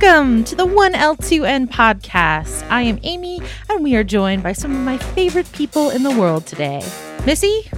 Welcome 0.00 0.44
to 0.44 0.54
the 0.54 0.64
1L2N 0.64 1.70
podcast. 1.70 2.64
I 2.70 2.82
am 2.82 3.00
Amy, 3.02 3.40
and 3.68 3.82
we 3.82 3.96
are 3.96 4.04
joined 4.04 4.44
by 4.44 4.52
some 4.52 4.70
of 4.70 4.80
my 4.82 4.96
favorite 4.96 5.50
people 5.50 5.90
in 5.90 6.04
the 6.04 6.16
world 6.16 6.46
today 6.46 6.84
Missy, 7.26 7.68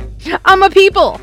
I'm 0.44 0.62
a 0.62 0.68
people. 0.68 1.18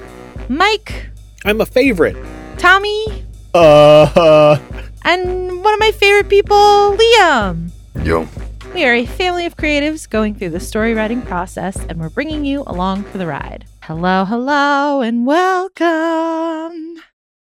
Mike, 0.49 1.11
I'm 1.45 1.61
a 1.61 1.67
favorite. 1.67 2.17
Tommy, 2.57 3.27
Uh, 3.53 4.57
and 5.03 5.63
one 5.63 5.73
of 5.75 5.79
my 5.79 5.91
favorite 5.91 6.29
people, 6.29 6.97
Liam. 6.97 7.69
Yo. 8.03 8.27
We 8.73 8.83
are 8.85 8.93
a 8.95 9.05
family 9.05 9.45
of 9.45 9.55
creatives 9.55 10.09
going 10.09 10.33
through 10.33 10.49
the 10.49 10.59
story 10.59 10.95
writing 10.95 11.21
process, 11.21 11.77
and 11.89 11.99
we're 11.99 12.09
bringing 12.09 12.43
you 12.43 12.63
along 12.65 13.03
for 13.03 13.19
the 13.19 13.27
ride. 13.27 13.65
Hello, 13.81 14.25
hello, 14.25 15.01
and 15.01 15.27
welcome. 15.27 16.95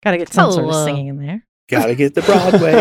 Gotta 0.04 0.18
get 0.18 0.32
some 0.32 0.52
sort 0.52 0.66
of 0.66 0.84
singing 0.84 1.08
in 1.08 1.18
there. 1.18 1.44
Gotta 1.70 1.94
get 1.94 2.14
the 2.14 2.22
Broadway. 2.22 2.74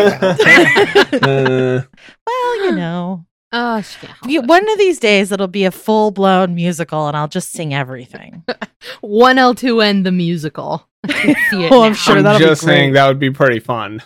Uh, 1.22 1.82
Well, 2.26 2.64
you 2.64 2.72
know, 2.76 3.24
Oh, 3.52 3.82
yeah. 4.26 4.40
one 4.40 4.68
of 4.70 4.78
these 4.78 5.00
days 5.00 5.32
it'll 5.32 5.48
be 5.48 5.64
a 5.64 5.70
full 5.72 6.10
blown 6.12 6.54
musical, 6.54 7.08
and 7.08 7.16
I'll 7.16 7.26
just 7.28 7.50
sing 7.50 7.74
everything. 7.74 8.44
One 9.00 9.38
L 9.38 9.54
two 9.54 9.80
N 9.80 10.02
the 10.04 10.12
musical. 10.12 10.86
I 11.04 11.12
can 11.12 11.34
see 11.50 11.64
it 11.64 11.72
Oh, 11.72 11.82
I'm 11.82 11.94
sure 11.94 12.18
I'm 12.18 12.22
that'll 12.22 12.38
be 12.38 12.44
just 12.44 12.62
saying 12.62 12.92
that 12.92 13.08
would 13.08 13.18
be 13.18 13.30
pretty 13.30 13.58
fun 13.58 14.02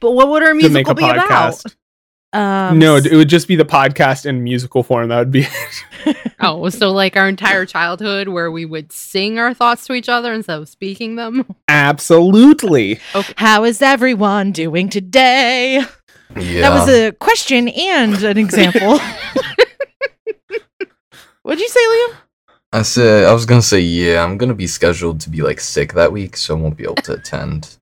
But 0.00 0.12
what 0.12 0.28
would 0.28 0.42
our 0.42 0.48
to 0.48 0.54
musical 0.54 0.74
make 0.74 0.88
a 0.88 0.94
be 0.94 1.04
about? 1.04 1.62
Podcast. 2.32 2.70
Um, 2.70 2.78
no, 2.78 2.96
it 2.96 3.12
would 3.12 3.28
just 3.28 3.48
be 3.48 3.56
the 3.56 3.64
podcast 3.64 4.26
in 4.26 4.42
musical 4.44 4.82
form. 4.82 5.08
That 5.08 5.18
would 5.18 5.30
be 5.30 5.40
it. 6.06 6.16
Oh, 6.42 6.70
so 6.70 6.90
like 6.90 7.16
our 7.18 7.28
entire 7.28 7.66
childhood 7.66 8.28
where 8.28 8.50
we 8.50 8.64
would 8.64 8.92
sing 8.92 9.38
our 9.38 9.52
thoughts 9.52 9.86
to 9.86 9.92
each 9.92 10.08
other 10.08 10.32
instead 10.32 10.58
of 10.58 10.70
speaking 10.70 11.16
them. 11.16 11.44
absolutely. 11.68 12.98
Okay. 13.14 13.34
How 13.36 13.64
is 13.64 13.82
everyone 13.82 14.52
doing 14.52 14.88
today? 14.88 15.82
yeah. 16.36 16.60
That 16.62 16.70
was 16.70 16.88
a 16.88 17.12
question 17.12 17.68
and 17.68 18.22
an 18.22 18.38
example. 18.38 18.98
What'd 21.42 21.60
you 21.60 21.68
say, 21.68 21.80
Liam? 21.80 22.16
I 22.72 22.82
said 22.82 23.24
I 23.24 23.32
was 23.34 23.44
gonna 23.46 23.60
say 23.62 23.80
yeah. 23.80 24.22
I'm 24.24 24.38
gonna 24.38 24.54
be 24.54 24.66
scheduled 24.66 25.20
to 25.20 25.30
be 25.30 25.42
like 25.42 25.60
sick 25.60 25.92
that 25.94 26.12
week, 26.12 26.36
so 26.36 26.56
I 26.56 26.60
won't 26.60 26.76
be 26.76 26.84
able 26.84 26.94
to 26.96 27.14
attend. 27.14 27.76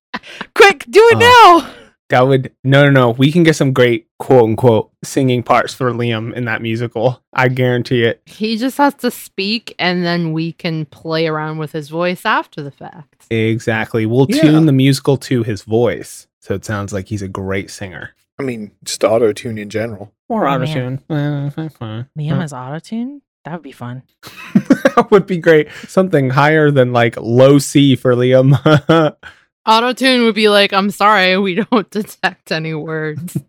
Quick, 0.55 0.85
do 0.89 0.99
it 1.11 1.17
Uh, 1.17 1.19
now. 1.19 1.73
That 2.09 2.27
would 2.27 2.51
no, 2.63 2.85
no, 2.85 2.89
no. 2.89 3.09
We 3.11 3.31
can 3.31 3.43
get 3.43 3.55
some 3.55 3.71
great 3.71 4.07
quote 4.17 4.43
unquote 4.43 4.91
singing 5.03 5.43
parts 5.43 5.73
for 5.75 5.91
Liam 5.91 6.33
in 6.33 6.45
that 6.45 6.61
musical. 6.61 7.21
I 7.33 7.49
guarantee 7.49 8.03
it. 8.03 8.21
He 8.25 8.57
just 8.57 8.77
has 8.79 8.95
to 8.95 9.11
speak 9.11 9.75
and 9.77 10.03
then 10.03 10.33
we 10.33 10.51
can 10.53 10.85
play 10.85 11.27
around 11.27 11.59
with 11.59 11.71
his 11.71 11.89
voice 11.89 12.25
after 12.25 12.63
the 12.63 12.71
fact. 12.71 13.27
Exactly. 13.29 14.05
We'll 14.07 14.25
Yeah. 14.29 14.41
tune 14.41 14.65
the 14.65 14.71
musical 14.71 15.17
to 15.17 15.43
his 15.43 15.61
voice, 15.61 16.27
so 16.39 16.55
it 16.55 16.65
sounds 16.65 16.91
like 16.93 17.07
he's 17.09 17.21
a 17.21 17.27
great 17.27 17.69
singer. 17.69 18.11
I 18.39 18.43
mean, 18.43 18.71
just 18.83 19.03
auto 19.03 19.31
tune 19.33 19.57
in 19.59 19.69
general. 19.69 20.11
Or 20.29 20.47
Oh, 20.47 20.53
auto 20.53 20.65
tune. 20.65 20.99
Eh, 21.09 21.13
eh, 21.15 21.49
eh, 21.81 22.03
Liam 22.17 22.39
has 22.41 22.53
autotune? 22.53 23.21
That 23.45 23.53
would 23.53 23.61
be 23.63 23.71
fun. 23.71 24.01
that 24.55 25.07
would 25.11 25.27
be 25.27 25.37
great. 25.37 25.67
Something 25.87 26.31
higher 26.31 26.71
than 26.71 26.91
like 26.91 27.17
low 27.17 27.59
C 27.59 27.95
for 27.95 28.15
Liam. 28.15 28.57
Auto 29.69 29.93
tune 29.93 30.23
would 30.23 30.33
be 30.33 30.49
like, 30.49 30.73
I'm 30.73 30.89
sorry, 30.89 31.37
we 31.37 31.53
don't 31.71 31.87
detect 31.91 32.51
any 32.51 32.73
words. 32.73 33.37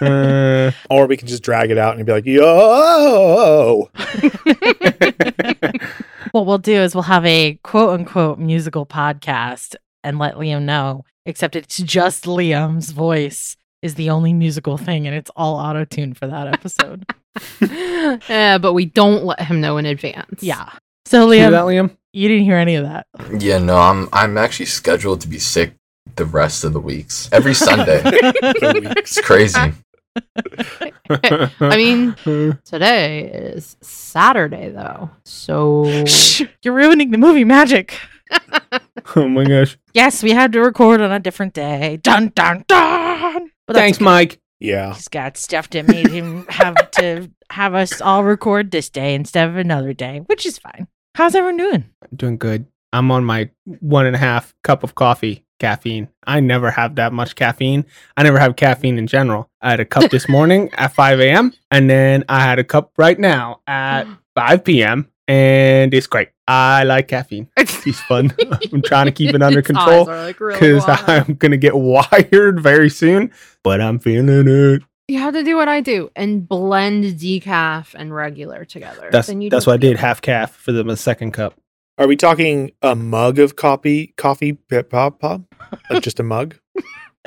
Uh, 0.00 0.72
Or 0.90 1.06
we 1.06 1.16
can 1.16 1.28
just 1.28 1.44
drag 1.44 1.70
it 1.70 1.78
out 1.78 1.96
and 1.96 2.04
be 2.04 2.10
like, 2.10 2.26
yo. 2.26 3.88
what 6.32 6.44
we'll 6.46 6.58
do 6.58 6.72
is 6.74 6.92
we'll 6.92 7.02
have 7.02 7.24
a 7.24 7.56
quote 7.62 7.90
unquote 7.90 8.40
musical 8.40 8.84
podcast 8.84 9.76
and 10.02 10.18
let 10.18 10.34
Liam 10.34 10.62
know, 10.62 11.04
except 11.24 11.54
it's 11.54 11.76
just 11.76 12.24
Liam's 12.24 12.90
voice 12.90 13.56
is 13.82 13.94
the 13.94 14.10
only 14.10 14.32
musical 14.32 14.76
thing 14.76 15.06
and 15.06 15.14
it's 15.14 15.30
all 15.36 15.54
auto 15.54 15.84
tune 15.84 16.14
for 16.14 16.26
that 16.26 16.48
episode. 16.48 17.06
yeah, 18.28 18.58
but 18.58 18.72
we 18.72 18.86
don't 18.86 19.24
let 19.24 19.40
him 19.40 19.60
know 19.60 19.76
in 19.76 19.86
advance. 19.86 20.42
yeah. 20.42 20.68
So, 21.04 21.30
hear 21.30 21.48
Liam, 21.48 21.50
that, 21.52 21.64
Liam? 21.64 21.96
You 22.12 22.28
didn't 22.28 22.44
hear 22.44 22.56
any 22.56 22.76
of 22.76 22.84
that. 22.84 23.06
Yeah, 23.38 23.58
no, 23.58 23.76
I'm 23.76 24.08
I'm 24.12 24.38
actually 24.38 24.66
scheduled 24.66 25.20
to 25.22 25.28
be 25.28 25.38
sick 25.38 25.74
the 26.16 26.24
rest 26.24 26.64
of 26.64 26.72
the 26.72 26.80
weeks. 26.80 27.28
Every 27.32 27.54
Sunday. 27.54 28.02
it's 28.04 29.20
crazy. 29.20 29.72
I 31.08 31.76
mean, 31.76 32.14
today 32.64 33.24
is 33.24 33.76
Saturday 33.80 34.70
though. 34.70 35.10
So 35.24 36.04
Shh, 36.04 36.42
you're 36.62 36.74
ruining 36.74 37.10
the 37.10 37.18
movie 37.18 37.44
magic. 37.44 37.98
oh 39.16 39.28
my 39.28 39.44
gosh. 39.44 39.78
Yes, 39.94 40.22
we 40.22 40.30
had 40.32 40.52
to 40.52 40.60
record 40.60 41.00
on 41.00 41.12
a 41.12 41.20
different 41.20 41.54
day. 41.54 41.98
Dun 42.02 42.28
dun 42.34 42.64
dun. 42.68 43.50
But 43.66 43.76
Thanks, 43.76 43.98
okay. 43.98 44.04
Mike. 44.04 44.40
Yeah. 44.60 44.94
He's 44.94 45.08
got 45.08 45.36
stuff 45.36 45.70
that 45.70 45.88
made 45.88 46.08
him 46.08 46.46
have 46.48 46.90
to 46.92 47.30
have 47.50 47.74
us 47.74 48.00
all 48.00 48.22
record 48.22 48.70
this 48.70 48.88
day 48.90 49.14
instead 49.14 49.48
of 49.48 49.56
another 49.56 49.92
day, 49.92 50.20
which 50.26 50.46
is 50.46 50.58
fine. 50.58 50.86
How's 51.14 51.34
everyone 51.34 51.58
doing? 51.58 51.84
Doing 52.16 52.38
good. 52.38 52.66
I'm 52.92 53.10
on 53.10 53.24
my 53.24 53.50
one 53.80 54.06
and 54.06 54.16
a 54.16 54.18
half 54.18 54.54
cup 54.64 54.82
of 54.82 54.94
coffee 54.94 55.44
caffeine. 55.58 56.08
I 56.26 56.40
never 56.40 56.70
have 56.70 56.94
that 56.96 57.12
much 57.12 57.34
caffeine. 57.36 57.84
I 58.16 58.22
never 58.22 58.38
have 58.38 58.56
caffeine 58.56 58.98
in 58.98 59.06
general. 59.06 59.50
I 59.60 59.70
had 59.70 59.80
a 59.80 59.84
cup 59.84 60.10
this 60.10 60.26
morning 60.36 60.70
at 60.72 60.92
5 60.94 61.20
a.m. 61.20 61.52
and 61.70 61.88
then 61.88 62.24
I 62.28 62.40
had 62.40 62.58
a 62.58 62.64
cup 62.64 62.92
right 62.96 63.18
now 63.18 63.60
at 63.66 64.06
5 64.34 64.64
p.m. 64.64 65.10
and 65.28 65.92
it's 65.92 66.06
great. 66.06 66.30
I 66.48 66.84
like 66.84 67.08
caffeine. 67.08 67.48
It's 67.84 68.00
fun. 68.02 68.32
I'm 68.72 68.80
trying 68.80 69.06
to 69.06 69.12
keep 69.12 69.34
it 69.34 69.42
under 69.42 69.60
control 69.60 70.08
are, 70.08 70.26
like, 70.26 70.38
really 70.38 70.54
because. 70.60 70.84
I'm 70.86 71.34
gonna 71.34 71.56
get 71.56 71.74
wired 71.76 72.60
very 72.60 72.88
soon. 72.88 73.32
But 73.64 73.80
I'm 73.80 73.98
feeling 73.98 74.46
it. 74.46 74.82
You 75.12 75.18
have 75.18 75.34
to 75.34 75.42
do 75.44 75.56
what 75.56 75.68
I 75.68 75.82
do 75.82 76.10
and 76.16 76.48
blend 76.48 77.04
decaf 77.04 77.94
and 77.94 78.14
regular 78.14 78.64
together. 78.64 79.10
That's 79.12 79.26
Then 79.28 79.42
you 79.42 79.50
that's 79.50 79.66
what 79.66 79.74
I 79.74 79.76
did. 79.76 79.98
Half 79.98 80.22
calf 80.22 80.56
for 80.56 80.72
the 80.72 80.96
second 80.96 81.32
cup. 81.32 81.52
Are 81.98 82.06
we 82.06 82.16
talking 82.16 82.70
a 82.80 82.96
mug 82.96 83.38
of 83.38 83.54
coffee? 83.54 84.14
Coffee? 84.16 84.54
Pop, 84.54 85.20
pop? 85.20 85.42
Just 86.00 86.18
a 86.18 86.22
mug? 86.22 86.56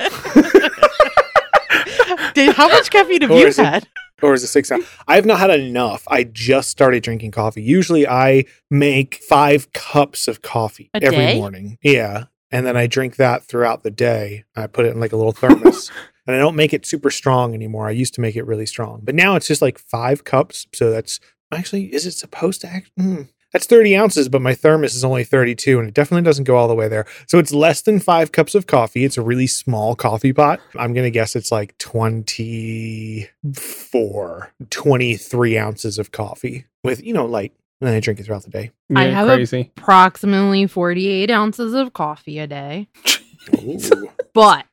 Dude, 2.34 2.56
how 2.56 2.66
much 2.68 2.90
caffeine 2.90 3.22
have 3.22 3.30
you 3.30 3.46
is 3.46 3.56
it- 3.60 3.64
had? 3.64 3.88
Or 4.20 4.34
is 4.34 4.42
it 4.42 4.48
six 4.48 4.72
ounce? 4.72 4.84
I 5.06 5.14
have 5.14 5.24
not 5.26 5.38
had 5.38 5.50
enough. 5.50 6.02
I 6.08 6.24
just 6.24 6.70
started 6.70 7.04
drinking 7.04 7.30
coffee. 7.30 7.62
Usually 7.62 8.04
I 8.08 8.46
make 8.68 9.20
five 9.28 9.72
cups 9.74 10.26
of 10.26 10.42
coffee 10.42 10.90
A 10.92 11.04
every 11.04 11.18
day? 11.18 11.38
morning. 11.38 11.78
Yeah. 11.82 12.24
And 12.50 12.66
then 12.66 12.76
I 12.76 12.88
drink 12.88 13.14
that 13.16 13.44
throughout 13.44 13.84
the 13.84 13.92
day. 13.92 14.42
I 14.56 14.66
put 14.66 14.86
it 14.86 14.92
in 14.92 14.98
like 14.98 15.12
a 15.12 15.16
little 15.16 15.30
thermos. 15.30 15.92
and 16.26 16.36
I 16.36 16.38
don't 16.38 16.56
make 16.56 16.72
it 16.72 16.86
super 16.86 17.10
strong 17.10 17.54
anymore. 17.54 17.88
I 17.88 17.92
used 17.92 18.14
to 18.14 18.20
make 18.20 18.36
it 18.36 18.46
really 18.46 18.66
strong. 18.66 19.00
But 19.02 19.14
now 19.14 19.36
it's 19.36 19.46
just 19.46 19.62
like 19.62 19.78
five 19.78 20.24
cups. 20.24 20.66
So 20.74 20.90
that's 20.90 21.20
actually, 21.52 21.94
is 21.94 22.06
it 22.06 22.12
supposed 22.12 22.60
to 22.62 22.68
act? 22.68 22.90
Mm, 22.98 23.28
that's 23.52 23.66
30 23.66 23.96
ounces, 23.96 24.28
but 24.28 24.42
my 24.42 24.54
thermos 24.54 24.94
is 24.94 25.04
only 25.04 25.24
32 25.24 25.78
and 25.78 25.88
it 25.88 25.94
definitely 25.94 26.24
doesn't 26.24 26.44
go 26.44 26.56
all 26.56 26.68
the 26.68 26.74
way 26.74 26.88
there. 26.88 27.06
So 27.26 27.38
it's 27.38 27.52
less 27.52 27.80
than 27.80 28.00
five 28.00 28.32
cups 28.32 28.54
of 28.54 28.66
coffee. 28.66 29.04
It's 29.04 29.16
a 29.16 29.22
really 29.22 29.46
small 29.46 29.94
coffee 29.94 30.32
pot. 30.32 30.60
I'm 30.76 30.92
going 30.92 31.06
to 31.06 31.10
guess 31.10 31.36
it's 31.36 31.52
like 31.52 31.78
24, 31.78 34.52
23 34.70 35.58
ounces 35.58 35.98
of 35.98 36.12
coffee 36.12 36.66
with, 36.82 37.02
you 37.02 37.14
know, 37.14 37.24
like, 37.24 37.52
and 37.80 37.88
then 37.88 37.94
I 37.94 38.00
drink 38.00 38.20
it 38.20 38.24
throughout 38.24 38.44
the 38.44 38.50
day. 38.50 38.72
Yeah, 38.88 38.98
I 38.98 39.04
have 39.04 39.28
crazy. 39.28 39.70
approximately 39.76 40.66
48 40.66 41.30
ounces 41.30 41.74
of 41.74 41.92
coffee 41.92 42.38
a 42.38 42.46
day, 42.46 42.88
Ooh. 42.96 43.10
but 44.34 44.66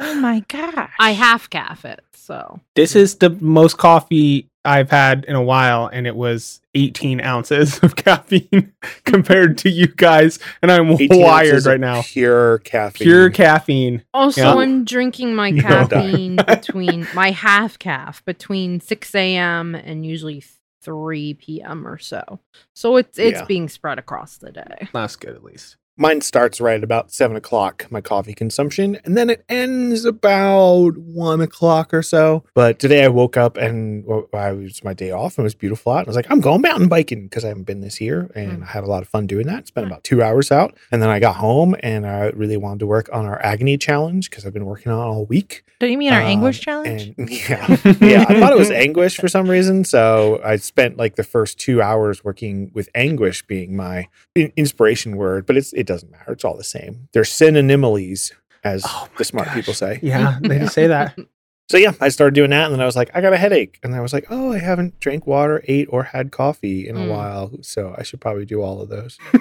Oh 0.00 0.14
my 0.14 0.44
god. 0.48 0.88
I 0.98 1.12
half 1.12 1.48
calf 1.50 1.84
it. 1.84 2.00
So 2.14 2.60
This 2.74 2.94
is 2.96 3.16
the 3.16 3.30
most 3.30 3.78
coffee 3.78 4.48
I've 4.64 4.90
had 4.90 5.24
in 5.24 5.34
a 5.34 5.42
while, 5.42 5.86
and 5.86 6.06
it 6.06 6.14
was 6.14 6.60
18 6.74 7.22
ounces 7.22 7.78
of 7.82 7.96
caffeine 7.96 8.72
compared 9.04 9.56
to 9.58 9.70
you 9.70 9.86
guys, 9.86 10.38
and 10.60 10.70
I'm 10.70 10.94
wired 11.00 11.64
right 11.64 11.80
now. 11.80 12.02
Pure 12.02 12.58
caffeine. 12.58 13.04
Pure 13.06 13.30
caffeine. 13.30 14.04
also 14.12 14.42
Yeah. 14.42 14.54
I'm 14.56 14.84
drinking 14.84 15.34
my 15.34 15.48
You 15.52 15.62
caffeine 15.62 16.36
between 16.36 17.06
my 17.14 17.30
half 17.30 17.78
calf 17.78 18.22
between 18.26 18.80
6 18.80 19.14
a.m. 19.14 19.74
and 19.74 20.04
usually 20.04 20.44
3 20.82 21.34
p.m. 21.34 21.86
or 21.86 21.98
so. 21.98 22.38
So 22.74 22.96
it's 22.96 23.18
it's 23.18 23.38
Yeah. 23.40 23.44
being 23.46 23.68
spread 23.70 23.98
across 23.98 24.36
the 24.36 24.52
day. 24.52 24.88
That's 24.92 25.16
good, 25.16 25.34
at 25.34 25.42
least. 25.44 25.76
Mine 26.00 26.20
starts 26.20 26.60
right 26.60 26.76
at 26.76 26.84
about 26.84 27.10
seven 27.10 27.36
o'clock, 27.36 27.86
my 27.90 28.00
coffee 28.00 28.32
consumption, 28.32 28.98
and 29.04 29.16
then 29.16 29.28
it 29.28 29.44
ends 29.48 30.04
about 30.04 30.96
one 30.96 31.40
o'clock 31.40 31.92
or 31.92 32.04
so. 32.04 32.44
But 32.54 32.78
today 32.78 33.02
I 33.04 33.08
woke 33.08 33.36
up 33.36 33.56
and 33.56 34.04
well, 34.06 34.28
I 34.32 34.52
was 34.52 34.84
my 34.84 34.94
day 34.94 35.10
off 35.10 35.36
and 35.36 35.42
it 35.42 35.46
was 35.46 35.56
beautiful 35.56 35.90
out. 35.92 35.98
And 35.98 36.06
I 36.06 36.10
was 36.10 36.16
like, 36.16 36.30
I'm 36.30 36.40
going 36.40 36.60
mountain 36.60 36.86
biking 36.88 37.24
because 37.24 37.44
I 37.44 37.48
haven't 37.48 37.64
been 37.64 37.80
this 37.80 38.00
year 38.00 38.30
and 38.36 38.58
Hmm. 38.58 38.62
I 38.62 38.66
had 38.66 38.84
a 38.84 38.86
lot 38.86 39.02
of 39.02 39.08
fun 39.08 39.26
doing 39.26 39.46
that. 39.48 39.66
Spent 39.66 39.86
Hmm. 39.88 39.92
about 39.92 40.04
two 40.04 40.22
hours 40.22 40.52
out. 40.52 40.76
And 40.92 41.02
then 41.02 41.08
I 41.10 41.18
got 41.18 41.34
home 41.34 41.74
and 41.82 42.06
I 42.06 42.26
really 42.28 42.56
wanted 42.56 42.78
to 42.78 42.86
work 42.86 43.10
on 43.12 43.26
our 43.26 43.44
agony 43.44 43.76
challenge 43.76 44.30
because 44.30 44.46
I've 44.46 44.54
been 44.54 44.66
working 44.66 44.92
on 44.92 45.00
it 45.00 45.10
all 45.10 45.26
week. 45.26 45.64
Don't 45.80 45.90
you 45.90 45.98
mean 45.98 46.12
our 46.12 46.20
Um, 46.20 46.26
anguish 46.28 46.60
challenge? 46.60 47.12
Yeah, 47.18 47.76
yeah, 48.00 48.24
I 48.28 48.38
thought 48.40 48.52
it 48.52 48.58
was 48.58 48.70
anguish 48.70 49.16
for 49.16 49.26
some 49.28 49.48
reason. 49.50 49.84
So 49.84 50.40
I 50.44 50.56
spent 50.56 50.96
like 50.96 51.16
the 51.16 51.24
first 51.24 51.58
two 51.58 51.82
hours 51.82 52.22
working 52.24 52.70
with 52.72 52.88
anguish 52.94 53.44
being 53.46 53.76
my 53.76 54.06
in- 54.36 54.52
inspiration 54.56 55.16
word, 55.16 55.44
but 55.44 55.56
it's 55.56 55.72
it 55.72 55.87
doesn't 55.88 56.10
matter. 56.12 56.32
It's 56.32 56.44
all 56.44 56.56
the 56.56 56.62
same. 56.64 57.08
They're 57.12 57.24
synonymiles, 57.24 58.32
as 58.64 58.84
Oh 58.86 59.08
the 59.18 59.24
smart 59.24 59.46
gosh. 59.46 59.54
people 59.56 59.74
say. 59.74 59.98
Yeah, 60.02 60.38
they 60.42 60.54
Yeah. 60.56 60.60
just 60.62 60.74
say 60.74 60.86
that. 60.86 61.16
So 61.70 61.76
yeah, 61.76 61.92
I 62.00 62.08
started 62.08 62.34
doing 62.34 62.50
that, 62.50 62.64
and 62.66 62.72
then 62.74 62.80
I 62.80 62.86
was 62.86 62.96
like, 62.96 63.10
I 63.14 63.20
got 63.20 63.32
a 63.32 63.36
headache, 63.36 63.78
and 63.82 63.94
I 63.94 64.00
was 64.00 64.12
like, 64.12 64.26
oh, 64.30 64.52
I 64.52 64.58
haven't 64.58 65.00
drank 65.00 65.26
water, 65.26 65.62
ate, 65.66 65.88
or 65.90 66.02
had 66.04 66.30
coffee 66.32 66.88
in 66.88 66.96
a 66.96 67.00
Mm. 67.00 67.08
while, 67.10 67.50
so 67.62 67.94
I 67.98 68.02
should 68.04 68.20
probably 68.20 68.46
do 68.46 68.62
all 68.62 68.80
of 68.80 68.88
those. 68.88 69.18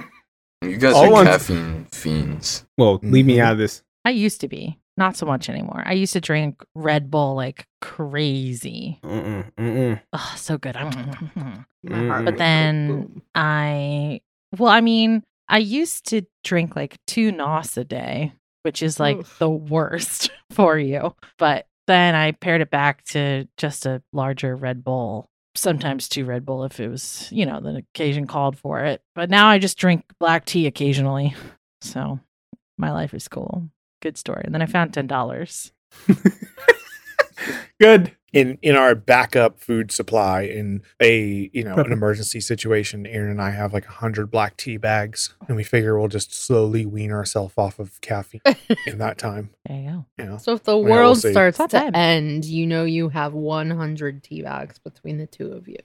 You 0.63 0.77
guys 0.77 0.95
All 0.95 1.05
are 1.05 1.11
ones- 1.11 1.29
caffeine 1.29 1.85
fiends. 1.91 2.65
Well, 2.79 2.99
leave 3.03 3.27
me 3.27 3.35
Mhm. 3.38 3.41
out 3.44 3.51
of 3.53 3.57
this. 3.59 3.83
I 4.03 4.09
used 4.09 4.41
to 4.41 4.47
be, 4.47 4.79
not 4.97 5.15
so 5.15 5.23
much 5.27 5.49
anymore. 5.49 5.83
I 5.85 5.94
used 5.94 6.13
to 6.13 6.19
drink 6.19 6.63
Red 6.73 7.11
Bull 7.11 7.35
like 7.35 7.67
crazy. 7.79 8.99
Mm-mm, 9.03 9.51
mm-mm. 9.53 10.01
Oh, 10.13 10.33
so 10.35 10.57
good. 10.57 10.73
My 10.75 11.63
Mm. 11.88 12.25
But 12.25 12.38
then. 12.38 13.21
I, 13.35 14.21
well, 14.57 14.71
I 14.71 14.81
mean, 14.81 15.23
I 15.49 15.59
used 15.59 16.07
to 16.09 16.23
drink 16.44 16.75
like 16.75 16.97
two 17.07 17.31
NOS 17.31 17.77
a 17.77 17.83
day, 17.83 18.33
which 18.63 18.83
is 18.83 18.99
like 18.99 19.17
Oof. 19.17 19.39
the 19.39 19.49
worst 19.49 20.29
for 20.51 20.77
you. 20.77 21.15
But 21.38 21.67
then 21.88 22.15
I 22.15 22.33
pared 22.33 22.61
it 22.61 22.69
back 22.69 23.03
to 23.05 23.47
just 23.57 23.85
a 23.85 24.01
larger 24.11 24.55
Red 24.55 24.83
Bull, 24.83 25.29
sometimes 25.55 26.09
two 26.09 26.25
Red 26.25 26.45
Bull 26.45 26.65
if 26.65 26.79
it 26.79 26.89
was, 26.89 27.29
you 27.31 27.45
know, 27.45 27.61
the 27.61 27.77
occasion 27.77 28.27
called 28.27 28.57
for 28.57 28.83
it. 28.83 29.01
But 29.15 29.29
now 29.29 29.47
I 29.47 29.57
just 29.57 29.77
drink 29.77 30.03
black 30.19 30.45
tea 30.45 30.67
occasionally. 30.67 31.35
So 31.79 32.19
my 32.79 32.91
life 32.91 33.13
is 33.13 33.27
cool. 33.27 33.69
Good 34.01 34.17
story. 34.17 34.41
And 34.44 34.53
then 34.53 34.63
I 34.63 34.65
found 34.65 34.94
$10. 34.94 35.71
Good. 37.79 38.17
In 38.33 38.57
in 38.62 38.75
our 38.75 38.94
backup 38.94 39.57
food 39.59 39.89
supply 39.91 40.41
in 40.41 40.81
a 41.01 41.50
you 41.53 41.63
know 41.63 41.75
an 41.75 41.91
emergency 41.94 42.41
situation 42.41 43.06
aaron 43.07 43.31
and 43.31 43.41
i 43.41 43.51
have 43.51 43.74
like 43.74 43.85
a 43.88 43.91
hundred 43.91 44.29
black 44.29 44.57
tea 44.57 44.75
bags 44.75 45.33
and 45.47 45.56
we 45.56 45.63
figure 45.63 45.97
we'll 45.97 46.09
just 46.09 46.33
slowly 46.33 46.85
wean 46.85 47.12
ourselves 47.12 47.53
off 47.57 47.79
of 47.79 48.00
caffeine 48.01 48.41
in 48.85 48.97
that 48.97 49.18
time 49.18 49.50
There 49.68 49.77
you 49.79 49.89
go. 49.89 50.06
you 50.18 50.25
know 50.29 50.38
So 50.38 50.53
if 50.53 50.63
the 50.63 50.77
we'll 50.77 50.91
world 50.91 51.19
starts 51.19 51.57
to 51.57 51.68
bad. 51.69 51.95
end, 51.95 52.44
you 52.44 52.68
know 52.68 52.83
you 52.83 53.07
have 53.09 53.33
100 53.33 54.21
tea 54.24 54.41
bags 54.41 54.77
between 54.80 55.18
the 55.19 55.27
two 55.27 55.53
of 55.53 55.68
you. 55.69 55.77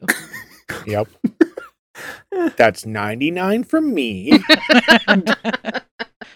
yep 0.86 1.06
that's 2.56 2.84
99 2.84 3.62
from 3.64 3.94
me 3.94 4.32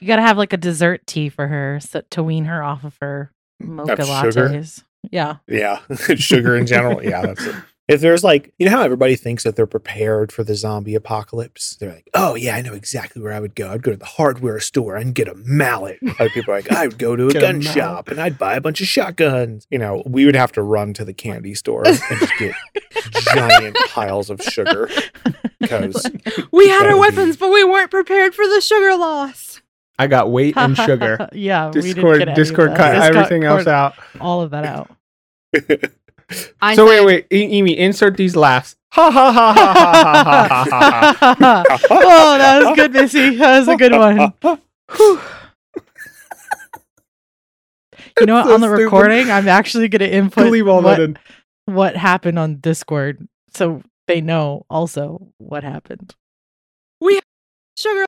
you 0.01 0.07
got 0.07 0.17
to 0.17 0.23
have 0.23 0.37
like 0.39 0.53
a 0.53 0.57
dessert 0.59 1.07
tea 1.07 1.29
for 1.29 1.47
her 1.49 1.81
so, 1.81 2.03
to 2.11 2.23
wean 2.23 2.45
her 2.45 2.63
off 2.63 2.85
of 2.85 2.97
her 3.01 3.33
mocha 3.61 3.97
lattes. 3.97 4.23
sugar? 4.23 4.49
Yeah. 5.11 5.37
yeah. 5.49 5.81
Sugar 6.17 6.57
in 6.57 6.67
general. 6.67 7.03
Yeah 7.03 7.23
that's 7.23 7.45
it. 7.47 7.55
If 7.89 8.01
there's 8.01 8.25
like 8.25 8.53
you 8.59 8.67
know 8.67 8.73
how 8.73 8.83
everybody 8.83 9.15
thinks 9.15 9.45
that 9.45 9.55
they're 9.55 9.65
prepared 9.65 10.33
for 10.33 10.43
the 10.43 10.57
zombie 10.57 10.97
apocalypse? 10.97 11.77
They're 11.77 11.93
like 11.93 12.11
oh 12.15 12.35
yeah 12.35 12.57
i 12.57 12.61
know 12.61 12.73
exactly 12.75 13.23
where 13.23 13.33
i 13.33 13.39
would 13.39 13.55
go. 13.55 13.71
I'd 13.71 13.83
go 13.83 13.93
to 13.93 13.97
the 13.97 14.05
hardware 14.05 14.59
store 14.59 14.97
and 14.97 15.15
get 15.15 15.29
a 15.29 15.35
mallet. 15.37 15.99
Other 16.19 16.29
people 16.31 16.53
are 16.53 16.57
like 16.57 16.73
i 16.73 16.87
would 16.89 16.99
go 16.99 17.15
to 17.15 17.29
a 17.29 17.31
Get 17.33 17.43
a 17.43 17.47
gun 17.47 17.59
mallet. 17.61 17.75
shop 17.75 18.09
and 18.09 18.21
i'd 18.21 18.39
buy 18.39 18.55
a 18.57 18.61
bunch 18.61 18.81
of 18.81 18.89
shotguns. 18.89 19.69
You 19.71 19.79
know 19.79 20.03
we 20.05 20.27
would 20.27 20.35
have 20.35 20.51
to 20.53 20.63
run 20.63 20.95
to 20.95 21.05
the 21.05 21.15
candy 21.15 21.55
store 21.55 21.87
and 21.87 21.97
just 22.19 22.33
get 22.39 22.55
giant 23.35 23.77
piles 23.91 24.31
of 24.31 24.43
sugar 24.43 24.89
because 25.61 26.11
We 26.51 26.69
had 26.69 26.87
our 26.87 26.99
would 26.99 27.11
be- 27.13 27.17
weapons, 27.19 27.37
but 27.37 27.51
we 27.53 27.63
weren't 27.65 27.91
prepared 27.91 28.35
for 28.35 28.47
the 28.49 28.61
sugar 28.61 28.97
loss. 28.97 29.46
I 29.99 30.07
got 30.07 30.31
weight 30.31 30.57
and 30.57 30.77
sugar. 30.77 31.29
yeah, 31.33 31.71
Discord, 31.71 32.31
Discord 32.35 32.77
cut 32.77 32.93
Discord 32.93 33.17
everything 33.17 33.45
else 33.45 33.67
out. 33.67 33.95
All 34.21 34.43
of 34.43 34.51
that 34.51 34.65
out. 34.65 34.91
I 36.61 36.75
so 36.75 36.87
said, 36.87 37.05
wait, 37.05 37.27
wait, 37.31 37.51
Amy, 37.51 37.79
insert 37.79 38.17
these 38.17 38.35
laughs. 38.35 38.77
Ha 38.93 39.11
ha 39.11 39.33
ha 39.33 39.53
ha 39.53 39.73
ha 39.85 40.65
ha 40.69 41.17
ha 41.19 41.37
ha. 41.39 41.79
Oh, 41.91 42.39
that 42.39 42.65
was 42.65 42.77
good, 42.77 42.93
Missy. 42.93 43.37
That 43.37 43.59
was 43.61 43.69
a 43.69 43.77
good 43.77 43.93
one. 43.93 44.33
you 48.19 48.27
know 48.27 48.35
what? 48.35 48.47
So 48.47 48.55
on 48.55 48.61
the 48.61 48.67
stupid. 48.67 48.83
recording, 48.85 49.31
I'm 49.31 49.49
actually 49.49 49.89
going 49.89 50.01
to 50.01 50.13
input 50.13 50.47
all 50.67 50.83
what, 50.83 50.97
that 50.97 51.01
in. 51.01 51.19
what 51.67 51.97
happened 51.97 52.39
on 52.39 52.57
Discord, 52.57 53.29
so 53.53 53.83
they 54.09 54.21
know 54.21 54.67
also 54.69 55.29
what 55.39 55.63
happened. 55.63 56.15
We 57.01 57.21
sugar 57.77 58.07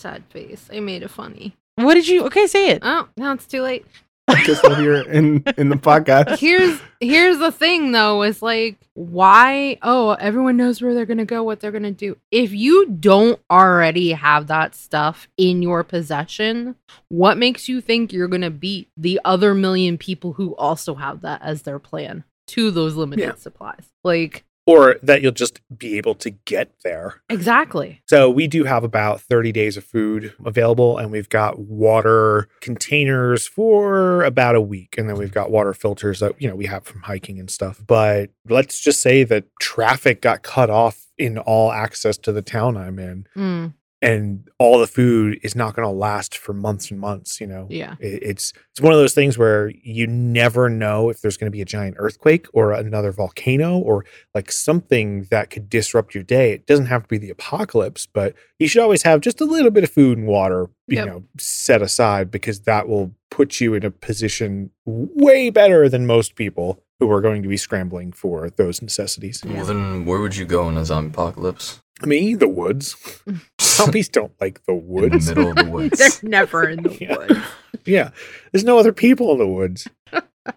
Sad 0.00 0.24
face. 0.30 0.68
I 0.72 0.80
made 0.80 1.02
it 1.02 1.10
funny. 1.10 1.54
What 1.76 1.94
did 1.94 2.08
you? 2.08 2.24
Okay, 2.26 2.46
say 2.46 2.70
it. 2.70 2.78
Oh, 2.82 3.08
now 3.16 3.32
it's 3.32 3.46
too 3.46 3.60
late. 3.62 3.84
I 4.28 4.44
guess 4.44 4.62
we'll 4.62 4.76
hear 4.76 4.94
it 4.94 5.08
in 5.08 5.42
in 5.58 5.68
the 5.70 5.76
podcast. 5.76 6.38
Here's 6.38 6.80
here's 7.00 7.38
the 7.38 7.50
thing 7.52 7.92
though, 7.92 8.22
is 8.22 8.40
like 8.42 8.78
why 8.94 9.76
oh, 9.82 10.12
everyone 10.12 10.56
knows 10.56 10.80
where 10.80 10.94
they're 10.94 11.04
gonna 11.06 11.24
go, 11.24 11.42
what 11.42 11.60
they're 11.60 11.72
gonna 11.72 11.90
do. 11.90 12.16
If 12.30 12.52
you 12.52 12.86
don't 12.86 13.40
already 13.50 14.12
have 14.12 14.46
that 14.46 14.74
stuff 14.74 15.28
in 15.36 15.62
your 15.62 15.82
possession, 15.84 16.76
what 17.08 17.38
makes 17.38 17.68
you 17.68 17.80
think 17.80 18.12
you're 18.12 18.28
gonna 18.28 18.50
beat 18.50 18.88
the 18.96 19.20
other 19.24 19.54
million 19.54 19.98
people 19.98 20.32
who 20.34 20.54
also 20.56 20.94
have 20.94 21.22
that 21.22 21.42
as 21.42 21.62
their 21.62 21.78
plan 21.78 22.24
to 22.48 22.70
those 22.70 22.94
limited 22.94 23.22
Yeah. 23.24 23.34
supplies? 23.34 23.84
Like 24.04 24.44
or 24.70 24.96
that 25.02 25.20
you'll 25.20 25.32
just 25.32 25.60
be 25.76 25.96
able 25.96 26.14
to 26.14 26.30
get 26.30 26.70
there 26.84 27.22
exactly. 27.28 28.02
So 28.06 28.30
we 28.30 28.46
do 28.46 28.64
have 28.64 28.84
about 28.84 29.20
30 29.20 29.50
days 29.50 29.76
of 29.76 29.84
food 29.84 30.32
available, 30.44 30.96
and 30.96 31.10
we've 31.10 31.28
got 31.28 31.58
water 31.58 32.48
containers 32.60 33.48
for 33.48 34.22
about 34.22 34.54
a 34.54 34.60
week. 34.60 34.94
And 34.96 35.08
then 35.08 35.16
we've 35.16 35.32
got 35.32 35.50
water 35.50 35.74
filters 35.74 36.20
that, 36.20 36.40
you 36.40 36.48
know, 36.48 36.54
we 36.54 36.66
have 36.66 36.84
from 36.84 37.02
hiking 37.02 37.40
and 37.40 37.50
stuff. 37.50 37.82
But 37.84 38.30
let's 38.48 38.80
just 38.80 39.00
say 39.00 39.24
that 39.24 39.44
traffic 39.60 40.22
got 40.22 40.42
cut 40.42 40.70
off 40.70 41.06
in 41.18 41.36
all 41.36 41.72
access 41.72 42.16
to 42.18 42.32
the 42.32 42.42
town 42.42 42.76
I'm 42.76 42.98
in. 42.98 43.26
Mm, 43.36 43.74
And 44.02 44.48
all 44.58 44.78
the 44.78 44.86
food 44.86 45.38
is 45.42 45.54
not 45.54 45.76
going 45.76 45.86
to 45.86 45.92
last 45.94 46.36
for 46.38 46.54
months 46.54 46.90
and 46.90 46.98
months, 46.98 47.38
you 47.40 47.46
know. 47.46 47.66
yeah. 47.68 47.96
It- 48.00 48.22
It's 48.22 48.52
it's 48.70 48.80
one 48.80 48.92
of 48.94 48.98
those 48.98 49.12
things 49.14 49.36
where 49.36 49.70
you 49.82 50.06
never 50.06 50.70
know 50.70 51.10
if 51.10 51.20
there's 51.20 51.36
going 51.36 51.48
to 51.52 51.54
be 51.54 51.60
a 51.60 51.66
giant 51.66 51.96
earthquake 51.98 52.46
or 52.54 52.72
another 52.72 53.12
volcano 53.12 53.76
or 53.78 54.06
like 54.34 54.50
something 54.50 55.24
that 55.30 55.50
could 55.50 55.68
disrupt 55.68 56.14
your 56.14 56.24
day. 56.24 56.52
It 56.52 56.66
doesn't 56.66 56.86
have 56.86 57.02
to 57.02 57.08
be 57.08 57.18
the 57.18 57.30
apocalypse, 57.30 58.06
but 58.06 58.34
you 58.58 58.68
should 58.68 58.80
always 58.80 59.02
have 59.02 59.20
just 59.20 59.40
a 59.40 59.44
little 59.44 59.70
bit 59.70 59.84
of 59.84 59.90
food 59.90 60.16
and 60.16 60.26
water, 60.26 60.70
you 60.86 60.96
Yep. 60.96 61.06
know, 61.06 61.24
set 61.38 61.82
aside 61.82 62.30
because 62.30 62.60
that 62.60 62.88
will 62.88 63.12
put 63.30 63.60
you 63.60 63.74
in 63.74 63.84
a 63.84 63.90
position 63.90 64.70
way 64.86 65.50
better 65.50 65.88
than 65.90 66.06
most 66.06 66.36
people 66.36 66.82
who 67.00 67.10
are 67.10 67.20
going 67.20 67.42
to 67.42 67.48
be 67.48 67.56
scrambling 67.56 68.12
for 68.12 68.48
those 68.50 68.80
necessities. 68.82 69.42
Well, 69.44 69.64
then 69.66 70.04
where 70.06 70.20
would 70.20 70.36
you 70.36 70.44
go 70.46 70.68
in 70.70 70.76
a 70.78 70.84
zombie 70.84 71.12
apocalypse? 71.12 71.80
Me, 72.02 72.34
the 72.34 72.48
woods. 72.48 72.96
Zombies 73.84 74.08
don't 74.08 74.32
like 74.40 74.64
the 74.66 74.72
In 74.72 74.78
the 74.78 74.84
woods. 74.84 75.28
middle 75.28 75.50
of 75.50 75.56
the 75.56 75.64
woods. 75.70 75.98
They're 76.20 76.30
never 76.30 76.68
in 76.68 76.82
the 76.82 76.96
Yeah. 77.00 77.16
woods. 77.16 77.40
yeah. 77.84 78.10
There's 78.52 78.64
no 78.64 78.78
other 78.78 78.92
people 78.92 79.32
in 79.32 79.38
the 79.38 79.46
woods. 79.46 79.88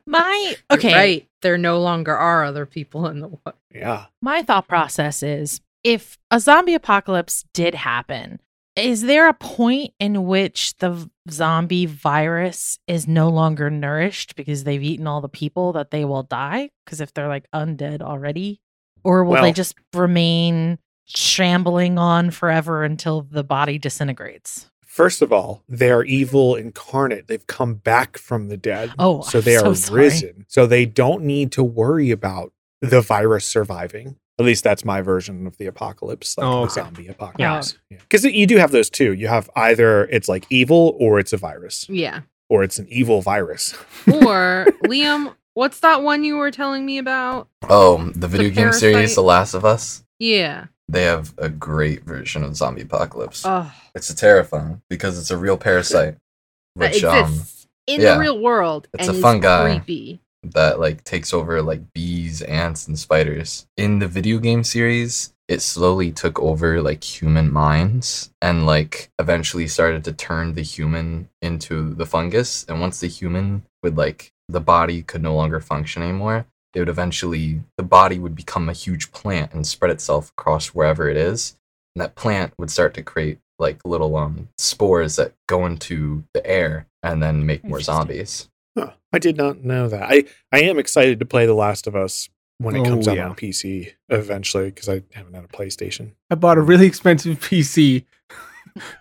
My 0.06 0.56
You're 0.72 0.78
okay. 0.80 0.94
Right. 0.94 1.28
There 1.42 1.58
no 1.58 1.80
longer 1.80 2.16
are 2.16 2.44
other 2.44 2.66
people 2.66 3.08
in 3.08 3.20
the 3.20 3.28
woods. 3.28 3.58
Yeah. 3.74 4.06
My 4.22 4.42
thought 4.44 4.68
process 4.68 5.22
is 5.24 5.60
if 5.84 6.18
a 6.32 6.40
zombie 6.40 6.74
apocalypse 6.74 7.44
did 7.54 7.76
happen, 7.76 8.40
is 8.76 9.02
there 9.04 9.28
a 9.28 9.34
point 9.34 9.94
in 10.00 10.26
which 10.26 10.76
the 10.78 11.10
zombie 11.30 11.86
virus 11.86 12.80
is 12.88 13.08
no 13.08 13.30
longer 13.30 13.70
nourished 13.70 14.36
because 14.36 14.64
they've 14.64 14.82
eaten 14.82 15.06
all 15.06 15.22
the 15.22 15.30
people 15.30 15.74
that 15.74 15.92
they 15.92 16.06
will 16.06 16.24
die? 16.24 16.70
Because 16.86 17.02
if 17.02 17.14
they're 17.14 17.28
like 17.28 17.46
undead 17.54 18.02
already, 18.02 18.62
or 19.04 19.26
will 19.26 19.42
they 19.42 19.52
just 19.52 19.76
remain 19.94 20.80
shambling 21.06 21.98
on 21.98 22.32
forever 22.32 22.84
until 22.84 23.22
the 23.22 23.44
body 23.44 23.78
disintegrates? 23.78 24.70
First 24.86 25.22
of 25.24 25.34
all, 25.34 25.64
they 25.68 25.90
are 25.92 26.04
evil 26.04 26.56
incarnate. 26.56 27.28
They've 27.28 27.46
come 27.48 27.76
back 27.76 28.18
from 28.18 28.50
the 28.50 28.58
dead. 28.58 28.92
Oh, 29.00 29.22
so 29.22 29.40
I'm 29.40 29.46
they 29.46 29.58
so 29.58 29.72
are 29.72 29.76
sorry. 29.76 30.02
risen. 30.02 30.46
So 30.48 30.68
they 30.68 30.86
don't 30.86 31.24
need 31.24 31.52
to 31.54 31.64
worry 31.64 32.12
about 32.12 32.54
the 32.82 33.02
virus 33.02 33.46
surviving. 33.46 34.18
At 34.40 34.46
least 34.46 34.64
that's 34.64 34.84
my 34.86 35.02
version 35.02 35.48
of 35.48 35.58
the 35.58 35.66
apocalypse, 35.68 36.38
like 36.38 36.46
Oh, 36.46 36.52
the 36.52 36.72
okay. 36.72 36.74
zombie 36.74 37.08
apocalypse. 37.08 37.76
Because 37.90 38.24
you 38.26 38.46
do 38.48 38.58
have 38.58 38.72
those 38.72 38.90
too. 38.90 39.14
You 39.14 39.28
have 39.28 39.50
either 39.56 40.06
it's 40.06 40.28
like 40.28 40.46
evil 40.50 40.96
or 41.00 41.20
it's 41.20 41.34
a 41.34 41.38
virus, 41.38 41.88
Yeah. 41.90 42.22
or 42.50 42.64
it's 42.64 42.78
an 42.80 42.88
evil 42.90 43.22
virus. 43.22 43.74
Or 44.26 44.66
Liam, 44.86 45.34
what's 45.54 45.80
that 45.82 46.02
one 46.04 46.24
you 46.24 46.36
were 46.38 46.52
telling 46.52 46.86
me 46.86 46.98
about? 46.98 47.48
Oh, 47.70 48.12
the 48.16 48.28
video 48.28 48.50
game 48.50 48.74
series, 48.74 49.16
The 49.16 49.22
Last 49.24 49.54
of 49.54 49.66
Us. 49.66 50.04
Yeah. 50.20 50.66
They 50.90 51.04
have 51.04 51.34
a 51.38 51.50
great 51.50 52.04
version 52.04 52.44
of 52.44 52.56
zombie 52.56 52.82
apocalypse. 52.84 53.44
Oh, 53.46 53.72
it's 53.96 54.14
terrifying 54.14 54.82
because 54.90 55.18
it's 55.18 55.32
a 55.32 55.38
real 55.38 55.58
parasite, 55.58 56.18
which 56.76 57.04
um 57.04 57.42
in 57.88 58.02
yeah. 58.02 58.14
the 58.16 58.20
real 58.20 58.40
world 58.40 58.88
It's 58.94 59.08
a 59.08 59.14
fun 59.14 59.40
guy. 59.40 59.78
creepy. 59.78 60.22
that 60.44 60.80
like 60.80 61.04
takes 61.04 61.34
over 61.34 61.62
like 61.62 61.94
bees, 61.94 62.42
ants, 62.42 62.88
and 62.88 63.00
spiders. 63.00 63.66
In 63.78 64.00
the 64.00 64.08
video 64.08 64.40
game 64.40 64.64
series, 64.64 65.34
it 65.48 65.62
slowly 65.62 66.12
took 66.12 66.40
over 66.40 66.82
like 66.82 67.04
human 67.04 67.52
minds 67.52 68.32
and 68.42 68.66
like 68.66 69.10
eventually 69.20 69.68
started 69.68 70.04
to 70.06 70.14
turn 70.14 70.54
the 70.54 70.62
human 70.64 71.30
into 71.42 71.94
the 71.94 72.06
fungus. 72.06 72.66
And 72.68 72.80
once 72.82 73.00
the 73.00 73.08
human 73.08 73.64
would 73.84 73.98
like 73.98 74.32
the 74.50 74.62
body 74.62 75.02
could 75.02 75.22
no 75.24 75.34
longer 75.36 75.60
function 75.60 76.04
anymore, 76.04 76.46
it 76.74 76.80
would 76.80 76.90
eventually 76.90 77.62
the 77.78 77.84
body 77.84 78.20
would 78.20 78.36
become 78.36 78.68
a 78.70 78.74
huge 78.74 79.12
plant 79.12 79.54
and 79.54 79.66
spread 79.68 79.92
itself 79.92 80.32
across 80.38 80.68
wherever 80.68 81.08
it 81.10 81.18
is. 81.18 81.56
And 81.96 82.02
that 82.02 82.16
plant 82.16 82.54
would 82.58 82.72
start 82.72 82.94
to 82.96 83.04
create 83.04 83.40
like 83.60 83.80
little 83.86 84.16
um 84.18 84.50
spores 84.58 85.16
that 85.18 85.34
go 85.48 85.66
into 85.66 86.24
the 86.34 86.46
air 86.46 86.88
and 87.04 87.22
then 87.22 87.46
make 87.46 87.64
more 87.64 87.80
zombies. 87.82 88.50
Huh, 88.78 88.94
I 89.12 89.20
did 89.20 89.38
not 89.38 89.64
know 89.64 89.88
that. 89.88 90.04
I, 90.04 90.24
I 90.52 90.62
am 90.62 90.80
excited 90.80 91.20
to 91.20 91.26
play 91.26 91.46
The 91.46 91.54
Last 91.54 91.86
of 91.86 91.96
Us 91.96 92.30
when 92.58 92.76
it 92.76 92.84
comes 92.86 93.08
Oh, 93.08 93.12
out 93.12 93.18
yeah. 93.18 93.30
on 93.30 93.36
PC 93.36 93.94
eventually 94.10 94.66
because 94.66 94.90
I 94.90 95.04
haven't 95.12 95.36
had 95.36 95.44
a 95.44 95.48
PlayStation. 95.48 96.14
I 96.32 96.36
bought 96.36 96.58
a 96.58 96.62
really 96.62 96.88
expensive 96.94 97.40
PC 97.40 98.06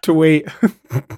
to 0.02 0.12
wait 0.14 0.50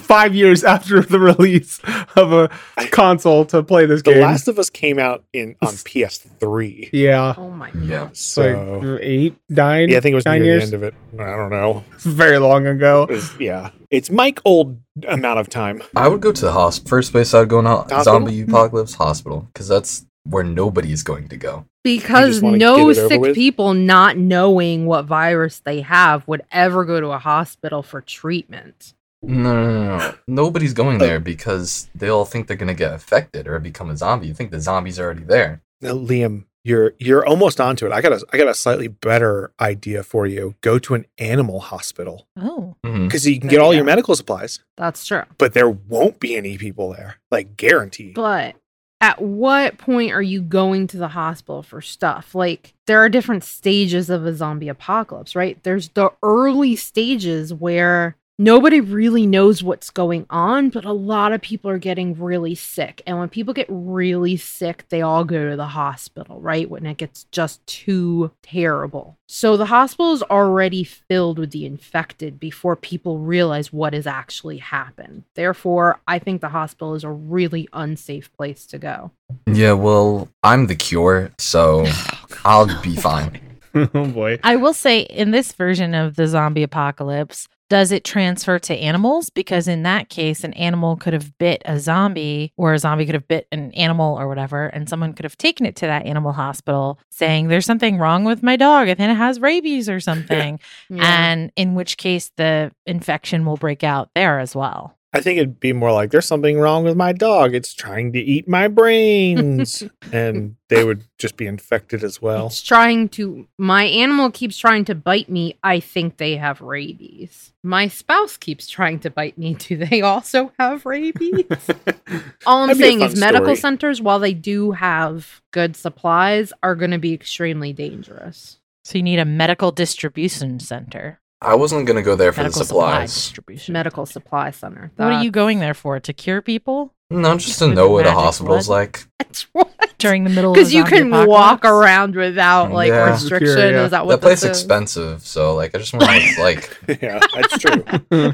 five 0.00 0.34
years 0.34 0.64
after 0.64 1.02
the 1.02 1.18
release 1.18 1.80
of 2.16 2.32
a 2.32 2.50
console 2.90 3.44
to 3.46 3.62
play 3.62 3.86
this 3.86 4.02
The 4.02 4.10
game. 4.12 4.20
The 4.20 4.26
Last 4.26 4.48
of 4.48 4.58
Us 4.58 4.70
came 4.70 4.98
out 4.98 5.24
in 5.32 5.56
on 5.62 5.68
PS3. 5.74 6.90
yeah, 6.92 7.34
Oh 7.36 7.50
my 7.50 7.70
Yeah. 7.80 8.04
god. 8.06 8.16
So 8.16 8.78
like 8.82 9.00
eight, 9.02 9.36
nine. 9.48 9.88
yeah, 9.88 9.98
I 9.98 10.00
think 10.00 10.12
it 10.12 10.16
was 10.16 10.24
nine 10.24 10.42
near 10.42 10.54
years. 10.58 10.70
the 10.70 10.76
end 10.76 10.84
of 10.84 10.88
it. 10.88 10.94
I 11.18 11.36
don't 11.36 11.50
know. 11.50 11.84
Very 11.98 12.38
long 12.38 12.66
ago. 12.66 13.04
It 13.04 13.10
was- 13.14 13.40
yeah, 13.40 13.70
it's 13.90 14.10
Mike 14.10 14.40
old 14.44 14.78
amount 15.08 15.38
of 15.38 15.48
time. 15.48 15.82
I 15.96 16.08
would 16.08 16.20
go 16.20 16.32
to 16.32 16.40
the 16.40 16.52
hospital. 16.52 16.88
First 16.88 17.12
place 17.12 17.32
I'd 17.34 17.48
go 17.48 17.60
now 17.60 17.78
Hospital? 17.78 18.04
zombie 18.04 18.42
apocalypse 18.42 18.94
hospital 18.94 19.48
because 19.52 19.68
that's 19.68 20.04
where 20.24 20.44
nobody 20.44 20.92
is 20.92 21.02
going 21.02 21.28
to 21.28 21.36
go. 21.36 21.64
Because 21.82 22.42
no 22.42 22.52
get 22.52 22.62
it 22.62 23.00
over 23.00 23.08
sick 23.08 23.20
with? 23.20 23.34
people 23.34 23.74
not 23.74 24.16
knowing 24.16 24.86
what 24.86 25.06
virus 25.06 25.60
they 25.60 25.80
have 25.80 26.26
would 26.28 26.42
ever 26.52 26.84
go 26.84 27.00
to 27.00 27.08
a 27.08 27.18
hospital 27.18 27.82
for 27.82 28.00
treatment. 28.00 28.94
No, 29.22 29.52
no, 29.52 29.74
no, 29.86 29.98
no. 29.98 30.14
Nobody's 30.26 30.72
going 30.74 30.98
there 30.98 31.20
because 31.20 31.88
they 31.94 32.08
all 32.08 32.24
think 32.24 32.46
they're 32.46 32.56
gonna 32.56 32.74
get 32.74 32.92
affected 32.92 33.46
or 33.46 33.58
become 33.58 33.90
a 33.90 33.96
zombie. 33.96 34.28
You 34.28 34.34
think 34.34 34.50
the 34.50 34.60
zombie's 34.60 34.98
are 34.98 35.04
already 35.04 35.24
there. 35.24 35.62
Now, 35.82 35.92
Liam, 35.94 36.44
you're 36.64 36.92
you're 36.98 37.24
almost 37.26 37.60
onto 37.60 37.86
it. 37.86 37.92
I 37.92 38.00
got 38.02 38.12
a 38.12 38.24
I 38.32 38.38
got 38.38 38.48
a 38.48 38.54
slightly 38.54 38.88
better 38.88 39.50
idea 39.60 40.02
for 40.02 40.26
you. 40.26 40.54
Go 40.62 40.78
to 40.78 40.94
an 40.94 41.06
animal 41.18 41.60
hospital 41.60 42.26
Oh, 42.38 42.76
Mhm. 42.84 43.06
because 43.08 43.26
you 43.26 43.38
can 43.40 43.48
There 43.48 43.58
get 43.58 43.60
all 43.64 43.72
you 43.72 43.78
your 43.78 43.84
medical 43.86 44.14
supplies, 44.14 44.60
That's 44.76 45.06
true. 45.06 45.22
but 45.38 45.52
there 45.54 45.68
won't 45.70 46.20
be 46.20 46.36
any 46.36 46.56
people 46.58 46.92
there, 46.92 47.16
like 47.30 47.56
guaranteed. 47.56 48.14
But 48.14 48.56
at 49.00 49.20
what 49.22 49.78
point 49.78 50.12
are 50.12 50.22
you 50.22 50.42
going 50.42 50.86
to 50.88 50.98
the 50.98 51.08
hospital 51.08 51.62
for 51.62 51.80
stuff? 51.80 52.34
Like, 52.34 52.74
there 52.86 53.02
are 53.02 53.08
different 53.08 53.44
stages 53.44 54.10
of 54.10 54.26
a 54.26 54.34
zombie 54.34 54.68
apocalypse, 54.68 55.34
right? 55.34 55.62
There's 55.62 55.88
the 55.90 56.10
early 56.22 56.76
stages 56.76 57.54
where 57.54 58.16
nobody 58.40 58.80
really 58.80 59.26
knows 59.26 59.62
what's 59.62 59.90
going 59.90 60.24
on, 60.30 60.70
but 60.70 60.86
a 60.86 60.92
lot 60.92 61.32
of 61.32 61.42
people 61.42 61.70
are 61.70 61.78
getting 61.78 62.18
really 62.18 62.54
sick. 62.54 63.02
And 63.06 63.18
when 63.18 63.28
people 63.28 63.52
get 63.52 63.66
really 63.68 64.38
sick, 64.38 64.86
they 64.88 65.02
all 65.02 65.24
go 65.24 65.50
to 65.50 65.56
the 65.56 65.66
hospital, 65.66 66.40
right? 66.40 66.68
When 66.68 66.86
it 66.86 66.96
gets 66.96 67.24
just 67.24 67.64
too 67.66 68.32
terrible. 68.42 69.18
So 69.28 69.58
the 69.58 69.66
hospital 69.66 70.14
is 70.14 70.22
already 70.22 70.84
filled 70.84 71.38
with 71.38 71.50
the 71.50 71.66
infected 71.66 72.40
before 72.40 72.76
people 72.76 73.18
realize 73.18 73.72
what 73.72 73.92
has 73.92 74.06
actually 74.06 74.58
happened. 74.58 75.24
Therefore, 75.34 76.00
I 76.08 76.18
think 76.18 76.40
the 76.40 76.48
hospital 76.48 76.94
is 76.94 77.04
a 77.04 77.10
really 77.10 77.68
unsafe 77.74 78.32
place 78.32 78.66
to 78.68 78.78
go. 78.78 79.10
Yeah, 79.46 79.72
well, 79.72 80.28
I'm 80.42 80.66
the 80.66 80.74
cure, 80.74 81.30
so 81.38 81.84
oh, 81.86 82.40
I'll 82.46 82.82
be 82.82 82.96
fine. 82.96 83.38
oh 83.74 83.86
boy. 83.86 84.38
I 84.42 84.56
will 84.56 84.72
say 84.72 85.00
in 85.00 85.30
this 85.30 85.52
version 85.52 85.94
of 85.94 86.16
the 86.16 86.26
zombie 86.26 86.62
apocalypse, 86.62 87.46
does 87.70 87.92
it 87.92 88.04
transfer 88.04 88.58
to 88.58 88.74
animals? 88.74 89.30
Because 89.30 89.68
in 89.68 89.84
that 89.84 90.10
case, 90.10 90.44
an 90.44 90.52
animal 90.54 90.96
could 90.96 91.12
have 91.12 91.38
bit 91.38 91.62
a 91.64 91.78
zombie, 91.78 92.52
or 92.56 92.74
a 92.74 92.78
zombie 92.78 93.06
could 93.06 93.14
have 93.14 93.28
bit 93.28 93.46
an 93.52 93.72
animal 93.72 94.18
or 94.18 94.28
whatever, 94.28 94.66
and 94.66 94.88
someone 94.88 95.14
could 95.14 95.24
have 95.24 95.38
taken 95.38 95.64
it 95.64 95.76
to 95.76 95.86
that 95.86 96.04
animal 96.04 96.32
hospital 96.32 96.98
saying, 97.10 97.46
There's 97.48 97.64
something 97.64 97.96
wrong 97.96 98.24
with 98.24 98.42
my 98.42 98.56
dog. 98.56 98.88
I 98.88 98.94
think 98.94 99.12
it 99.12 99.16
has 99.16 99.40
rabies 99.40 99.88
or 99.88 100.00
something. 100.00 100.60
And 100.90 101.52
in 101.56 101.74
which 101.74 101.96
case, 101.96 102.32
the 102.36 102.72
infection 102.84 103.46
will 103.46 103.56
break 103.56 103.84
out 103.84 104.10
there 104.14 104.40
as 104.40 104.54
well. 104.56 104.96
I 105.12 105.20
think 105.20 105.38
it'd 105.38 105.58
be 105.58 105.72
more 105.72 105.90
like 105.90 106.12
there's 106.12 106.26
something 106.26 106.60
wrong 106.60 106.84
with 106.84 106.96
my 106.96 107.12
dog. 107.12 107.52
It's 107.52 107.74
trying 107.74 108.12
to 108.12 108.20
eat 108.20 108.46
my 108.46 108.68
brains, 108.68 109.82
and 110.12 110.54
they 110.68 110.84
would 110.84 111.04
just 111.18 111.36
be 111.36 111.48
infected 111.48 112.04
as 112.04 112.22
well. 112.22 112.46
It's 112.46 112.62
trying 112.62 113.08
to. 113.10 113.48
My 113.58 113.84
animal 113.84 114.30
keeps 114.30 114.56
trying 114.56 114.84
to 114.84 114.94
bite 114.94 115.28
me. 115.28 115.58
I 115.64 115.80
think 115.80 116.18
they 116.18 116.36
have 116.36 116.60
rabies. 116.60 117.52
My 117.64 117.88
spouse 117.88 118.36
keeps 118.36 118.68
trying 118.68 119.00
to 119.00 119.10
bite 119.10 119.36
me. 119.36 119.54
Do 119.54 119.76
they 119.76 120.00
also 120.00 120.52
have 120.60 120.86
rabies? 120.86 121.44
All 122.46 122.62
I'm 122.62 122.68
That'd 122.68 122.80
saying 122.80 122.98
fun 123.00 123.08
is 123.08 123.18
medical 123.18 123.46
story. 123.46 123.56
centers, 123.56 124.00
while 124.00 124.20
they 124.20 124.34
do 124.34 124.70
have 124.70 125.42
good 125.50 125.74
supplies, 125.74 126.52
are 126.62 126.76
going 126.76 126.92
to 126.92 126.98
be 126.98 127.12
extremely 127.12 127.72
dangerous. 127.72 128.58
So 128.84 128.98
you 128.98 129.02
need 129.02 129.18
a 129.18 129.24
medical 129.24 129.72
distribution 129.72 130.60
center. 130.60 131.19
I 131.42 131.54
wasn't 131.54 131.86
gonna 131.86 132.02
go 132.02 132.16
there 132.16 132.32
for 132.32 132.42
medical 132.42 132.58
the 132.60 132.64
supply 132.66 132.90
supplies. 132.92 133.14
distribution. 133.14 133.72
Medical 133.72 134.06
supply 134.06 134.50
center. 134.50 134.92
What 134.96 135.12
are 135.12 135.22
you 135.22 135.30
going 135.30 135.58
there 135.60 135.74
for? 135.74 135.98
To 136.00 136.12
cure 136.12 136.42
people 136.42 136.92
No, 137.10 137.36
just 137.38 137.58
to 137.60 137.66
With 137.66 137.74
know 137.76 137.90
what 137.90 138.02
a 138.06 138.10
magic 138.10 138.18
hospital's 138.20 138.66
blood? 138.66 138.76
like. 138.76 139.06
That's 139.18 139.42
what. 139.52 139.68
during 139.98 140.24
the 140.24 140.30
middle 140.30 140.52
of 140.52 140.56
a 140.56 140.60
Because 140.60 140.72
you 140.74 140.82
zombie 140.82 140.96
can 140.98 141.10
walk 141.26 141.60
apocalypse? 141.64 141.84
around 141.86 142.14
without 142.16 142.68
mm, 142.70 142.72
like 142.74 142.88
Yeah. 142.88 143.10
restriction. 143.10 143.48
Secure, 143.48 143.70
yeah. 143.72 143.84
Is 143.84 143.90
that 143.92 144.04
what 144.06 144.20
that 144.20 144.26
place 144.26 144.40
this 144.42 144.50
is? 144.50 144.62
expensive, 144.62 145.22
so 145.26 145.54
like 145.54 145.74
I 145.74 145.78
just 145.78 145.92
want 145.94 146.04
to 146.04 146.10
know 146.10 146.14
what 146.14 146.56
it's 146.58 146.78
like. 146.88 147.02
yeah, 147.02 147.20
that's 147.34 147.58
true. 147.58 148.32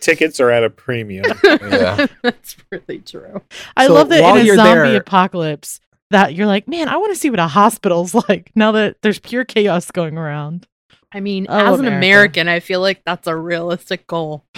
Tickets 0.00 0.40
are 0.40 0.50
at 0.50 0.64
a 0.64 0.70
premium. 0.70 1.24
Yeah. 1.44 2.06
That's 2.22 2.56
really 2.70 2.98
true. 3.00 3.42
I 3.76 3.86
So 3.86 3.94
love 3.94 4.08
that 4.08 4.20
in 4.20 4.36
a 4.38 4.42
you're 4.44 4.56
zombie 4.56 4.90
there- 4.90 5.00
apocalypse 5.00 5.80
that 6.10 6.34
you're 6.34 6.46
like, 6.46 6.66
man, 6.66 6.88
I 6.88 6.96
want 6.96 7.12
to 7.12 7.18
see 7.20 7.28
what 7.30 7.38
a 7.38 7.46
hospital's 7.48 8.14
like 8.14 8.50
now 8.54 8.72
that 8.72 8.96
there's 9.02 9.18
pure 9.18 9.44
chaos 9.44 9.90
going 9.90 10.16
around. 10.16 10.66
I 11.12 11.20
mean, 11.20 11.46
Oh, 11.48 11.74
as 11.74 11.80
an 11.80 11.86
America. 11.86 11.96
American, 11.96 12.48
I 12.48 12.60
feel 12.60 12.80
like 12.80 13.02
that's 13.04 13.26
a 13.26 13.34
realistic 13.36 14.06
goal. 14.06 14.44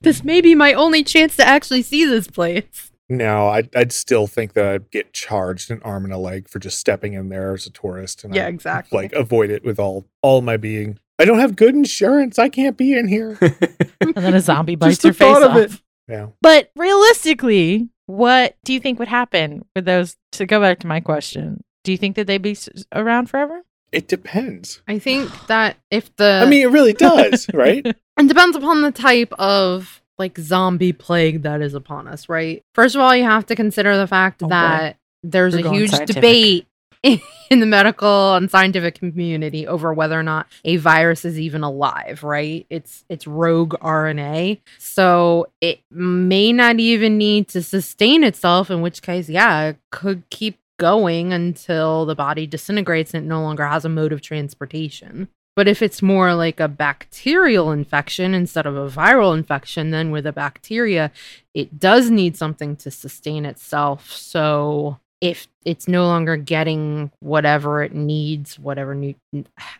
this 0.00 0.24
may 0.24 0.40
be 0.40 0.54
my 0.54 0.72
only 0.72 1.02
chance 1.02 1.36
to 1.36 1.46
actually 1.46 1.82
see 1.82 2.04
this 2.04 2.26
place. 2.28 2.90
No, 3.08 3.48
I'd, 3.48 3.74
I'd 3.76 3.92
still 3.92 4.26
think 4.26 4.54
that 4.54 4.66
I'd 4.66 4.90
get 4.90 5.12
charged 5.12 5.70
an 5.70 5.80
arm 5.84 6.04
and 6.04 6.12
a 6.12 6.18
leg 6.18 6.48
for 6.48 6.58
just 6.58 6.78
stepping 6.78 7.12
in 7.12 7.28
there 7.28 7.54
as 7.54 7.66
a 7.66 7.70
tourist, 7.70 8.24
and 8.24 8.34
Yeah, 8.34 8.46
I'd, 8.46 8.54
exactly. 8.54 8.96
like 9.02 9.12
avoid 9.12 9.50
it 9.50 9.64
with 9.64 9.78
all 9.78 10.06
all 10.22 10.40
my 10.40 10.56
being. 10.56 10.98
I 11.18 11.24
don't 11.24 11.38
have 11.38 11.54
good 11.56 11.74
insurance. 11.74 12.38
I 12.38 12.48
can't 12.48 12.76
be 12.76 12.92
in 12.92 13.08
here. 13.08 13.38
and 14.00 14.14
then 14.14 14.34
a 14.34 14.40
zombie 14.40 14.74
bites 14.74 14.98
the 14.98 15.08
your 15.08 15.14
face 15.14 15.32
thought 15.34 15.42
of 15.42 15.50
off. 15.52 15.56
it. 15.58 15.80
Yeah. 16.08 16.26
But 16.42 16.70
realistically, 16.76 17.88
what 18.06 18.56
do 18.64 18.72
you 18.72 18.80
think 18.80 18.98
would 18.98 19.08
happen 19.08 19.64
with 19.74 19.84
those? 19.84 20.16
To 20.32 20.44
go 20.46 20.60
back 20.60 20.80
to 20.80 20.86
my 20.86 21.00
question, 21.00 21.62
do 21.84 21.92
you 21.92 21.98
think 21.98 22.16
that 22.16 22.26
they'd 22.26 22.42
be 22.42 22.56
around 22.92 23.30
forever? 23.30 23.62
It 23.96 24.08
depends. 24.08 24.82
I 24.86 24.98
think 24.98 25.30
that 25.46 25.76
if 25.90 26.14
the 26.16 26.42
I 26.44 26.48
mean, 26.48 26.62
it 26.62 26.70
really 26.70 26.92
does, 26.92 27.46
right? 27.54 27.84
it 27.86 28.28
depends 28.28 28.56
upon 28.56 28.82
the 28.82 28.92
type 28.92 29.32
of 29.38 30.02
like 30.18 30.38
zombie 30.38 30.92
plague 30.92 31.42
that 31.42 31.60
is 31.62 31.74
upon 31.74 32.06
us, 32.08 32.28
right? 32.28 32.62
First 32.74 32.94
of 32.94 33.00
all, 33.00 33.14
you 33.16 33.24
have 33.24 33.46
to 33.46 33.54
consider 33.56 33.96
the 33.96 34.06
fact 34.06 34.42
Oh, 34.42 34.46
boy. 34.46 34.50
that 34.50 34.96
there's 35.22 35.54
We're 35.56 35.66
a 35.66 35.70
huge 35.70 35.90
scientific. 35.90 36.14
debate 36.14 36.66
in 37.50 37.60
the 37.60 37.66
medical 37.66 38.34
and 38.34 38.50
scientific 38.50 38.96
community 38.96 39.66
over 39.66 39.92
whether 39.92 40.18
or 40.18 40.22
not 40.22 40.46
a 40.64 40.76
virus 40.76 41.24
is 41.24 41.38
even 41.38 41.62
alive, 41.62 42.22
right? 42.22 42.66
It's 42.70 43.04
it's 43.08 43.26
rogue 43.26 43.74
RNA. 43.80 44.60
So 44.78 45.46
it 45.60 45.80
may 45.90 46.52
not 46.52 46.80
even 46.80 47.16
need 47.18 47.48
to 47.48 47.62
sustain 47.62 48.24
itself, 48.24 48.70
in 48.70 48.80
which 48.80 49.02
case, 49.02 49.28
yeah, 49.28 49.68
it 49.68 49.76
could 49.90 50.28
keep 50.30 50.58
going 50.78 51.32
until 51.32 52.06
the 52.06 52.14
body 52.14 52.46
disintegrates 52.46 53.14
and 53.14 53.24
it 53.24 53.28
no 53.28 53.42
longer 53.42 53.66
has 53.66 53.84
a 53.84 53.88
mode 53.88 54.12
of 54.12 54.20
transportation. 54.20 55.28
But 55.54 55.68
if 55.68 55.80
it's 55.80 56.02
more 56.02 56.34
like 56.34 56.60
a 56.60 56.68
bacterial 56.68 57.72
infection 57.72 58.34
instead 58.34 58.66
of 58.66 58.76
a 58.76 58.90
viral 58.90 59.36
infection, 59.36 59.90
then 59.90 60.10
with 60.10 60.26
a 60.26 60.32
bacteria, 60.32 61.10
it 61.54 61.78
does 61.80 62.10
need 62.10 62.36
something 62.36 62.76
to 62.76 62.90
sustain 62.90 63.46
itself. 63.46 64.12
So 64.12 65.00
if 65.20 65.48
it's 65.64 65.88
no 65.88 66.04
longer 66.04 66.36
getting 66.36 67.10
whatever 67.20 67.82
it 67.82 67.94
needs, 67.94 68.58
whatever 68.58 68.94
nu- 68.94 69.14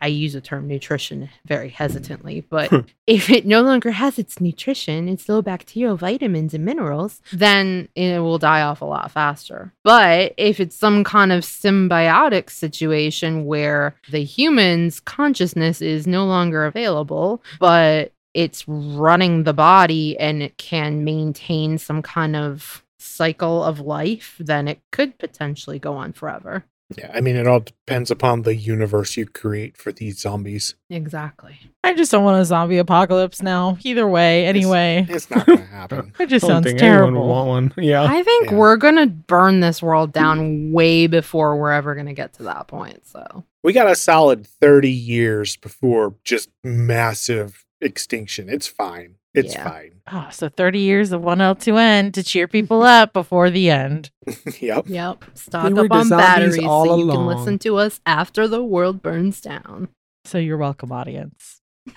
I 0.00 0.07
use 0.07 0.33
the 0.33 0.40
term 0.40 0.66
nutrition 0.66 1.28
very 1.45 1.69
hesitantly, 1.69 2.45
but 2.49 2.71
hmm. 2.71 2.81
if 3.07 3.28
it 3.31 3.47
no 3.47 3.62
longer 3.62 3.90
has 3.90 4.19
its 4.19 4.40
nutrition, 4.40 5.09
its 5.09 5.28
low 5.28 5.43
bacterial 5.43 5.97
vitamins 5.97 6.55
and 6.55 6.64
minerals, 6.64 7.21
then 7.33 7.88
it 7.95 8.21
will 8.21 8.38
die 8.38 8.62
off 8.62 8.81
a 8.81 8.87
lot 8.87 9.11
faster. 9.11 9.73
But 9.85 10.35
if 10.37 10.59
it's 10.59 10.76
some 10.76 11.05
kind 11.05 11.33
of 11.33 11.45
symbiotic 11.45 12.50
situation 12.50 13.45
where 13.45 13.95
the 14.11 14.25
human's 14.25 15.00
consciousness 15.00 15.83
is 15.83 16.07
no 16.07 16.25
longer 16.25 16.64
available, 16.64 17.43
but 17.61 18.12
it's 18.33 18.69
running 18.69 19.45
the 19.45 19.55
body 19.55 20.19
and 20.19 20.43
it 20.43 20.59
can 20.59 21.05
maintain 21.05 21.78
some 21.78 22.02
kind 22.02 22.37
of 22.37 22.85
cycle 23.06 23.62
of 23.64 23.80
life, 23.80 24.36
then 24.38 24.68
it 24.68 24.80
could 24.92 25.18
potentially 25.18 25.78
go 25.78 25.94
on 25.94 26.12
forever. 26.12 26.64
Yeah, 26.96 27.10
I 27.12 27.20
mean, 27.20 27.34
it 27.34 27.48
all 27.48 27.58
depends 27.58 28.12
upon 28.12 28.42
the 28.42 28.54
universe 28.54 29.16
you 29.16 29.26
create 29.26 29.76
for 29.76 29.90
these 29.90 30.20
zombies. 30.20 30.76
Exactly. 30.88 31.58
I 31.82 31.94
just 31.94 32.12
don't 32.12 32.22
want 32.22 32.40
a 32.40 32.44
zombie 32.44 32.78
apocalypse 32.78 33.42
now. 33.42 33.76
Either 33.82 34.06
way, 34.06 34.46
anyway. 34.46 35.04
It's 35.08 35.28
not 35.28 35.46
going 35.46 35.58
to 35.58 35.64
happen. 35.64 36.12
It 36.20 36.28
just 36.28 36.46
sounds 36.46 36.64
think 36.64 36.80
anyone 36.80 37.14
would 37.14 37.20
terrible. 37.20 37.28
want 37.28 37.48
one. 37.48 37.75
Yeah. 37.84 38.04
I 38.04 38.22
think 38.22 38.50
Yeah. 38.52 38.56
we're 38.56 38.76
gonna 38.76 39.08
burn 39.08 39.58
this 39.58 39.82
world 39.82 40.12
down 40.12 40.70
way 40.70 41.08
before 41.08 41.56
we're 41.56 41.72
ever 41.72 41.96
gonna 41.96 42.14
get 42.14 42.34
to 42.34 42.44
that 42.44 42.68
point. 42.68 43.04
So 43.04 43.42
We 43.64 43.72
got 43.72 43.90
a 43.90 43.96
solid 43.96 44.46
30 44.46 44.88
years 44.88 45.56
before 45.56 46.14
just 46.22 46.50
massive 46.62 47.64
extinction. 47.80 48.48
It's 48.48 48.68
fine. 48.68 49.16
It's 49.37 49.55
Yeah. 49.55 49.71
fine. 49.71 49.93
Oh, 50.11 50.28
so 50.33 50.49
30 50.49 50.78
years 50.81 51.12
of 51.12 51.21
1L2N 51.23 52.12
to 52.14 52.23
cheer 52.23 52.49
people 52.49 52.83
up 52.83 53.12
before 53.12 53.50
the 53.50 53.71
end. 53.71 54.11
yep. 54.61 54.85
Yep. 54.88 55.25
Stock 55.35 55.73
were 55.73 55.85
up 55.85 55.90
on 55.93 56.09
batteries 56.09 56.59
all 56.64 56.87
so 56.87 56.97
you 56.97 57.11
can 57.11 57.26
listen 57.26 57.59
to 57.61 57.76
us 57.76 58.00
after 58.07 58.49
the 58.49 58.64
world 58.64 59.02
burns 59.02 59.40
down. 59.40 59.88
So 60.25 60.38
you're 60.38 60.57
welcome, 60.57 60.90
audience. 60.90 61.61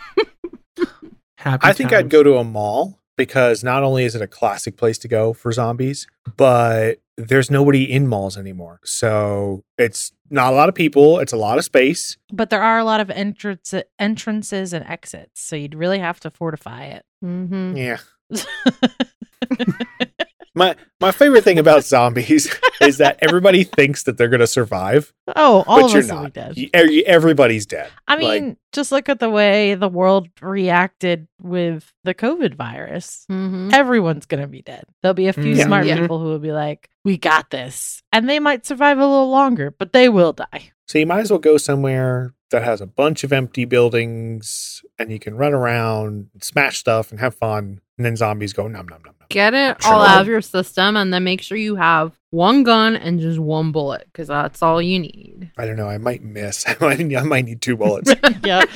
Happy 1.37 1.67
I 1.67 1.73
think 1.73 1.93
I'd 1.93 2.09
go 2.09 2.21
to 2.21 2.35
a 2.37 2.43
mall 2.43 2.99
because 3.15 3.63
not 3.63 3.83
only 3.83 4.03
is 4.03 4.15
it 4.15 4.21
a 4.21 4.27
classic 4.27 4.75
place 4.75 4.97
to 4.99 5.07
go 5.07 5.31
for 5.33 5.51
zombies, 5.53 6.05
but 6.35 6.99
there's 7.17 7.49
nobody 7.49 7.89
in 7.89 8.07
malls 8.07 8.37
anymore. 8.37 8.79
So 8.83 9.63
it's 9.77 10.11
not 10.29 10.53
a 10.53 10.55
lot 10.55 10.69
of 10.69 10.75
people, 10.75 11.19
it's 11.19 11.33
a 11.33 11.37
lot 11.37 11.57
of 11.57 11.63
space. 11.63 12.17
But 12.31 12.49
there 12.49 12.61
are 12.61 12.79
a 12.79 12.83
lot 12.83 12.99
of 12.99 13.09
entrance 13.09 13.73
entrances 13.97 14.73
and 14.73 14.85
exits, 14.85 15.41
so 15.41 15.55
you'd 15.55 15.75
really 15.75 15.99
have 15.99 16.19
to 16.21 16.31
fortify 16.31 16.85
it. 16.85 17.05
Mm-hmm. 17.23 17.77
Yeah. 17.77 17.97
My 20.59 20.75
my 20.99 21.11
favorite 21.11 21.43
thing 21.45 21.57
about 21.57 21.85
zombies 21.85 22.53
is 22.81 22.97
that 22.97 23.17
everybody 23.21 23.63
thinks 23.63 24.03
that 24.03 24.17
they're 24.17 24.27
going 24.27 24.41
to 24.41 24.47
survive, 24.47 25.13
oh, 25.35 25.63
all 25.65 25.77
but 25.81 25.85
of 25.85 25.91
you're 25.93 26.01
us 26.03 26.11
will 26.11 26.17
be 26.17 26.23
not. 26.23 26.33
dead. 26.33 26.57
You- 26.57 26.69
every- 26.73 27.05
Everybody's 27.07 27.65
dead. 27.65 27.89
I 28.07 28.15
Like- 28.17 28.43
mean, 28.43 28.57
just 28.73 28.91
look 28.91 29.07
at 29.09 29.19
the 29.19 29.29
way 29.29 29.75
the 29.75 29.87
world 29.87 30.27
reacted 30.41 31.27
with 31.41 31.91
the 32.03 32.13
COVID 32.13 32.55
virus. 32.55 33.25
Mm-hmm. 33.31 33.69
Everyone's 33.73 34.25
going 34.25 34.41
to 34.41 34.47
be 34.47 34.61
dead. 34.61 34.83
There'll 35.01 35.13
be 35.13 35.27
a 35.27 35.33
few 35.33 35.53
Yeah. 35.55 35.65
smart 35.65 35.85
Yeah. 35.85 35.97
people 35.99 36.19
who 36.19 36.25
will 36.25 36.39
be 36.39 36.51
like, 36.51 36.89
we 37.05 37.17
got 37.17 37.49
this. 37.49 38.03
And 38.11 38.29
they 38.29 38.39
might 38.39 38.65
survive 38.65 38.97
a 38.99 39.05
little 39.07 39.29
longer, 39.31 39.71
but 39.71 39.93
they 39.93 40.09
will 40.09 40.33
die. 40.33 40.71
So 40.87 40.99
you 40.99 41.05
might 41.07 41.21
as 41.21 41.29
well 41.31 41.39
go 41.39 41.57
somewhere 41.57 42.33
that 42.51 42.63
has 42.63 42.81
a 42.81 42.85
bunch 42.87 43.23
of 43.23 43.31
empty 43.31 43.63
buildings 43.65 44.81
and 44.99 45.11
you 45.11 45.19
can 45.19 45.35
run 45.35 45.53
around, 45.53 46.27
smash 46.41 46.77
stuff, 46.77 47.11
and 47.11 47.19
have 47.19 47.33
fun. 47.35 47.81
And 47.97 48.05
then 48.05 48.15
zombies 48.15 48.53
go 48.53 48.63
nom 48.67 48.87
nom 48.87 49.01
nom 49.03 49.15
nom. 49.19 49.27
Get 49.29 49.53
it 49.53 49.81
Sure. 49.83 49.93
all 49.93 50.01
out 50.01 50.21
of 50.21 50.27
your 50.27 50.41
system 50.41 50.95
and 50.97 51.13
then 51.13 51.23
make 51.23 51.41
sure 51.41 51.57
you 51.57 51.75
have 51.75 52.13
one 52.31 52.63
gun 52.63 52.95
and 52.95 53.19
just 53.19 53.37
one 53.39 53.71
bullet 53.71 54.05
because 54.11 54.27
that's 54.29 54.61
all 54.61 54.81
you 54.81 54.99
need. 54.99 55.51
I 55.57 55.65
don't 55.65 55.75
know. 55.75 55.87
I 55.89 55.97
might 55.97 56.23
miss. 56.23 56.65
I 56.67 56.75
might, 56.79 57.15
I 57.15 57.23
might 57.23 57.45
need 57.45 57.61
two 57.61 57.75
bullets. 57.75 58.11
yep. 58.43 58.69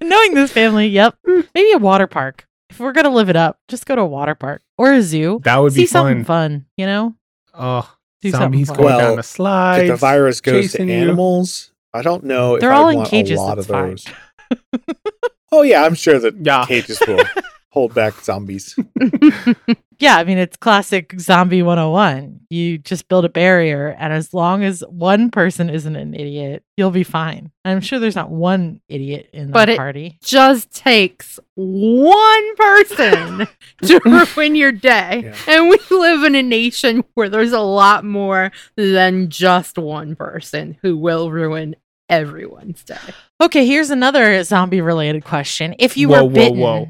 Knowing 0.00 0.34
this 0.34 0.52
family, 0.52 0.86
yep. 0.88 1.16
Maybe 1.54 1.72
a 1.72 1.78
water 1.78 2.06
park. 2.06 2.46
If 2.70 2.78
we're 2.80 2.92
going 2.92 3.04
to 3.04 3.10
live 3.10 3.28
it 3.28 3.36
up, 3.36 3.58
just 3.68 3.84
go 3.86 3.96
to 3.96 4.02
a 4.02 4.06
water 4.06 4.34
park 4.34 4.62
or 4.78 4.92
a 4.92 5.02
zoo. 5.02 5.40
That 5.44 5.56
would 5.58 5.72
See 5.72 5.82
be 5.82 5.86
something 5.86 6.24
fun. 6.24 6.50
fun, 6.50 6.66
you 6.76 6.86
know? 6.86 7.14
Oh, 7.52 7.92
Do 8.22 8.30
zombies 8.30 8.68
something 8.68 8.84
going. 8.84 8.96
Well, 8.96 9.08
down 9.08 9.16
the 9.16 9.22
slide. 9.22 9.82
if 9.82 9.88
the 9.88 9.96
virus 9.96 10.40
goes 10.40 10.54
to 10.72 10.78
chasing 10.78 10.88
you. 10.88 10.94
animals, 10.94 11.72
I 11.92 12.02
don't 12.02 12.22
know 12.24 12.58
They're 12.58 12.72
I 12.72 12.76
all 12.76 12.88
in 12.88 12.96
want 12.98 13.08
cages, 13.08 13.38
a 13.38 13.42
lot 13.42 13.56
that's 13.56 13.68
of 13.68 13.74
fine. 13.74 13.90
those. 13.90 14.06
Oh 15.52 15.62
yeah, 15.62 15.84
I'm 15.84 15.94
sure 15.94 16.18
that 16.18 16.36
Yeah. 16.44 16.64
cages 16.66 17.00
will 17.06 17.22
hold 17.70 17.94
back 17.94 18.14
zombies. 18.22 18.76
Yeah, 20.02 20.16
I 20.16 20.24
mean, 20.24 20.38
it's 20.38 20.56
classic 20.56 21.12
zombie 21.20 21.62
101. 21.62 22.40
You 22.48 22.78
just 22.78 23.06
build 23.08 23.26
a 23.26 23.28
barrier, 23.28 23.88
and 23.98 24.14
as 24.14 24.32
long 24.32 24.64
as 24.64 24.82
one 24.88 25.30
person 25.30 25.68
isn't 25.68 25.94
an 25.94 26.14
idiot, 26.14 26.64
you'll 26.78 26.90
be 26.90 27.02
fine. 27.04 27.50
I'm 27.66 27.82
sure 27.82 27.98
there's 27.98 28.16
not 28.16 28.30
one 28.30 28.80
idiot 28.88 29.28
in 29.34 29.48
the 29.48 29.52
But 29.52 29.68
it- 29.68 29.76
party. 29.76 30.16
Just 30.24 30.70
takes 30.74 31.38
one 31.54 32.56
person 32.56 33.46
to 33.82 34.00
ruin 34.06 34.54
your 34.54 34.72
day. 34.72 35.20
Yeah. 35.26 35.36
And 35.46 35.68
we 35.68 35.76
live 35.90 36.24
in 36.24 36.34
a 36.34 36.42
nation 36.42 37.04
where 37.12 37.28
there's 37.28 37.52
a 37.52 37.60
lot 37.60 38.02
more 38.02 38.52
than 38.76 39.28
just 39.28 39.76
one 39.76 40.16
person 40.16 40.78
who 40.80 40.96
will 40.96 41.30
ruin 41.30 41.76
everyone's 42.10 42.82
day. 42.84 42.98
Okay, 43.40 43.66
here's 43.66 43.90
another 43.90 44.42
zombie 44.44 44.80
related 44.80 45.24
question. 45.24 45.74
If 45.78 45.96
you 45.96 46.08
Whoa, 46.08 46.24
were 46.24 46.28
whoa, 46.28 46.34
bitten. 46.34 46.58
whoa. 46.58 46.88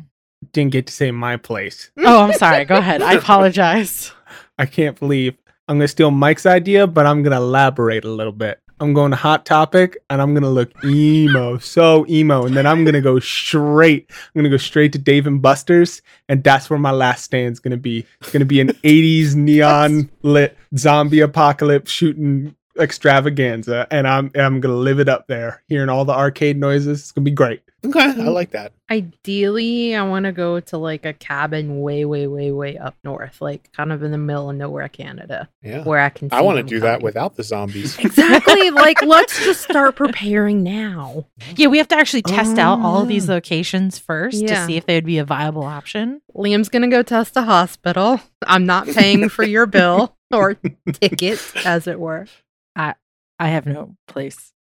Didn't 0.53 0.73
get 0.73 0.87
to 0.87 0.93
say 0.93 1.11
my 1.11 1.37
place. 1.37 1.91
Oh, 1.99 2.23
I'm 2.23 2.33
sorry. 2.33 2.65
Go 2.65 2.77
ahead. 2.77 3.03
I 3.03 3.12
apologize. 3.23 4.13
I 4.59 4.67
can't 4.67 4.99
believe 4.99 5.37
I'm 5.69 5.76
gonna 5.76 5.87
steal 5.89 6.11
Mike's 6.11 6.47
idea, 6.47 6.87
but 6.87 7.06
I'm 7.06 7.23
gonna 7.23 7.37
elaborate 7.37 8.04
a 8.04 8.11
little 8.11 8.33
bit. 8.33 8.59
I'm 8.80 8.95
going 8.95 9.11
to 9.11 9.17
hot 9.17 9.45
topic 9.45 9.99
and 10.09 10.23
I'm 10.23 10.33
gonna 10.33 10.49
look 10.50 10.73
emo, 10.85 11.59
so 11.59 12.06
emo, 12.09 12.47
and 12.47 12.56
then 12.56 12.67
I'm 12.67 12.83
gonna 12.85 13.02
go 13.02 13.19
straight. 13.21 14.06
I'm 14.11 14.39
gonna 14.39 14.49
go 14.49 14.56
straight 14.56 14.93
to 14.93 14.99
Dave 14.99 15.26
and 15.26 15.43
Buster's, 15.43 16.00
and 16.30 16.43
that's 16.43 16.71
where 16.71 16.78
my 16.78 16.91
last 16.91 17.25
stand's 17.25 17.61
gonna 17.61 17.76
be. 17.76 18.06
It's 18.23 18.33
gonna 18.33 18.47
be 18.47 18.61
an 18.61 18.69
80s 18.69 19.35
neon 19.37 20.11
lit 20.23 20.56
zombie 20.76 21.21
apocalypse 21.21 21.91
shooting 21.91 22.56
extravaganza, 22.78 23.87
and 23.91 24.06
I'm 24.06 24.30
I'm 24.35 24.61
gonna 24.61 24.75
live 24.76 25.00
it 25.00 25.09
up 25.09 25.26
there, 25.26 25.63
hearing 25.69 25.89
all 25.89 26.04
the 26.04 26.13
arcade 26.15 26.56
noises. 26.59 27.00
It's 27.00 27.13
gonna 27.13 27.25
be 27.25 27.30
great. 27.30 27.63
Okay, 27.83 27.99
I 28.00 28.28
like 28.28 28.50
that. 28.50 28.73
Ideally, 28.91 29.95
I 29.97 30.02
want 30.02 30.26
to 30.26 30.33
go 30.33 30.61
to 30.61 30.76
like 30.76 31.06
a 31.06 31.15
cabin 31.15 31.80
way, 31.80 32.04
way, 32.04 32.26
way, 32.26 32.52
way 32.52 32.76
up 32.76 32.95
north, 33.04 33.41
like 33.41 33.73
kind 33.73 33.91
of 33.91 34.02
in 34.02 34.11
the 34.11 34.19
middle 34.19 34.50
of 34.50 34.56
nowhere, 34.56 34.87
Canada, 34.89 35.49
Yeah. 35.63 35.85
where 35.85 36.00
I 36.00 36.11
can. 36.11 36.28
I 36.30 36.43
want 36.43 36.56
to 36.59 36.63
them 36.63 36.69
do 36.69 36.80
that 36.80 37.00
without 37.02 37.37
the 37.37 37.43
zombies. 37.43 37.99
Exactly. 38.04 38.71
like, 38.85 39.00
let's 39.02 39.43
just 39.43 39.63
start 39.63 39.97
preparing 39.97 40.63
now. 40.63 41.25
Yeah, 41.56 41.69
we 41.69 41.78
have 41.78 41.89
to 41.89 41.97
actually 41.97 42.21
test 42.21 42.59
out 42.59 42.80
all 42.80 43.00
of 43.00 43.09
these 43.09 43.30
Ah. 43.30 43.35
locations 43.35 43.99
first 43.99 44.43
Yeah. 44.43 44.49
to 44.61 44.67
see 44.67 44.76
if 44.76 44.85
they 44.85 44.97
would 44.97 45.06
be 45.06 45.17
a 45.17 45.25
viable 45.25 45.65
option. 45.65 46.21
Liam's 46.37 46.69
gonna 46.69 46.89
go 46.89 47.02
test 47.02 47.35
a 47.39 47.43
hospital. 47.43 48.21
I'm 48.47 48.67
not 48.67 48.89
paying 48.89 49.30
for 49.30 49.43
your 49.43 49.65
bill 49.65 50.15
or 50.30 50.54
ticket, 51.00 51.41
as 51.65 51.87
it 51.87 51.99
were. 51.99 52.26
I 53.38 53.49
have 53.49 53.66
no 53.66 53.97
place. 54.06 54.52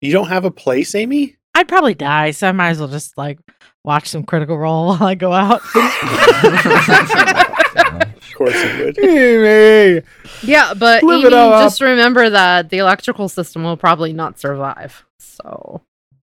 You 0.00 0.12
don't 0.12 0.28
have 0.28 0.44
a 0.44 0.50
place, 0.50 0.94
Amy? 0.94 1.36
I'd 1.54 1.68
probably 1.68 1.94
die, 1.94 2.32
so 2.32 2.48
I 2.48 2.52
might 2.52 2.70
as 2.70 2.78
well 2.80 2.88
just 2.88 3.16
like 3.16 3.38
watch 3.84 4.08
some 4.08 4.24
critical 4.24 4.58
role 4.58 4.86
while 4.88 5.02
I 5.02 5.14
go 5.14 5.32
out. 5.32 5.62
Of 7.76 8.34
course 8.38 8.54
you 8.64 8.84
would. 8.84 8.96
Hey, 9.00 10.02
Yeah, 10.42 10.74
but 10.74 11.02
Amy, 11.02 11.22
it 11.22 11.32
all 11.32 11.62
just 11.62 11.80
remember 11.80 12.28
that 12.28 12.68
the 12.68 12.78
electrical 12.78 13.28
system 13.30 13.62
will 13.64 13.78
probably 13.78 14.12
not 14.12 14.38
survive. 14.38 15.04
So 15.18 15.80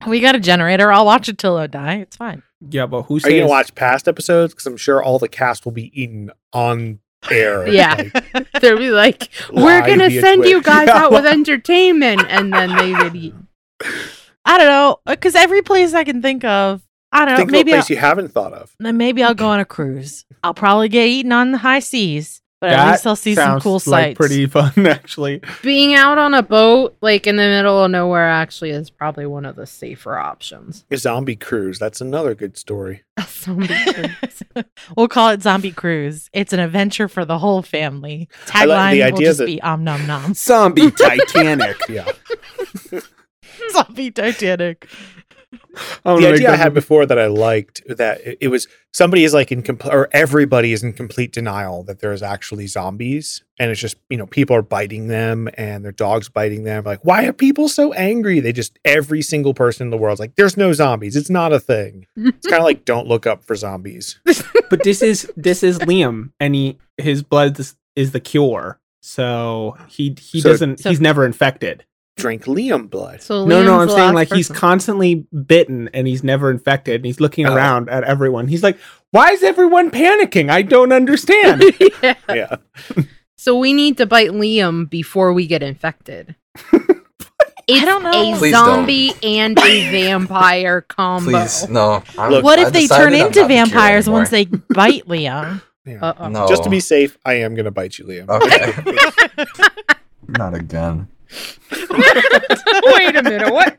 we 0.06 0.20
got 0.20 0.36
a 0.36 0.40
generator. 0.40 0.92
I'll 0.92 1.06
watch 1.06 1.30
it 1.30 1.38
till 1.38 1.56
I 1.58 1.68
die. 1.68 1.96
It's 2.00 2.18
fine. 2.18 2.44
Yeah, 2.70 2.86
but 2.86 3.04
who 3.04 3.18
Are 3.18 3.20
says 3.22 3.32
you 3.32 3.40
gonna 3.40 3.50
watch 3.50 3.74
past 3.76 4.10
episodes? 4.10 4.54
Because 4.54 4.66
I'm 4.68 4.76
sure 4.78 5.02
all 5.02 5.20
the 5.20 5.30
cast 5.30 5.64
will 5.64 5.72
be 5.72 5.90
eaten 6.00 6.32
on 6.52 7.00
air. 7.30 7.68
Yeah. 7.72 7.96
Like, 8.34 8.52
they'll 8.62 8.78
be 8.78 8.90
like, 8.92 9.30
"We're 9.52 9.86
gonna 9.86 10.10
via 10.10 10.22
send 10.22 10.46
you 10.46 10.62
guys 10.74 10.88
Yeah. 10.88 10.98
out 11.06 11.12
with 11.12 11.26
entertainment," 11.26 12.22
and 12.30 12.52
then 12.54 12.76
they 12.76 12.94
would 12.94 13.16
eat. 13.16 13.36
I 14.46 14.58
don't 14.58 14.68
know, 14.68 14.98
because 15.06 15.36
every 15.36 15.62
place 15.62 15.94
I 15.94 16.04
can 16.04 16.22
think 16.22 16.44
of, 16.44 16.82
I 17.12 17.26
don't 17.26 17.30
know. 17.30 17.38
think 17.38 17.50
of 17.50 17.54
a 17.54 17.58
maybe 17.58 17.74
I'll, 17.74 17.86
you 17.88 17.98
haven't 17.98 18.30
thought 18.30 18.54
of. 18.54 18.74
then 18.80 18.98
maybe 18.98 19.22
I'll 19.24 19.36
go 19.36 19.48
on 19.50 19.60
a 19.60 19.66
cruise. 19.66 20.26
I'll 20.44 20.54
probably 20.56 20.90
get 20.90 21.08
eaten 21.08 21.32
on 21.32 21.52
the 21.52 21.60
high 21.60 21.80
seas, 21.80 22.41
but 22.62 22.70
at 22.70 22.76
That 22.78 22.92
least 22.92 23.08
I'll 23.08 23.16
see 23.18 23.36
some 23.36 23.44
sounds 23.60 23.64
cool 23.64 23.74
like 23.74 23.82
sights. 23.84 24.18
pretty 24.18 24.46
fun, 24.48 24.88
actually. 24.88 25.42
Being 25.64 25.94
out 25.96 26.18
on 26.18 26.34
a 26.34 26.42
boat, 26.44 26.96
like 27.02 27.28
in 27.28 27.36
the 27.36 27.44
middle 27.48 27.84
of 27.84 27.92
nowhere, 27.92 28.30
actually 28.30 28.70
is 28.70 28.90
probably 28.90 29.26
one 29.26 29.46
of 29.46 29.56
the 29.58 29.66
safer 29.68 30.18
options. 30.18 30.86
A 30.92 30.98
zombie 30.98 31.36
cruise. 31.36 31.80
That's 31.80 32.00
another 32.00 32.36
good 32.36 32.56
story. 32.58 33.04
A 33.18 33.24
zombie 33.24 33.68
cruise. 33.68 34.44
we'll 34.96 35.08
call 35.08 35.30
it 35.32 35.42
Zombie 35.42 35.72
Cruise. 35.72 36.30
It's 36.34 36.54
an 36.54 36.60
adventure 36.60 37.08
for 37.08 37.26
the 37.26 37.38
whole 37.40 37.62
family. 37.62 38.30
Tagline 38.46 39.00
like 39.00 39.00
the 39.00 39.12
will 39.14 39.20
just 39.22 39.40
that- 39.40 39.46
be 39.48 39.62
Om 39.62 39.84
Nom 39.84 40.06
Nom. 40.08 40.34
Zombie 40.34 40.92
Titanic. 40.92 41.78
Yeah. 41.90 42.10
Zombie 43.72 44.12
Titanic. 44.12 44.88
The 45.52 46.28
idea 46.34 46.52
I 46.52 46.56
had 46.56 46.74
before 46.74 47.06
that 47.06 47.20
I 47.20 47.28
liked 47.28 47.82
that 47.88 48.22
it, 48.22 48.38
it 48.42 48.48
was 48.48 48.68
somebody 48.94 49.24
is 49.24 49.34
like 49.34 49.52
in 49.52 49.62
complete 49.62 49.94
or 49.94 50.08
everybody 50.12 50.74
is 50.74 50.84
in 50.84 50.94
complete 50.94 51.32
denial 51.32 51.84
that 51.84 52.00
there's 52.00 52.22
actually 52.24 52.68
zombies 52.68 53.44
and 53.60 53.70
it's 53.72 53.80
just 53.80 53.98
you 54.10 54.18
know 54.18 54.26
people 54.28 54.56
are 54.56 54.62
biting 54.62 55.08
them 55.08 55.50
and 55.56 55.84
their 55.84 55.92
dogs 55.92 56.30
biting 56.30 56.64
them 56.64 56.84
like 56.86 57.00
why 57.04 57.26
are 57.26 57.34
people 57.34 57.68
so 57.68 57.92
angry 57.94 58.40
they 58.40 58.52
just 58.54 58.80
every 58.86 59.22
single 59.22 59.54
person 59.54 59.88
in 59.88 59.92
the 59.92 59.98
world's 59.98 60.20
like 60.20 60.36
there's 60.36 60.58
no 60.58 60.72
zombies 60.74 61.16
it's 61.16 61.30
not 61.30 61.52
a 61.54 61.60
thing 61.60 62.06
it's 62.16 62.48
kind 62.48 62.60
of 62.62 62.66
like 62.66 62.86
don't 62.86 63.08
look 63.08 63.28
up 63.28 63.44
for 63.44 63.56
zombies 63.56 64.20
but 64.70 64.84
this 64.84 65.02
is 65.02 65.32
this 65.36 65.64
is 65.64 65.80
Liam, 65.80 66.32
and 66.40 66.56
he 66.56 66.78
his 66.98 67.24
blood 67.24 67.60
is, 67.60 67.76
is 67.96 68.12
the 68.12 68.20
cure. 68.20 68.80
So 69.02 69.76
he 69.88 70.16
he 70.20 70.40
So- 70.42 70.50
doesn't 70.50 70.80
So- 70.80 70.90
he's 70.90 71.02
never 71.02 71.26
infected. 71.26 71.84
Drink 72.18 72.44
Liam 72.46 72.90
blood 72.90 73.22
So 73.22 73.46
no, 73.46 73.64
no, 73.64 73.80
I'm 73.80 73.88
saying 73.90 74.14
last 74.14 74.30
like 74.30 74.34
he's 74.34 74.50
constantly 74.50 75.26
bitten 75.46 75.90
and 75.94 76.08
he's 76.08 76.24
never 76.24 76.52
infected. 76.52 76.96
And 76.96 77.06
he's 77.06 77.20
looking 77.20 77.48
Oh. 77.48 77.56
around 77.56 77.90
at 77.90 78.04
everyone. 78.04 78.48
He's 78.48 78.64
like, 78.64 78.78
"Why 79.12 79.32
is 79.32 79.42
everyone 79.44 79.92
panicking? 79.92 80.50
I 80.50 80.62
don't 80.62 80.92
understand." 80.92 81.64
yeah. 82.04 82.14
yeah 82.30 82.56
So 83.38 83.58
we 83.58 83.74
need 83.74 83.98
to 83.98 84.06
bite 84.06 84.30
Liam 84.32 84.90
before 84.90 85.34
we 85.34 85.48
get 85.48 85.64
infected. 85.64 86.36
It's 87.68 87.86
don't 87.86 88.04
know. 88.04 88.10
a 88.34 88.38
Please 88.38 88.52
don't. 88.52 88.66
zombie 88.66 89.14
and 89.24 89.58
a 89.58 89.92
vampire 89.92 90.82
combo. 90.82 91.32
Please, 91.32 91.70
no. 91.70 92.04
Look, 92.18 92.44
what 92.44 92.60
I 92.60 92.68
if 92.68 92.74
they 92.74 92.88
turn 92.88 93.14
into 93.14 93.22
not 93.24 93.28
the 93.28 93.34
cure 93.34 93.48
vampires 93.48 94.10
once 94.10 94.30
they 94.30 94.46
bite 94.46 95.06
Liam? 95.08 95.62
Yeah. 95.86 96.14
No. 96.30 96.48
Just 96.48 96.64
to 96.66 96.70
be 96.70 96.80
safe, 96.80 97.18
I 97.26 97.36
am 97.36 97.56
going 97.56 97.66
to 97.66 97.72
bite 97.72 97.98
you, 97.98 98.06
Liam. 98.06 98.30
Okay. 98.30 99.46
not 100.28 100.54
again. 100.54 101.08
Wait 101.72 103.16
a 103.16 103.24
minute. 103.24 103.52
What? 103.54 103.78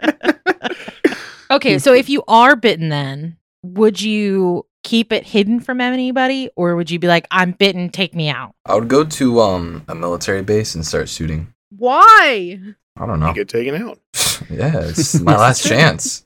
Okay, 1.51 1.79
so 1.79 1.93
if 1.93 2.09
you 2.09 2.23
are 2.29 2.57
bitten, 2.57 2.89
then 2.89 3.37
would 3.63 4.01
you 4.01 4.65
keep 4.85 5.13
it 5.13 5.27
hidden 5.27 5.61
from 5.61 5.83
anybody, 5.83 6.49
or 6.57 6.77
would 6.77 6.91
you 6.91 6.99
be 6.99 7.07
like, 7.09 7.27
"I'm 7.31 7.53
bitten, 7.53 7.91
take 7.91 8.15
me 8.15 8.31
out"? 8.31 8.55
I 8.65 8.75
would 8.75 8.89
go 8.89 9.05
to 9.05 9.41
um 9.43 9.85
a 9.87 9.95
military 9.95 10.41
base 10.41 10.75
and 10.75 10.87
start 10.87 11.11
shooting. 11.11 11.53
Why? 11.77 12.59
I 12.99 13.07
don't 13.07 13.21
You 13.21 13.27
know. 13.27 13.33
get 13.35 13.51
taken 13.51 13.75
out. 13.83 13.99
yeah, 14.51 14.81
it's 14.81 15.21
my 15.21 15.37
last 15.37 15.63
chance. 15.67 16.25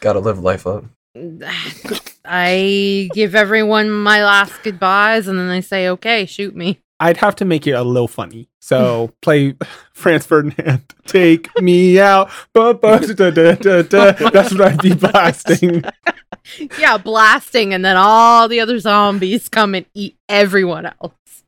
Got 0.00 0.12
to 0.12 0.20
live 0.20 0.40
life 0.40 0.66
up. 0.66 0.84
I 2.26 3.08
give 3.14 3.34
everyone 3.34 3.90
my 3.90 4.22
last 4.22 4.62
goodbyes, 4.62 5.26
and 5.26 5.38
then 5.38 5.48
they 5.48 5.62
say, 5.62 5.88
"Okay, 5.88 6.26
shoot 6.26 6.54
me." 6.54 6.80
I'd 7.00 7.16
have 7.16 7.34
to 7.36 7.44
make 7.44 7.66
it 7.66 7.72
a 7.72 7.82
little 7.82 8.08
funny. 8.08 8.48
So 8.60 9.12
play 9.22 9.56
Franz 9.92 10.26
Ferdinand. 10.26 10.82
Take 11.06 11.48
me 11.60 11.98
out. 11.98 12.30
Ba, 12.52 12.74
ba, 12.74 13.00
da, 13.00 13.30
da, 13.30 13.54
da, 13.54 13.82
da. 13.82 14.12
That's 14.30 14.52
what 14.52 14.60
I'd 14.60 14.82
be 14.82 14.94
blasting. 14.94 15.84
Yeah, 16.78 16.96
blasting, 16.96 17.74
and 17.74 17.84
then 17.84 17.96
all 17.96 18.48
the 18.48 18.60
other 18.60 18.78
zombies 18.78 19.48
come 19.48 19.74
and 19.74 19.84
eat 19.94 20.16
everyone 20.28 20.86
else. 20.86 21.44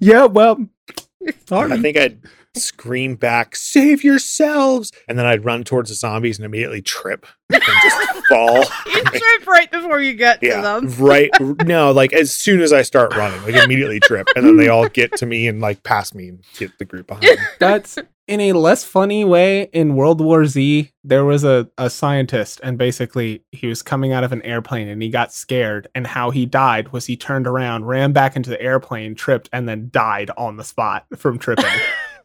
Yeah, 0.00 0.24
well, 0.24 0.66
I 1.50 1.80
think 1.80 1.96
I'd 1.96 2.18
scream 2.56 3.16
back, 3.16 3.56
"Save 3.56 4.04
yourselves!" 4.04 4.92
And 5.08 5.18
then 5.18 5.26
I'd 5.26 5.44
run 5.44 5.64
towards 5.64 5.88
the 5.90 5.94
zombies 5.96 6.38
and 6.38 6.46
immediately 6.46 6.82
trip 6.82 7.26
and 7.52 7.62
just 7.82 8.26
fall. 8.28 8.64
You 8.86 9.02
trip 9.02 9.46
right 9.46 9.70
before 9.70 10.00
you 10.00 10.14
get 10.14 10.40
to 10.40 10.46
Yeah, 10.46 10.60
them. 10.60 10.88
right. 10.98 11.30
No, 11.64 11.92
like 11.92 12.12
as 12.12 12.34
soon 12.34 12.60
as 12.60 12.72
I 12.72 12.82
start 12.82 13.14
running, 13.16 13.42
like 13.42 13.62
immediately 13.62 14.00
trip, 14.00 14.26
and 14.36 14.44
then 14.46 14.56
they 14.56 14.68
all 14.68 14.88
get 14.88 15.16
to 15.18 15.26
me 15.26 15.46
and 15.48 15.60
like 15.60 15.82
pass 15.82 16.14
me 16.14 16.28
and 16.28 16.44
get 16.58 16.78
the 16.78 16.84
group 16.84 17.06
behind. 17.06 17.24
me. 17.24 17.36
That's 17.58 17.98
in 18.26 18.40
a 18.40 18.52
less 18.54 18.84
funny 18.84 19.24
way. 19.24 19.68
In 19.74 19.96
World 19.96 20.20
War 20.20 20.46
Z, 20.46 20.90
there 21.04 21.24
was 21.24 21.44
a, 21.44 21.68
a 21.76 21.90
scientist, 21.90 22.60
and 22.62 22.78
basically 22.78 23.42
he 23.52 23.66
was 23.66 23.82
coming 23.82 24.12
out 24.12 24.24
of 24.24 24.32
an 24.32 24.40
airplane 24.42 24.88
and 24.88 25.02
he 25.02 25.10
got 25.10 25.32
scared. 25.32 25.88
And 25.94 26.06
how 26.06 26.30
he 26.30 26.46
died 26.46 26.92
was 26.92 27.04
he 27.06 27.16
turned 27.16 27.46
around, 27.46 27.84
ran 27.84 28.12
back 28.12 28.36
into 28.36 28.48
the 28.50 28.60
airplane, 28.60 29.14
tripped, 29.14 29.48
and 29.52 29.68
then 29.68 29.90
died 29.92 30.30
on 30.38 30.56
the 30.56 30.64
spot 30.64 31.04
from 31.16 31.38
tripping. 31.38 31.66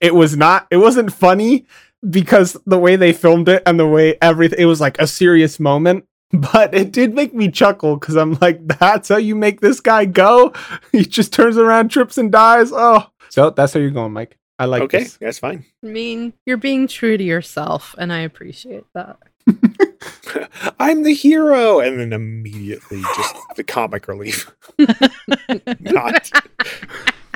It 0.01 0.15
was 0.15 0.35
not, 0.35 0.67
it 0.71 0.77
wasn't 0.77 1.13
funny 1.13 1.65
because 2.07 2.57
the 2.65 2.77
way 2.77 2.95
they 2.95 3.13
filmed 3.13 3.49
it 3.49 3.63
and 3.65 3.79
the 3.79 3.87
way 3.87 4.17
everything, 4.21 4.59
it 4.59 4.65
was 4.65 4.81
like 4.81 4.99
a 4.99 5.07
serious 5.07 5.59
moment. 5.59 6.05
But 6.31 6.75
it 6.75 6.91
did 6.91 7.15
make 7.15 7.33
me 7.33 7.49
chuckle 7.49 7.97
because 7.97 8.15
I'm 8.15 8.37
like, 8.39 8.59
that's 8.67 9.09
how 9.09 9.17
you 9.17 9.35
make 9.35 9.61
this 9.61 9.79
guy 9.79 10.05
go? 10.05 10.53
He 10.91 11.03
just 11.03 11.33
turns 11.33 11.57
around, 11.57 11.89
trips, 11.89 12.19
and 12.19 12.31
dies. 12.31 12.71
Oh, 12.71 13.09
so 13.29 13.49
that's 13.49 13.73
how 13.73 13.79
you're 13.79 13.89
going, 13.89 14.13
Mike. 14.13 14.37
I 14.59 14.65
like 14.65 14.83
okay, 14.83 14.99
this. 14.99 15.17
that's 15.17 15.39
fine. 15.39 15.65
I 15.83 15.87
mean, 15.87 16.33
you're 16.45 16.57
being 16.57 16.87
true 16.87 17.17
to 17.17 17.23
yourself, 17.23 17.95
and 17.97 18.13
I 18.13 18.19
appreciate 18.19 18.83
that. 18.93 19.17
I'm 20.79 21.01
the 21.01 21.15
hero, 21.15 21.79
and 21.79 21.99
then 21.99 22.13
immediately 22.13 23.01
just 23.01 23.35
the 23.55 23.63
comic 23.63 24.07
relief. 24.07 24.51
not, 25.79 26.29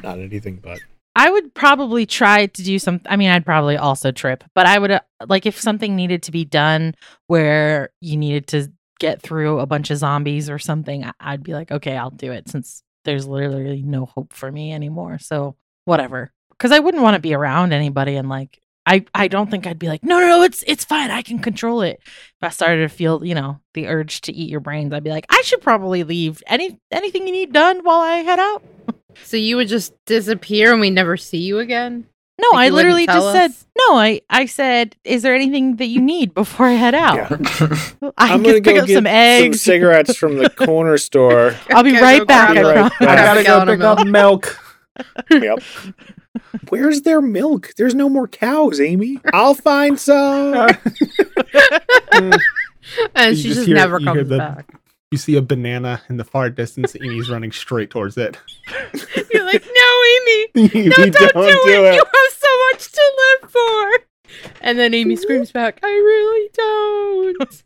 not 0.03 0.19
anything 0.19 0.57
but. 0.57 0.81
I 1.15 1.29
would 1.29 1.53
probably 1.53 2.05
try 2.05 2.47
to 2.47 2.63
do 2.63 2.79
some. 2.79 3.01
I 3.05 3.15
mean, 3.17 3.29
I'd 3.29 3.45
probably 3.45 3.77
also 3.77 4.11
trip, 4.11 4.43
but 4.55 4.65
I 4.65 4.79
would 4.79 4.91
uh, 4.91 5.01
like 5.27 5.45
if 5.45 5.59
something 5.59 5.95
needed 5.95 6.23
to 6.23 6.31
be 6.31 6.43
done 6.45 6.95
where 7.27 7.89
you 8.01 8.17
needed 8.17 8.47
to 8.47 8.71
get 8.99 9.21
through 9.21 9.59
a 9.59 9.65
bunch 9.65 9.91
of 9.91 9.97
zombies 9.97 10.49
or 10.49 10.57
something. 10.57 11.03
I- 11.03 11.13
I'd 11.19 11.43
be 11.43 11.53
like, 11.53 11.71
okay, 11.71 11.97
I'll 11.97 12.09
do 12.09 12.31
it 12.31 12.49
since 12.49 12.83
there's 13.05 13.27
literally 13.27 13.81
no 13.83 14.05
hope 14.05 14.33
for 14.33 14.51
me 14.51 14.71
anymore. 14.73 15.19
So 15.19 15.55
whatever, 15.85 16.31
because 16.51 16.71
I 16.71 16.79
wouldn't 16.79 17.03
want 17.03 17.15
to 17.15 17.21
be 17.21 17.33
around 17.33 17.73
anybody 17.73 18.15
and 18.15 18.29
like. 18.29 18.59
I, 18.85 19.05
I 19.15 19.29
don't 19.29 19.49
think 19.49 19.65
I'd 19.65 19.79
be 19.79 19.87
like 19.87 20.03
no 20.03 20.19
no 20.19 20.27
no 20.27 20.43
it's 20.43 20.61
it's 20.67 20.83
fine 20.83 21.09
I 21.09 21.21
can 21.21 21.39
control 21.39 21.83
it. 21.83 22.01
If 22.03 22.35
I 22.41 22.49
started 22.49 22.81
to 22.81 22.89
feel 22.89 23.23
you 23.23 23.33
know 23.33 23.61
the 23.75 23.87
urge 23.87 24.19
to 24.21 24.33
eat 24.33 24.49
your 24.49 24.59
brains, 24.59 24.91
I'd 24.91 25.05
be 25.05 25.09
like 25.09 25.25
I 25.29 25.41
should 25.43 25.61
probably 25.61 26.03
leave. 26.03 26.43
Any 26.47 26.77
anything 26.91 27.25
you 27.25 27.31
need 27.31 27.53
done 27.53 27.79
while 27.85 28.01
I 28.01 28.17
head 28.17 28.39
out? 28.39 28.61
So 29.23 29.37
you 29.37 29.55
would 29.57 29.67
just 29.67 29.93
disappear 30.05 30.71
and 30.71 30.81
we 30.81 30.89
never 30.89 31.17
see 31.17 31.37
you 31.39 31.59
again? 31.59 32.05
No, 32.41 32.47
Like 32.53 32.71
I 32.71 32.75
literally 32.75 33.05
tell 33.05 33.31
just 33.33 33.59
said 33.59 33.67
no. 33.77 33.95
I 33.97 34.21
I 34.29 34.47
said, 34.47 34.95
is 35.03 35.21
there 35.21 35.35
anything 35.35 35.75
that 35.77 35.85
you 35.85 36.01
need 36.01 36.33
before 36.33 36.65
I 36.65 36.71
head 36.73 36.95
out? 36.95 37.15
Yeah. 37.15 37.27
I 38.17 38.33
I'm 38.33 38.41
can 38.41 38.43
gonna 38.43 38.53
pick 38.55 38.63
go 38.63 38.77
up 38.81 38.87
get 38.87 38.95
some 38.95 39.07
eggs. 39.07 39.61
cigarettes 39.61 40.17
from 40.17 40.37
the 40.37 40.49
corner 40.49 40.97
store. 40.97 41.55
I'll 41.69 41.83
be 41.83 41.91
Okay, 41.91 42.01
right 42.01 42.27
back. 42.27 42.49
I 42.57 42.59
it. 42.59 42.63
promise. 42.73 42.93
Right 42.99 43.09
I 43.09 43.15
gotta 43.15 43.43
go 43.43 43.45
Gallon 43.45 43.69
of 43.69 43.77
pick 43.77 43.83
up 43.85 44.07
milk. 44.07 44.59
Yep. 45.31 45.59
Where's 46.69 47.01
their 47.03 47.21
milk? 47.21 47.73
There's 47.77 47.93
no 47.95 48.09
more 48.09 48.27
cows, 48.27 48.79
Amy. 48.81 49.19
I'll 49.31 49.53
find 49.55 49.99
some. 49.99 50.67
And 53.15 53.35
You 53.35 53.35
she 53.35 53.43
just 53.49 53.55
just, 53.55 53.67
hear- 53.67 53.75
never 53.75 53.99
you 53.99 54.05
hear 54.05 54.15
comes 54.15 54.29
the- 54.29 54.37
back. 54.37 54.65
You 55.13 55.17
see 55.17 55.35
a 55.35 55.43
banana 55.43 56.01
in 56.09 56.17
the 56.17 56.23
far 56.23 56.49
distance, 56.49 56.95
and 56.95 57.03
he's 57.11 57.29
running 57.29 57.51
straight 57.51 57.91
towards 57.91 58.17
it. 58.17 58.35
You're 59.31 59.45
like, 59.45 59.63
no, 59.63 60.03
Amy, 60.09 60.47
no, 60.55 61.05
don't, 61.11 61.33
do, 61.35 61.85
it. 61.85 61.93
You 61.93 62.03
have 62.03 62.31
so 62.31 62.47
much 62.71 62.91
to 62.91 63.37
live 63.43 63.51
for. 63.51 63.91
And 64.61 64.79
then 64.79 64.95
Amy 64.95 65.15
screams 65.15 65.51
back, 65.51 65.79
I 65.83 65.91
really 65.91 66.49
don't. 66.55 67.63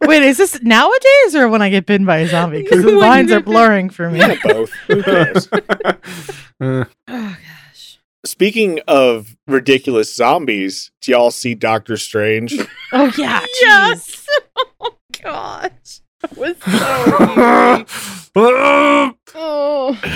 Wait, 0.08 0.22
is 0.22 0.38
this 0.38 0.62
nowadays 0.62 1.34
or 1.36 1.50
when 1.50 1.60
I 1.60 1.68
get 1.68 1.84
bitten 1.84 2.06
by 2.06 2.20
a 2.20 2.28
zombie? 2.28 2.62
Because 2.62 2.82
the 2.82 2.92
lines 2.92 3.30
are 3.30 3.40
blurring 3.40 3.90
for 3.90 4.08
me. 4.08 4.20
Yeah, 4.20 4.36
both. 4.42 4.72
Who 4.86 5.02
cares? 5.02 5.50
Uh, 5.52 5.92
Oh, 6.62 6.86
gosh. 7.08 7.98
Speaking 8.24 8.80
of 8.88 9.36
ridiculous 9.46 10.16
zombies, 10.16 10.92
do 11.02 11.12
y'all 11.12 11.30
see 11.30 11.54
Doctor 11.54 11.98
Strange? 11.98 12.54
Oh 12.94 13.12
yeah, 13.18 13.40
jeez. 13.40 13.48
Yes. 13.60 14.26
Oh, 14.80 14.96
gosh. 15.22 16.01
That 16.22 16.36
was 16.36 16.56
so. 16.62 17.86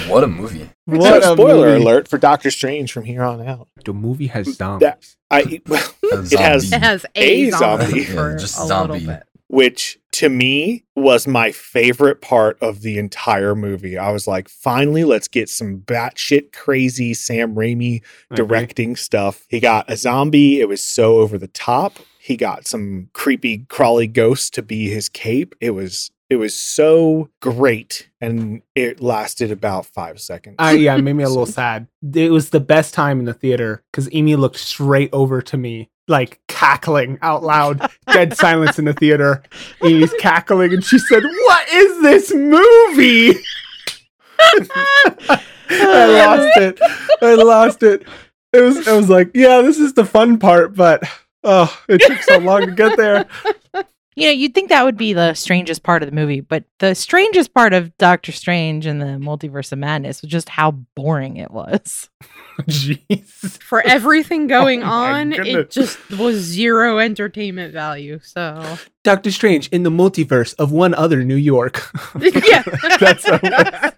What 0.08 0.24
a 0.24 0.26
movie. 0.26 0.68
what 0.84 1.22
so, 1.22 1.32
a 1.32 1.36
spoiler 1.36 1.68
movie. 1.72 1.82
alert 1.82 2.08
for 2.08 2.18
Doctor 2.18 2.50
Strange 2.50 2.92
from 2.92 3.04
here 3.04 3.22
on 3.22 3.46
out. 3.46 3.68
The 3.84 3.92
movie 3.92 4.28
has 4.28 4.54
zombies. 4.54 4.86
That 4.86 5.04
I 5.30 5.60
well, 5.66 5.82
it 6.02 6.38
has 6.38 6.72
It 6.72 6.82
has 6.82 7.04
a, 7.14 7.22
A 7.46 7.50
zombie, 7.50 7.84
zombie. 7.86 8.04
for 8.04 8.30
Yeah, 8.32 8.36
just 8.38 8.58
a 8.60 8.66
zombie. 8.66 8.92
little 9.00 9.14
bit. 9.14 9.22
which 9.48 9.98
to 10.12 10.28
me 10.28 10.84
was 10.94 11.26
my 11.26 11.50
favorite 11.52 12.20
part 12.22 12.58
of 12.62 12.80
the 12.82 12.98
entire 12.98 13.54
movie. 13.54 13.98
I 13.98 14.10
was 14.12 14.26
like, 14.26 14.48
finally, 14.48 15.04
let's 15.04 15.28
get 15.28 15.48
some 15.48 15.78
batshit 15.80 16.52
crazy 16.52 17.12
Sam 17.14 17.54
Raimi 17.54 18.02
I 18.30 18.34
agree. 18.34 18.46
directing 18.46 18.96
stuff. 18.96 19.44
He 19.48 19.60
got 19.60 19.90
a 19.90 19.96
zombie. 19.96 20.60
It 20.60 20.68
was 20.68 20.82
so 20.82 21.16
over 21.18 21.36
the 21.38 21.48
top. 21.48 21.94
He 22.26 22.36
got 22.36 22.66
some 22.66 23.08
creepy 23.12 23.58
crawly 23.68 24.08
ghosts 24.08 24.50
to 24.50 24.62
be 24.62 24.90
his 24.90 25.08
cape. 25.08 25.54
It 25.60 25.70
was 25.70 26.10
it 26.28 26.34
was 26.34 26.56
so 26.56 27.30
great, 27.40 28.10
and 28.20 28.62
it 28.74 29.00
lasted 29.00 29.52
about 29.52 29.86
five 29.86 30.20
seconds. 30.20 30.56
Uh, 30.58 30.74
yeah, 30.76 30.96
it 30.96 31.02
made 31.02 31.12
me 31.12 31.22
a 31.22 31.28
little 31.28 31.46
sad. 31.62 31.86
It 32.02 32.32
was 32.32 32.50
the 32.50 32.58
best 32.58 32.94
time 32.94 33.20
in 33.20 33.26
the 33.26 33.32
theater 33.32 33.84
because 33.92 34.08
Amy 34.10 34.34
looked 34.34 34.56
straight 34.56 35.10
over 35.12 35.40
to 35.42 35.56
me, 35.56 35.88
like 36.08 36.40
cackling 36.48 37.20
out 37.22 37.44
loud. 37.44 37.88
Dead 38.12 38.36
silence 38.36 38.76
in 38.76 38.86
the 38.86 38.92
theater. 38.92 39.44
Amy's 39.84 40.12
cackling, 40.18 40.72
and 40.72 40.84
she 40.84 40.98
said, 40.98 41.22
"What 41.22 41.68
is 41.68 42.02
this 42.02 42.34
movie?" 42.34 43.38
I 45.70 46.06
lost 46.08 46.58
it. 46.58 46.80
I 47.22 47.34
lost 47.34 47.82
it. 47.84 48.02
It 48.52 48.62
was. 48.62 48.88
I 48.88 48.96
was 48.96 49.08
like, 49.08 49.30
"Yeah, 49.32 49.62
this 49.62 49.78
is 49.78 49.92
the 49.94 50.04
fun 50.04 50.40
part," 50.40 50.74
but 50.74 51.04
oh, 51.46 51.80
it 51.88 51.98
took 52.02 52.20
so 52.22 52.38
long 52.38 52.66
to 52.66 52.72
get 52.72 52.96
there. 52.96 53.26
You 54.18 54.28
know, 54.28 54.32
you'd 54.32 54.54
think 54.54 54.70
that 54.70 54.82
would 54.82 54.96
be 54.96 55.12
the 55.12 55.34
strangest 55.34 55.82
part 55.82 56.02
of 56.02 56.08
the 56.08 56.14
movie, 56.14 56.40
but 56.40 56.64
the 56.78 56.94
strangest 56.94 57.52
part 57.52 57.74
of 57.74 57.94
Doctor 57.98 58.32
Strange 58.32 58.86
and 58.86 58.98
the 58.98 59.18
Multiverse 59.22 59.72
of 59.72 59.78
Madness 59.78 60.22
was 60.22 60.30
just 60.30 60.48
how 60.48 60.70
boring 60.70 61.36
it 61.36 61.50
was. 61.50 62.08
Jeez. 62.62 63.62
For 63.62 63.82
everything 63.86 64.44
oh 64.44 64.48
going 64.48 64.82
Oh 64.82 64.86
on, 64.86 65.30
goodness. 65.32 65.54
it 65.54 65.70
just 65.70 66.10
was 66.18 66.36
zero 66.38 66.96
entertainment 66.98 67.74
value. 67.74 68.18
So, 68.22 68.78
Doctor 69.04 69.30
Strange 69.30 69.68
in 69.68 69.82
the 69.82 69.90
multiverse 69.90 70.54
of 70.54 70.72
one 70.72 70.94
other 70.94 71.22
New 71.22 71.36
York. 71.36 71.82
yeah. 72.18 72.62
That's 72.98 73.28
how 73.28 73.92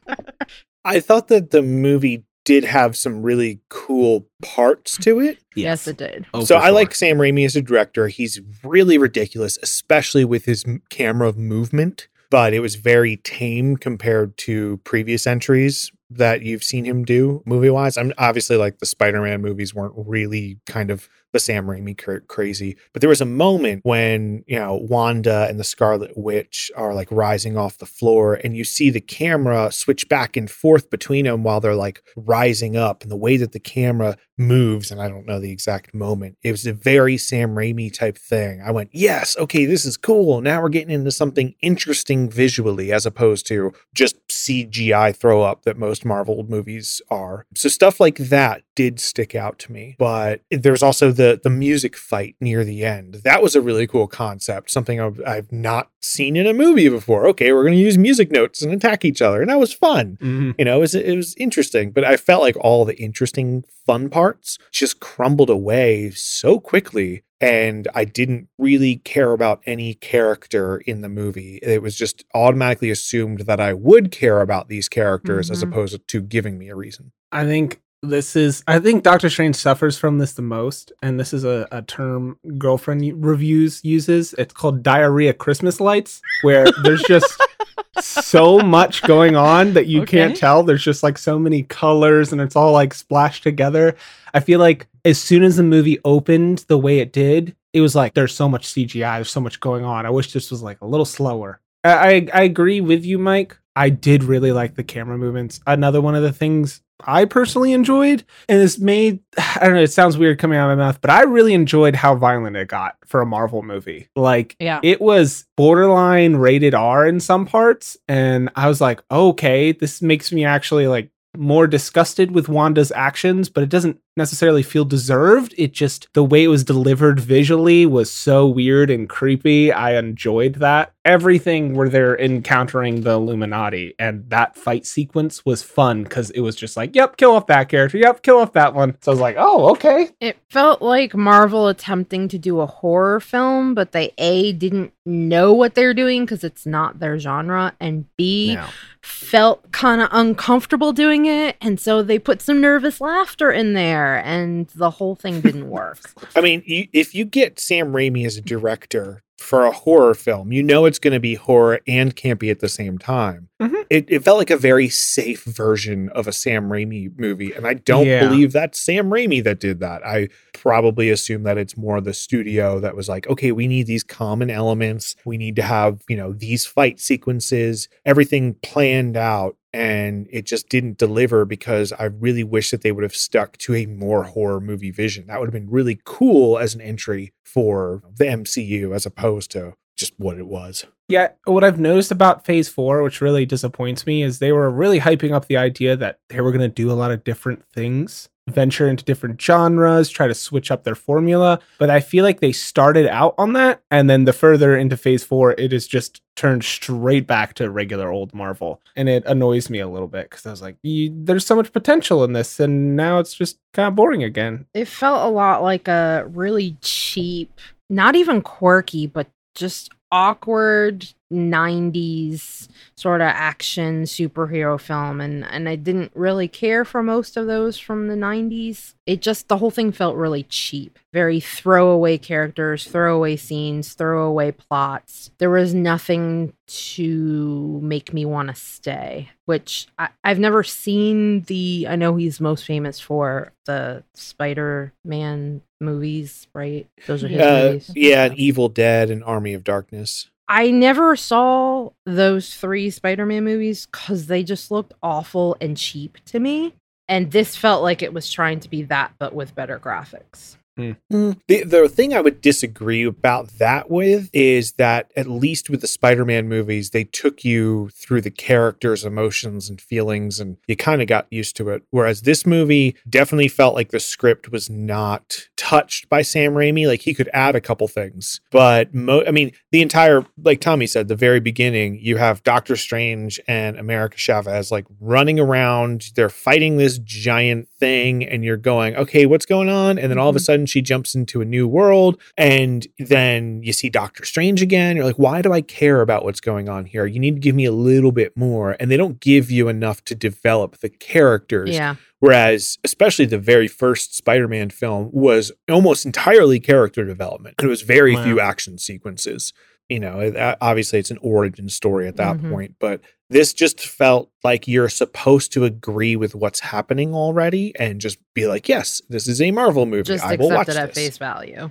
I 0.85 0.99
thought 0.99 1.29
that 1.29 1.53
the 1.53 1.63
movie 1.63 2.25
did 2.49 2.65
have 2.65 2.97
some 2.97 3.23
really 3.23 3.61
cool 3.69 4.27
parts 4.43 4.97
to 4.99 5.21
it. 5.21 5.39
yes, 5.55 5.87
it 5.87 5.99
did. 5.99 6.27
Oh, 6.33 6.45
so 6.45 6.57
for 6.57 6.63
I 6.63 6.67
sure. 6.67 6.75
like 6.75 6.95
Sam 6.95 7.19
Raimi 7.19 7.45
as 7.45 7.55
a 7.57 7.63
director. 7.63 8.09
He's 8.09 8.41
really 8.65 8.97
ridiculous, 8.99 9.59
especially 9.63 10.25
with 10.25 10.47
his 10.47 10.65
m- 10.65 10.83
camera 10.91 11.33
movement. 11.35 12.09
But 12.31 12.53
it 12.55 12.61
was 12.61 12.75
very 12.77 13.17
tame 13.19 13.77
compared 13.77 14.37
to 14.39 14.79
previous 14.85 15.27
entries. 15.27 15.91
that 16.11 16.41
you've 16.43 16.65
seen 16.65 16.87
him 16.87 17.05
do 17.05 17.43
movie 17.45 17.69
wise. 17.69 17.99
I'm 17.99 18.15
obviously 18.17 18.57
like 18.57 18.79
the 18.79 18.87
Spider 18.87 19.21
Man 19.21 19.43
movies 19.43 19.75
weren't 19.75 19.93
really 19.95 20.59
kind 20.65 20.91
of 20.91 21.07
the 21.33 21.39
Sam 21.41 21.67
Raimi 21.67 21.97
cra- 21.97 22.21
crazy, 22.23 22.77
but 22.93 23.01
there 23.01 23.09
was 23.09 23.21
a 23.21 23.27
moment 23.27 23.81
when 23.85 24.45
you 24.47 24.59
know 24.59 24.77
Wanda 24.77 25.47
and 25.49 25.61
the 25.61 25.65
Scarlet 25.65 26.13
Witch 26.17 26.71
are 26.77 26.95
like 26.95 27.11
rising 27.11 27.57
off 27.57 27.79
the 27.79 27.87
floor, 27.87 28.35
and 28.35 28.57
you 28.57 28.65
see 28.65 28.91
the 28.91 29.01
camera 29.01 29.71
switch 29.71 30.09
back 30.09 30.37
and 30.37 30.51
forth 30.51 30.91
between 30.91 31.25
them 31.25 31.43
while 31.43 31.61
they're 31.61 31.75
like 31.75 32.03
rising 32.17 32.77
up, 32.77 33.03
and 33.03 33.11
the 33.11 33.17
way 33.17 33.37
that 33.37 33.53
the 33.53 33.61
camera 33.61 34.17
moves, 34.39 34.91
and 34.91 35.01
I 35.03 35.09
don't 35.09 35.27
know 35.27 35.41
the 35.41 35.51
exact 35.51 35.93
moment. 35.93 36.39
It 36.43 36.53
was 36.53 36.67
a 36.67 36.73
very 36.73 37.17
Sam 37.19 37.55
Raimi 37.55 37.93
type 37.93 38.17
thing. 38.17 38.63
I 38.65 38.71
went, 38.71 38.91
yes, 38.93 39.37
okay, 39.37 39.65
this 39.65 39.85
is 39.85 39.97
cool. 39.97 40.41
Now 40.41 40.63
we're 40.63 40.69
getting 40.69 40.95
into 40.95 41.11
something 41.11 41.55
interesting 41.61 42.31
visually 42.31 42.93
as 42.93 43.05
opposed 43.05 43.47
to 43.49 43.73
just 43.95 44.17
CGI 44.29 45.15
throw 45.15 45.43
up 45.43 45.63
that 45.63 45.77
most 45.77 46.05
Marvel 46.05 46.45
movies 46.49 47.03
are. 47.11 47.47
So 47.55 47.69
stuff 47.69 48.01
like 48.01 48.17
that 48.17 48.63
did 48.75 49.01
stick 49.01 49.35
out 49.35 49.59
to 49.59 49.73
me. 49.73 49.97
But 49.99 50.43
there's 50.51 50.83
also 50.83 51.11
the 51.11 51.41
the 51.43 51.51
music 51.51 51.97
fight 51.97 52.37
near 52.41 52.63
the 52.65 52.85
end. 52.85 53.21
That 53.25 53.43
was 53.43 53.57
a 53.57 53.61
really 53.61 53.87
cool 53.89 54.07
concept, 54.07 54.71
something 54.71 55.01
I've, 55.01 55.21
I've 55.27 55.51
not 55.51 55.91
seen 56.01 56.37
in 56.37 56.47
a 56.47 56.55
movie 56.55 56.89
before. 56.89 57.27
Okay, 57.29 57.53
we're 57.53 57.65
going 57.65 57.75
to 57.75 57.81
use 57.81 57.99
music 57.99 58.31
notes 58.31 58.63
and 58.63 58.73
attack 58.73 59.05
each 59.05 59.21
other, 59.21 59.41
and 59.41 59.51
that 59.51 59.59
was 59.59 59.73
fun. 59.73 60.17
Mhm. 60.21 60.55
You 60.59 60.65
know, 60.65 60.77
it 60.77 60.81
was, 60.81 60.95
it 60.95 61.17
was 61.17 61.35
interesting, 61.37 61.91
but 61.91 62.05
I 62.05 62.17
felt 62.17 62.43
like 62.43 62.57
all 62.61 62.85
the 62.85 62.97
interesting, 62.97 63.65
fun 63.85 64.09
parts 64.09 64.28
just 64.73 65.01
crumbled 65.01 65.51
away 65.51 66.11
so 66.11 66.59
quickly. 66.61 67.23
And 67.41 67.87
I 67.95 68.05
didn't 68.05 68.49
really 68.59 68.97
care 68.97 69.33
about 69.33 69.61
any 69.65 69.95
character 69.95 70.79
in 70.79 71.03
the 71.03 71.09
movie. 71.09 71.61
It 71.63 71.83
was 71.83 71.95
just 71.97 72.25
automatically 72.35 72.91
assumed 72.91 73.41
that 73.43 73.61
I 73.61 73.73
would 73.75 74.11
care 74.11 74.41
about 74.41 74.69
these 74.69 74.89
characters 74.89 75.49
as 75.51 75.63
Mhm. 75.63 75.69
opposed 75.69 76.09
to 76.09 76.21
giving 76.21 76.59
me 76.59 76.69
a 76.69 76.75
reason. 76.75 77.13
I 77.31 77.45
think 77.45 77.81
this 78.03 78.37
is 78.37 78.63
I 78.67 78.79
think 78.79 79.03
Doctor 79.03 79.29
Strange 79.29 79.57
suffers 79.57 79.99
from 79.99 80.19
this 80.19 80.33
the 80.33 80.43
most, 80.43 80.93
and 81.03 81.19
this 81.19 81.33
is 81.33 81.45
a, 81.45 81.67
a 81.73 81.83
term 81.83 82.39
girlfriend 82.57 83.25
reviews 83.25 83.85
uses. 83.85 84.35
It's 84.35 84.55
called 84.55 84.83
diarrhea 84.83 85.33
Christmas 85.33 85.81
lights, 85.81 86.21
where 86.43 86.67
there's 86.83 87.03
just 87.03 87.41
so 88.01 88.59
much 88.59 89.03
going 89.03 89.37
on 89.37 89.73
that 89.73 89.87
you 89.87 90.05
can't 90.05 90.37
tell. 90.37 90.63
There's 90.63 90.85
just 90.85 91.03
like 91.03 91.19
so 91.19 91.39
many 91.39 91.65
colors 91.65 92.33
and 92.33 92.41
it's 92.41 92.57
all 92.57 92.73
like 92.73 92.95
splashed 92.95 93.43
together. 93.43 93.97
I 94.33 94.41
feel 94.41 94.61
like 94.61 94.87
as 95.05 95.21
soon 95.21 95.43
as 95.43 95.57
the 95.57 95.63
movie 95.63 95.99
opened 96.05 96.65
the 96.69 96.79
way 96.79 96.99
it 97.01 97.13
did, 97.13 97.57
it 97.73 97.81
was 97.81 97.95
like 97.95 98.15
there's 98.15 98.35
so 98.35 98.49
much 98.49 98.67
CGI, 98.69 99.17
there's 99.17 99.31
so 99.31 99.41
much 99.41 99.61
going 99.61 99.85
on. 99.85 100.07
I 100.07 100.11
wish 100.11 100.33
this 100.33 100.51
was 100.51 100.63
like 100.63 100.81
a 100.81 100.87
little 100.87 101.07
slower. 101.07 101.61
I, 101.83 101.91
I, 101.93 102.29
I 102.35 102.43
agree 102.43 102.81
with 102.81 103.05
you, 103.05 103.19
Mike. 103.19 103.57
I 103.75 103.91
did 103.91 104.25
really 104.25 104.53
like 104.53 104.75
the 104.75 104.85
camera 104.85 105.17
movements. 105.17 105.61
Another 105.67 106.01
one 106.01 106.15
of 106.15 106.23
the 106.23 106.33
things 106.33 106.81
I 107.05 107.25
personally 107.27 107.73
enjoyed, 107.73 108.25
and 108.49 108.61
it's 108.61 108.79
made 108.79 109.21
I 109.39 109.61
don't 109.65 109.75
know, 109.75 109.83
it 109.83 109.93
sounds 109.93 110.19
weird 110.19 110.39
coming 110.39 110.59
out 110.59 110.71
of 110.71 110.79
my 110.79 110.85
mouth, 110.85 111.01
but 111.01 111.11
I 111.11 111.23
really 111.23 111.55
enjoyed 111.55 111.95
how 111.95 112.15
violent 112.17 112.57
it 112.57 112.69
got 112.69 112.97
for 113.07 113.21
a 113.21 113.27
Marvel 113.27 113.63
movie. 113.63 114.09
Like 114.17 114.57
Yeah. 114.59 114.81
it 114.83 115.01
was 115.01 115.47
borderline 115.57 116.37
rated 116.37 116.75
R 116.75 117.07
in 117.07 117.21
some 117.21 117.47
parts, 117.47 117.97
and 118.09 118.51
I 118.57 118.69
was 118.69 118.81
like, 118.81 119.01
okay, 119.11 119.73
this 119.73 120.03
makes 120.03 120.33
me 120.33 120.45
actually 120.45 120.87
like 120.89 121.11
more 121.37 121.67
disgusted 121.69 122.33
with 122.33 122.49
Wanda's 122.49 122.91
actions, 122.97 123.49
but 123.49 123.63
it 123.63 123.69
doesn't 123.69 124.01
necessarily 124.17 124.63
feel 124.63 124.85
deserved. 124.85 125.55
It 125.59 125.73
just 125.73 126.09
the 126.15 126.25
way 126.25 126.43
it 126.43 126.49
was 126.49 126.65
delivered 126.65 127.21
visually 127.21 127.87
was 127.87 128.11
so 128.11 128.47
weird 128.49 128.91
and 128.91 129.09
creepy. 129.09 129.71
I 129.71 129.97
enjoyed 129.99 130.55
that. 130.57 130.95
Everything 131.09 131.75
where 131.75 131.89
they're 131.89 132.19
encountering 132.21 133.01
the 133.01 133.13
Illuminati 133.13 133.95
and 133.99 134.29
that 134.29 134.57
fight 134.57 134.85
sequence 134.85 135.43
was 135.47 135.63
fun 135.63 136.03
because 136.03 136.29
it 136.33 136.41
was 136.41 136.55
just 136.55 136.77
like, 136.77 136.95
yep, 136.95 137.17
kill 137.17 137.33
off 137.33 137.47
that 137.47 137.71
character. 137.71 137.97
Yep, 137.97 138.23
kill 138.23 138.37
off 138.37 138.53
that 138.53 138.75
one. 138.75 138.95
So 139.01 139.11
I 139.11 139.15
was 139.15 139.21
like, 139.21 139.37
oh, 139.39 139.71
okay. 139.71 140.11
It 140.21 140.37
felt 140.51 140.83
like 140.83 141.15
Marvel 141.15 141.67
attempting 141.69 142.29
to 142.29 142.37
do 142.39 142.61
a 142.61 142.67
horror 142.67 143.21
film, 143.21 143.73
but 143.73 143.93
they 143.93 144.13
A 144.19 144.53
didn't 144.53 144.93
know 145.07 145.55
what 145.55 145.75
they 145.75 145.87
were 145.87 145.95
doing 145.95 146.27
because 146.27 146.45
it's 146.45 146.67
not 146.67 146.99
their 146.99 147.19
genre, 147.19 147.75
and 147.81 148.05
B 148.19 148.57
No. 148.57 148.67
felt 149.01 149.73
kind 149.73 150.03
of 150.03 150.11
uncomfortable 150.13 150.93
doing 150.93 151.25
it, 151.25 151.57
and 151.63 151.81
so 151.81 152.03
they 152.03 152.19
put 152.19 152.43
some 152.43 152.61
nervous 152.61 153.01
laughter 153.01 153.51
in 153.51 153.73
there, 153.73 154.19
and 154.23 154.69
the 154.75 154.91
whole 154.91 155.15
thing 155.15 155.41
didn't 155.41 155.71
work. 155.71 155.99
I 156.37 156.43
mean, 156.43 156.63
you, 156.67 156.87
if 156.93 157.15
you 157.15 157.25
get 157.25 157.59
Sam 157.59 157.93
Raimi 157.93 158.27
as 158.27 158.37
a 158.37 158.43
director 158.43 159.23
for 159.39 159.65
a 159.65 159.71
horror 159.73 160.15
film, 160.15 160.53
you 160.53 160.63
know 160.63 160.85
it's 160.85 160.99
going 160.99 161.13
to 161.15 161.21
be 161.21 161.35
horror 161.35 161.81
and 161.87 162.15
campy 162.17 162.51
at 162.51 162.59
the 162.61 162.69
same 162.69 162.99
time. 162.99 163.49
Mhm. 163.63 163.85
It, 163.89 164.05
it 164.09 164.25
felt 164.25 164.37
like 164.39 164.51
a 164.51 164.57
very 164.57 164.89
safe 164.89 165.45
version 165.45 166.09
of 166.11 166.27
a 166.27 166.33
Sam 166.33 166.69
Raimi 166.69 167.17
movie. 167.19 167.53
And 167.53 167.67
I 167.67 167.75
don't 167.75 168.07
Yeah. 168.07 168.29
believe 168.29 168.53
that's 168.53 168.81
Sam 168.81 169.11
Raimi 169.11 169.43
that 169.45 169.61
did 169.61 169.81
that. 169.81 170.05
I 170.05 170.29
probably 170.55 171.09
assume 171.09 171.45
that 171.45 171.57
it's 171.57 171.77
more 171.77 172.01
the 172.01 172.13
studio 172.15 172.81
that 172.81 172.97
was 172.97 173.09
like, 173.09 173.29
okay, 173.29 173.53
we 173.53 173.69
need 173.69 173.87
these 173.87 174.03
common 174.05 174.51
elements. 174.51 175.15
We 175.25 175.37
need 175.39 175.55
to 175.57 175.63
have, 175.63 176.01
you 176.09 176.17
know, 176.17 176.33
these 176.33 176.67
fight 176.67 176.99
sequences, 177.01 177.89
everything 178.05 178.57
planned 178.63 179.17
out. 179.17 179.57
And 179.73 180.27
it 180.31 180.47
just 180.47 180.69
didn't 180.69 180.99
deliver 180.99 181.45
because 181.45 181.93
I 181.93 182.05
really 182.05 182.45
wish 182.45 182.71
that 182.71 182.83
they 182.83 182.93
would 182.93 183.03
have 183.03 183.15
stuck 183.15 183.59
to 183.59 183.75
a 183.75 183.87
more 183.87 184.25
horror 184.25 184.61
movie 184.61 184.91
vision. 184.91 185.27
That 185.27 185.41
would 185.41 185.47
have 185.47 185.53
been 185.53 185.71
really 185.71 186.01
cool 186.05 186.59
as 186.59 186.75
an 186.75 186.81
entry 186.81 187.33
for 187.45 188.03
the 188.17 188.25
MCU 188.25 188.95
as 188.95 189.05
opposed 189.05 189.51
to 189.53 189.75
just 189.97 190.15
what 190.17 190.39
it 190.39 190.47
was. 190.47 190.87
Yeah, 191.09 191.29
what 191.45 191.65
I've 191.65 191.81
noticed 191.81 192.11
about 192.11 192.45
Phase 192.45 192.69
4, 192.69 193.03
which 193.03 193.21
really 193.21 193.45
disappoints 193.45 194.07
me, 194.07 194.23
is 194.23 194.39
they 194.39 194.53
were 194.53 194.71
really 194.71 195.01
hyping 195.01 195.33
up 195.33 195.47
the 195.47 195.57
idea 195.57 195.97
that 195.97 196.21
they 196.29 196.41
were 196.41 196.53
going 196.53 196.61
to 196.61 196.69
do 196.69 196.91
a 196.91 196.95
lot 196.95 197.11
of 197.11 197.25
different 197.25 197.65
things, 197.75 198.29
venture 198.53 198.89
into 198.89 199.05
different 199.05 199.41
genres, 199.41 200.09
try 200.09 200.27
to 200.27 200.35
switch 200.35 200.71
up 200.71 200.85
their 200.85 200.95
formula. 200.95 201.61
But 201.79 201.91
I 201.91 202.01
feel 202.01 202.25
like 202.25 202.41
they 202.41 202.53
started 202.53 203.07
out 203.07 203.35
on 203.39 203.53
that. 203.55 203.83
And 203.91 204.09
then 204.09 204.25
the 204.25 204.33
further 204.33 204.77
into 204.77 204.97
Phase 204.97 205.25
4, 205.25 205.53
it 205.53 205.73
is 205.73 205.87
just 205.87 206.23
turned 206.37 206.65
straight 206.65 207.27
back 207.27 207.55
to 207.55 207.69
regular 207.71 208.11
old 208.13 208.33
Marvel. 208.33 208.81
And 208.95 209.09
it 209.09 209.25
annoys 209.27 209.69
me 209.69 209.81
a 209.81 209.89
little 209.89 210.09
bit 210.09 210.31
because 210.31 210.47
I 210.47 210.51
was 210.51 210.63
like, 210.63 210.77
there's 210.83 211.47
so 211.47 211.57
much 211.57 211.73
potential 211.73 212.25
in 212.25 212.33
this. 212.33 212.61
And 212.61 212.97
now 212.97 213.19
it's 213.19 213.35
just 213.35 213.59
kind 213.75 213.89
of 213.89 213.97
boring 213.97 214.23
again. 214.23 214.67
It 214.75 214.87
felt 214.87 215.27
a 215.27 215.35
lot 215.35 215.63
like 215.63 215.89
a 215.89 216.27
really 216.29 216.77
cheap, 216.81 217.61
not 217.91 218.15
even 218.17 218.43
quirky, 218.43 219.07
but 219.07 219.27
just 219.55 219.91
awkward 220.13 221.07
90s 221.33 222.69
sort 222.97 223.21
of 223.21 223.29
action 223.29 224.03
superhero 224.05 224.81
film 224.81 225.21
and 225.21 225.45
and 225.45 225.69
I 225.69 225.77
didn't 225.77 226.11
really 226.15 226.49
care 226.49 226.85
for 226.85 227.03
most 227.03 227.37
of 227.37 227.47
those 227.47 227.79
from 227.79 228.09
the 228.09 228.15
90s. 228.15 228.95
It 229.07 229.23
just 229.23 229.49
the 229.49 229.59
whole 229.59 229.71
thing 229.71 229.93
felt 229.93 230.17
really 230.17 230.43
cheap. 230.45 230.99
Very 231.13 231.41
throwaway 231.41 232.19
characters, 232.19 232.85
throwaway 232.87 233.37
scenes, 233.37 233.95
throwaway 233.95 234.53
plots. 234.53 235.31
There 235.39 235.49
was 235.51 235.73
nothing 235.75 236.53
to 236.67 237.81
make 237.83 238.13
me 238.13 238.25
want 238.27 238.49
to 238.49 238.55
stay, 238.55 239.31
which 239.47 239.87
I, 239.99 240.09
I've 240.23 240.39
never 240.39 240.63
seen 240.63 241.43
the 241.43 241.87
I 241.89 241.97
know 241.97 242.17
he's 242.17 242.41
most 242.41 242.67
famous 242.67 243.01
for 243.01 243.53
the 243.65 244.03
Spider-Man 244.15 245.63
movies, 245.81 246.47
right? 246.55 246.87
Those 247.07 247.25
are 247.25 247.29
his 247.29 247.41
Uh, 247.41 247.65
movies. 247.69 247.91
yeah, 247.95 248.31
Evil 248.35 248.69
Dead 248.69 249.11
and 249.11 249.23
Army 249.25 249.55
of 249.55 249.65
Darkness. 249.65 250.29
I 250.49 250.71
never 250.71 251.15
saw 251.15 251.91
those 252.07 252.55
three 252.55 252.89
Spider 252.91 253.27
Man 253.27 253.45
movies 253.45 253.87
because 253.87 254.27
they 254.27 254.43
just 254.43 254.71
looked 254.71 254.95
awful 255.03 255.57
and 255.61 255.77
cheap 255.77 256.19
to 256.27 256.39
me. 256.39 256.75
And 257.07 257.31
this 257.31 257.57
felt 257.57 257.83
like 257.83 258.03
it 258.03 258.15
was 258.15 258.31
trying 258.31 258.61
to 258.61 258.71
be 258.71 258.83
that, 258.85 259.13
but 259.19 259.35
with 259.35 259.55
better 259.55 259.79
graphics. 259.79 260.57
The 260.79 261.63
the 261.65 261.89
thing 261.89 262.15
I 262.15 262.21
would 262.21 262.41
disagree 262.41 263.05
about 263.05 263.49
that 263.59 263.91
with 263.91 264.31
is 264.33 264.73
that 264.73 265.11
at 265.17 265.27
least 265.29 265.69
with 265.69 265.81
the 265.81 265.87
Spider-Man 265.89 266.49
movies, 266.49 266.91
they 266.91 267.05
took 267.05 267.45
you 267.45 267.91
through 267.95 268.21
the 268.21 268.31
characters' 268.31 269.05
emotions 269.05 269.69
and 269.69 269.81
feelings, 269.81 270.39
and 270.41 270.57
you 270.67 270.77
kind 270.77 271.03
of 271.03 271.09
got 271.09 271.27
used 271.31 271.57
to 271.57 271.69
it. 271.71 271.83
Whereas 271.91 272.23
this 272.23 272.47
movie 272.47 272.97
definitely 273.09 273.49
felt 273.49 273.75
like 273.75 273.91
the 273.91 274.01
script 274.01 274.51
was 274.53 274.71
not 274.71 275.49
touched 275.57 276.09
by 276.09 276.23
Sam 276.23 276.55
Raimi. 276.55 276.87
Like 276.87 277.03
he 277.03 277.15
could 277.15 277.29
add 277.33 277.57
a 277.57 277.61
couple 277.61 277.89
things, 277.89 278.41
but 278.51 278.95
mo- 278.95 279.25
I 279.27 279.31
mean, 279.33 279.53
the 279.73 279.83
entire 279.83 280.25
like 280.43 280.61
Tommy 280.61 280.87
said, 280.87 281.09
the 281.09 281.17
very 281.17 281.41
beginning, 281.41 281.99
you 282.01 282.17
have 282.19 282.43
Doctor 282.45 282.77
Strange 282.77 283.41
and 283.49 283.77
America 283.79 284.17
Chavez 284.17 284.71
like 284.71 284.87
running 285.01 285.41
around. 285.41 286.11
They're 286.15 286.29
fighting 286.29 286.77
this 286.77 286.99
giant 286.99 287.69
thing, 287.81 288.25
and 288.25 288.45
you're 288.45 288.57
going, 288.57 288.95
okay, 288.97 289.27
what's 289.27 289.47
going 289.47 289.69
on? 289.69 289.99
And 289.99 290.11
then 290.11 290.19
all 290.19 290.31
of 290.31 290.37
a 290.37 290.39
Mhm. 290.39 290.43
sudden, 290.43 290.67
she 290.69 290.83
jumps 290.83 291.15
into 291.15 291.41
a 291.41 291.45
new 291.45 291.67
world, 291.67 292.21
and 292.37 292.87
then 292.99 293.63
you 293.63 293.73
see 293.73 293.89
Doctor 293.89 294.25
Strange 294.25 294.63
again. 294.63 294.97
You're 294.97 295.05
like, 295.05 295.19
why 295.19 295.43
do 295.43 295.53
I 295.53 295.61
care 295.61 296.01
about 296.01 296.25
what's 296.25 296.41
going 296.41 296.69
on 296.69 296.85
here? 296.85 297.07
You 297.07 297.19
need 297.21 297.35
to 297.37 297.41
give 297.41 297.55
me 297.55 297.65
a 297.65 297.73
little 297.73 298.13
bit 298.13 298.37
more, 298.37 298.77
and 298.79 298.91
they 298.91 298.97
don't 298.97 299.21
give 299.21 299.51
you 299.51 299.69
enough 299.69 300.05
to 300.05 300.15
develop 300.15 300.79
the 300.79 300.89
characters. 300.89 301.71
Yeah. 301.71 301.97
Whereas, 302.21 302.79
especially 302.85 303.27
the 303.27 303.39
very 303.39 303.69
first 303.69 304.17
Spider 304.17 304.49
Man 304.49 304.71
film 304.71 305.11
was 305.13 305.53
almost 305.71 306.05
entirely 306.05 306.59
character 306.61 307.05
development. 307.05 307.57
It 307.63 307.67
was 307.67 307.83
very 307.83 308.15
Wow. 308.15 308.25
few 308.25 308.41
action 308.41 308.79
sequences. 308.79 309.53
you 309.91 309.99
know, 309.99 310.21
uh, 310.21 310.55
obviously 310.61 310.99
it's 310.99 311.11
an 311.11 311.17
origin 311.23 311.67
story 311.71 312.07
at 312.07 312.17
that 312.17 312.37
Mhm. 312.37 312.51
point, 312.51 312.75
but 312.79 313.01
this 313.31 313.53
just 313.53 313.81
felt 313.87 314.31
like 314.43 314.67
you're 314.67 314.89
supposed 314.89 315.53
to 315.53 315.65
agree 315.65 316.17
with 316.17 316.35
what's 316.35 316.61
happening 316.61 317.15
already 317.15 317.73
and 317.79 318.01
just 318.01 318.19
be 318.35 318.47
like, 318.47 318.69
yes, 318.69 319.03
this 319.09 319.29
is 319.29 319.41
a 319.43 319.51
Marvel 319.51 319.87
movie. 319.87 320.05
Just 320.05 320.25
I 320.25 320.37
will 320.37 320.51
watch 320.51 320.69
accept 320.69 320.79
it 320.79 320.83
at 320.91 320.95
this. 320.95 321.05
face 321.05 321.19
value 321.19 321.71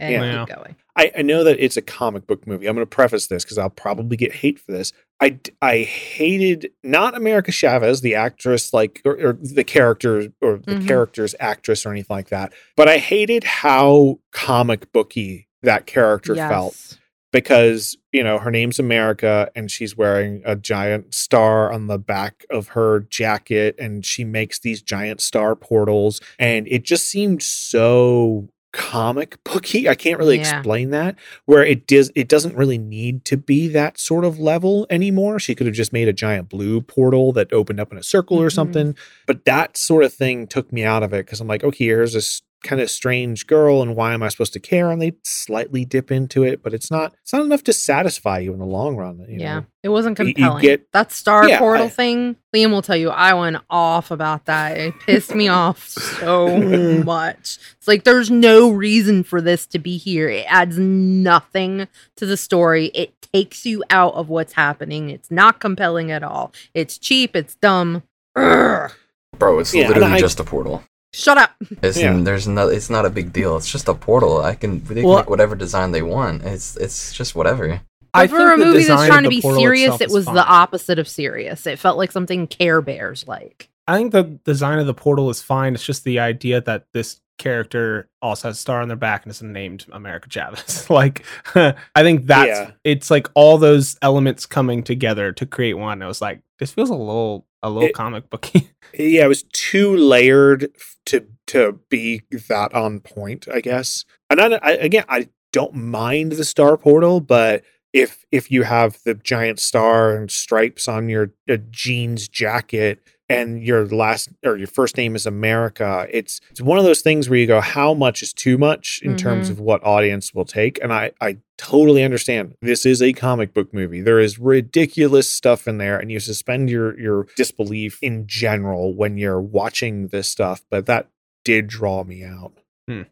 and 0.00 0.12
Yeah. 0.12 0.44
keep 0.46 0.56
going. 0.56 0.76
I, 0.96 1.12
I 1.18 1.22
know 1.22 1.44
that 1.44 1.58
it's 1.62 1.76
a 1.76 1.82
comic 1.82 2.26
book 2.26 2.46
movie. 2.46 2.66
I'm 2.66 2.74
going 2.74 2.86
to 2.86 2.90
preface 2.90 3.26
this 3.26 3.44
because 3.44 3.58
I'll 3.58 3.68
probably 3.70 4.16
get 4.16 4.32
hate 4.32 4.58
for 4.58 4.72
this. 4.72 4.92
I, 5.20 5.38
I 5.62 5.78
hated 5.80 6.70
not 6.82 7.14
America 7.16 7.52
Chavez, 7.52 8.00
the 8.00 8.14
actress, 8.14 8.72
like 8.72 9.00
or, 9.04 9.12
or 9.12 9.32
the 9.34 9.64
character 9.64 10.28
or 10.40 10.58
the 10.58 10.76
Mhm. 10.76 10.86
character's 10.86 11.34
actress 11.38 11.84
or 11.86 11.90
anything 11.92 12.14
like 12.16 12.28
that, 12.30 12.52
but 12.76 12.88
I 12.88 12.98
hated 12.98 13.44
how 13.44 14.18
comic 14.32 14.90
booky 14.92 15.48
that 15.62 15.86
character 15.86 16.34
felt 16.34 16.72
Yes. 16.74 16.98
Because 17.32 17.96
you 18.12 18.22
know 18.22 18.38
her 18.38 18.50
name's 18.50 18.78
America 18.78 19.50
and 19.54 19.70
she's 19.70 19.96
wearing 19.96 20.42
a 20.44 20.56
giant 20.56 21.14
star 21.14 21.72
on 21.72 21.86
the 21.86 21.98
back 21.98 22.44
of 22.50 22.68
her 22.68 23.00
jacket 23.00 23.74
and 23.78 24.04
she 24.06 24.24
makes 24.24 24.58
these 24.58 24.82
giant 24.82 25.20
star 25.20 25.54
portals 25.56 26.20
and 26.38 26.66
it 26.68 26.84
just 26.84 27.06
seemed 27.06 27.42
so 27.42 28.48
comic 28.72 29.42
booky. 29.44 29.88
I 29.88 29.94
can't 29.94 30.18
really 30.18 30.36
Yeah. 30.36 30.58
explain 30.58 30.90
that 30.90 31.16
where 31.46 31.64
it 31.64 31.86
does 31.86 32.10
it 32.14 32.28
doesn't 32.28 32.56
really 32.56 32.76
need 32.76 33.24
to 33.26 33.36
be 33.38 33.68
that 33.68 33.98
sort 33.98 34.24
of 34.24 34.38
level 34.38 34.86
anymore. 34.90 35.38
She 35.38 35.54
could 35.54 35.66
have 35.66 35.74
just 35.74 35.94
made 35.94 36.08
a 36.08 36.12
giant 36.12 36.50
blue 36.50 36.82
portal 36.82 37.32
that 37.32 37.50
opened 37.54 37.80
up 37.80 37.90
in 37.90 37.96
a 37.96 38.02
circle 38.02 38.38
or 38.38 38.48
Mhm. 38.48 38.52
something. 38.54 38.96
But 39.26 39.46
that 39.46 39.78
sort 39.78 40.04
of 40.04 40.12
thing 40.12 40.46
took 40.46 40.72
me 40.74 40.84
out 40.84 41.02
of 41.02 41.14
it 41.14 41.24
because 41.24 41.40
I'm 41.40 41.48
like, 41.48 41.64
okay, 41.64 41.84
here's 41.86 42.12
this 42.12 42.42
kind 42.66 42.80
of 42.80 42.90
strange 42.90 43.46
girl 43.46 43.80
and 43.82 43.94
why 43.96 44.12
am 44.12 44.22
I 44.22 44.28
supposed 44.28 44.52
to 44.54 44.60
care? 44.60 44.90
And 44.90 45.00
they 45.00 45.12
slightly 45.24 45.84
dip 45.84 46.10
into 46.10 46.42
it, 46.44 46.62
but 46.62 46.74
it's 46.74 46.90
not 46.90 47.14
it's 47.22 47.32
not 47.32 47.42
enough 47.44 47.62
to 47.64 47.72
satisfy 47.72 48.40
you 48.40 48.52
in 48.52 48.58
the 48.58 48.66
long 48.66 48.96
run. 48.96 49.24
You 49.28 49.38
yeah, 49.40 49.60
know? 49.60 49.66
it 49.82 49.88
wasn't 49.88 50.18
You- 50.18 50.26
you 50.26 50.34
compelling. 50.34 50.62
get- 50.62 50.92
that 50.92 51.12
star 51.12 51.48
Yeah, 51.48 51.58
portal 51.58 51.86
I- 51.86 51.90
thing, 51.90 52.36
Liam 52.54 52.70
will 52.70 52.82
tell 52.82 52.96
you, 52.96 53.10
I 53.10 53.34
went 53.34 53.58
off 53.70 54.10
about 54.10 54.46
that. 54.46 54.76
It 54.78 54.94
pissed 55.06 55.34
me 55.34 55.48
off 55.48 55.88
so 55.88 56.58
much. 57.04 57.58
It's 57.78 57.88
like 57.88 58.04
there's 58.04 58.30
no 58.30 58.70
reason 58.70 59.22
for 59.24 59.40
this 59.40 59.66
to 59.68 59.78
be 59.78 59.96
here. 59.96 60.28
It 60.28 60.46
adds 60.48 60.78
nothing 60.78 61.88
to 62.16 62.26
the 62.26 62.36
story. 62.36 62.86
It 62.94 63.12
takes 63.32 63.66
you 63.66 63.82
out 63.90 64.14
of 64.14 64.28
what's 64.28 64.54
happening. 64.54 65.10
It's 65.10 65.30
not 65.30 65.60
compelling 65.60 66.10
at 66.10 66.22
all. 66.22 66.52
It's 66.74 66.96
cheap. 66.98 67.36
It's 67.36 67.54
dumb. 67.56 68.02
Urgh. 68.36 68.92
Bro, 69.38 69.58
it's 69.58 69.74
Yeah, 69.74 69.88
literally 69.88 70.12
I- 70.12 70.18
just 70.20 70.40
a 70.40 70.44
portal. 70.44 70.82
Shut 71.16 71.38
up. 71.38 71.50
It's 71.82 71.98
Yeah. 71.98 72.16
there's 72.20 72.46
no 72.46 72.68
it's 72.68 72.90
not 72.90 73.06
a 73.06 73.10
big 73.10 73.32
deal. 73.32 73.56
It's 73.56 73.70
just 73.70 73.88
a 73.88 73.94
portal. 73.94 74.42
I 74.42 74.54
can 74.54 74.82
they 74.84 74.96
can 74.96 75.04
Well- 75.04 75.18
make 75.18 75.30
whatever 75.30 75.54
design 75.56 75.92
they 75.92 76.02
want. 76.02 76.42
It's 76.44 76.76
it's 76.76 77.12
just 77.12 77.34
whatever. 77.34 77.80
I 78.14 78.26
But 78.26 78.30
for 78.36 78.52
a 78.52 78.56
movie 78.56 78.84
that's 78.84 79.06
trying 79.06 79.24
to 79.24 79.28
be 79.28 79.40
serious, 79.40 80.00
it 80.00 80.10
was 80.10 80.24
fine. 80.26 80.34
the 80.36 80.44
opposite 80.46 80.98
of 80.98 81.06
serious. 81.08 81.66
It 81.66 81.78
felt 81.78 81.98
like 81.98 82.12
something 82.12 82.46
Care 82.46 82.80
Bears 82.80 83.26
like. 83.28 83.68
I 83.88 83.96
think 83.98 84.12
the 84.12 84.22
design 84.44 84.78
of 84.78 84.86
the 84.86 84.94
portal 84.94 85.28
is 85.30 85.42
fine. 85.42 85.74
It's 85.74 85.84
just 85.84 86.04
the 86.04 86.18
idea 86.18 86.60
that 86.62 86.86
this 86.92 87.20
character 87.38 88.08
also 88.22 88.48
has 88.48 88.56
a 88.56 88.60
star 88.60 88.80
on 88.80 88.88
their 88.88 88.96
back 88.96 89.24
and 89.24 89.30
is 89.30 89.42
named 89.42 89.84
America 89.92 90.28
Chavez. 90.30 90.88
like, 90.90 91.24
I 91.54 91.74
think 92.02 92.26
that's 92.26 92.48
Yeah. 92.48 92.70
it's 92.84 93.10
like 93.10 93.28
all 93.34 93.58
those 93.58 93.96
elements 94.02 94.46
coming 94.46 94.82
together 94.82 95.32
to 95.32 95.44
create 95.46 95.74
one. 95.74 96.02
I 96.02 96.06
was 96.08 96.20
like, 96.22 96.40
this 96.58 96.72
feels 96.72 96.88
a 96.90 96.94
little 96.94 97.46
a 97.66 97.70
little 97.70 97.88
It- 97.88 97.94
comic 97.94 98.30
booky. 98.30 98.70
Yeah, 98.98 99.24
it 99.26 99.28
was 99.28 99.42
too 99.52 99.94
layered 99.94 100.70
to 101.06 101.26
to 101.48 101.80
be 101.90 102.22
that 102.48 102.72
on 102.72 103.00
point, 103.00 103.46
I 103.52 103.60
guess. 103.60 104.06
And 104.30 104.40
I, 104.40 104.58
I 104.62 104.70
again, 104.72 105.04
I 105.08 105.28
don't 105.52 105.74
mind 105.74 106.32
the 106.32 106.44
star 106.44 106.78
portal, 106.78 107.20
but 107.20 107.62
if 107.92 108.24
if 108.32 108.50
you 108.50 108.62
have 108.62 108.98
the 109.04 109.12
giant 109.14 109.58
star 109.58 110.16
and 110.16 110.30
stripes 110.30 110.88
on 110.88 111.10
your 111.10 111.32
uh, 111.50 111.58
jeans 111.70 112.26
jacket 112.28 113.00
and 113.28 113.62
your 113.62 113.86
last 113.86 114.28
or 114.44 114.56
your 114.56 114.66
first 114.68 114.96
name 114.96 115.16
is 115.16 115.26
America, 115.26 116.06
it's 116.10 116.40
it's 116.50 116.60
one 116.60 116.78
of 116.78 116.84
those 116.84 117.00
things 117.00 117.28
where 117.28 117.38
you 117.38 117.46
go, 117.46 117.60
how 117.60 117.94
much 117.94 118.22
is 118.22 118.32
too 118.32 118.56
much 118.58 119.00
in 119.02 119.16
terms 119.16 119.48
Mhm. 119.48 119.52
of 119.52 119.60
what 119.60 119.82
audience 119.84 120.32
will 120.34 120.44
take? 120.44 120.78
And 120.82 120.92
I 120.92 121.12
I 121.20 121.38
totally 121.58 122.02
understand. 122.04 122.54
This 122.62 122.84
is 122.86 123.00
a 123.02 123.12
comic 123.12 123.54
book 123.54 123.72
movie. 123.74 124.00
There 124.00 124.20
is 124.20 124.38
ridiculous 124.38 125.30
stuff 125.30 125.66
in 125.66 125.78
there, 125.78 125.98
and 125.98 126.10
you 126.12 126.20
suspend 126.20 126.70
your 126.70 126.98
your 127.00 127.26
disbelief 127.36 127.98
in 128.02 128.26
general 128.26 128.94
when 128.94 129.16
you're 129.16 129.40
watching 129.40 130.08
this 130.08 130.28
stuff. 130.28 130.64
But 130.70 130.86
that 130.86 131.08
did 131.44 131.66
draw 131.66 132.04
me 132.04 132.22
out. 132.24 132.52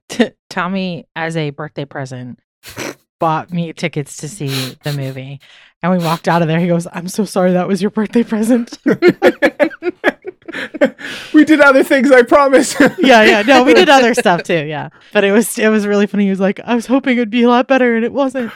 Tommy, 0.50 1.06
as 1.16 1.36
a 1.36 1.50
birthday 1.50 1.84
present, 1.84 2.38
bought 3.24 3.50
me 3.50 3.72
tickets 3.72 4.18
to 4.18 4.28
see 4.28 4.76
the 4.82 4.92
movie. 4.92 5.40
And 5.82 5.90
we 5.90 5.96
walked 5.96 6.28
out 6.28 6.42
of 6.42 6.48
there. 6.48 6.60
He 6.60 6.66
goes, 6.66 6.86
I'm 6.92 7.08
so 7.08 7.24
sorry 7.24 7.52
that 7.52 7.66
was 7.66 7.80
your 7.80 7.90
birthday 7.90 8.22
present. 8.22 8.76
we 11.32 11.46
did 11.46 11.62
other 11.62 11.82
things, 11.82 12.12
I 12.12 12.20
promise. 12.20 12.78
yeah, 12.98 13.22
yeah. 13.22 13.40
No, 13.40 13.64
we 13.64 13.72
did 13.72 13.88
other 13.88 14.12
stuff 14.24 14.42
too. 14.42 14.66
Yeah. 14.66 14.90
But 15.14 15.24
it 15.24 15.32
was 15.32 15.58
it 15.58 15.70
was 15.70 15.86
really 15.86 16.06
funny. 16.06 16.24
He 16.24 16.30
was 16.30 16.38
like, 16.38 16.60
I 16.66 16.74
was 16.74 16.84
hoping 16.84 17.16
it'd 17.16 17.30
be 17.30 17.44
a 17.44 17.48
lot 17.48 17.66
better 17.66 17.96
and 17.96 18.04
it 18.04 18.12
wasn't. 18.12 18.52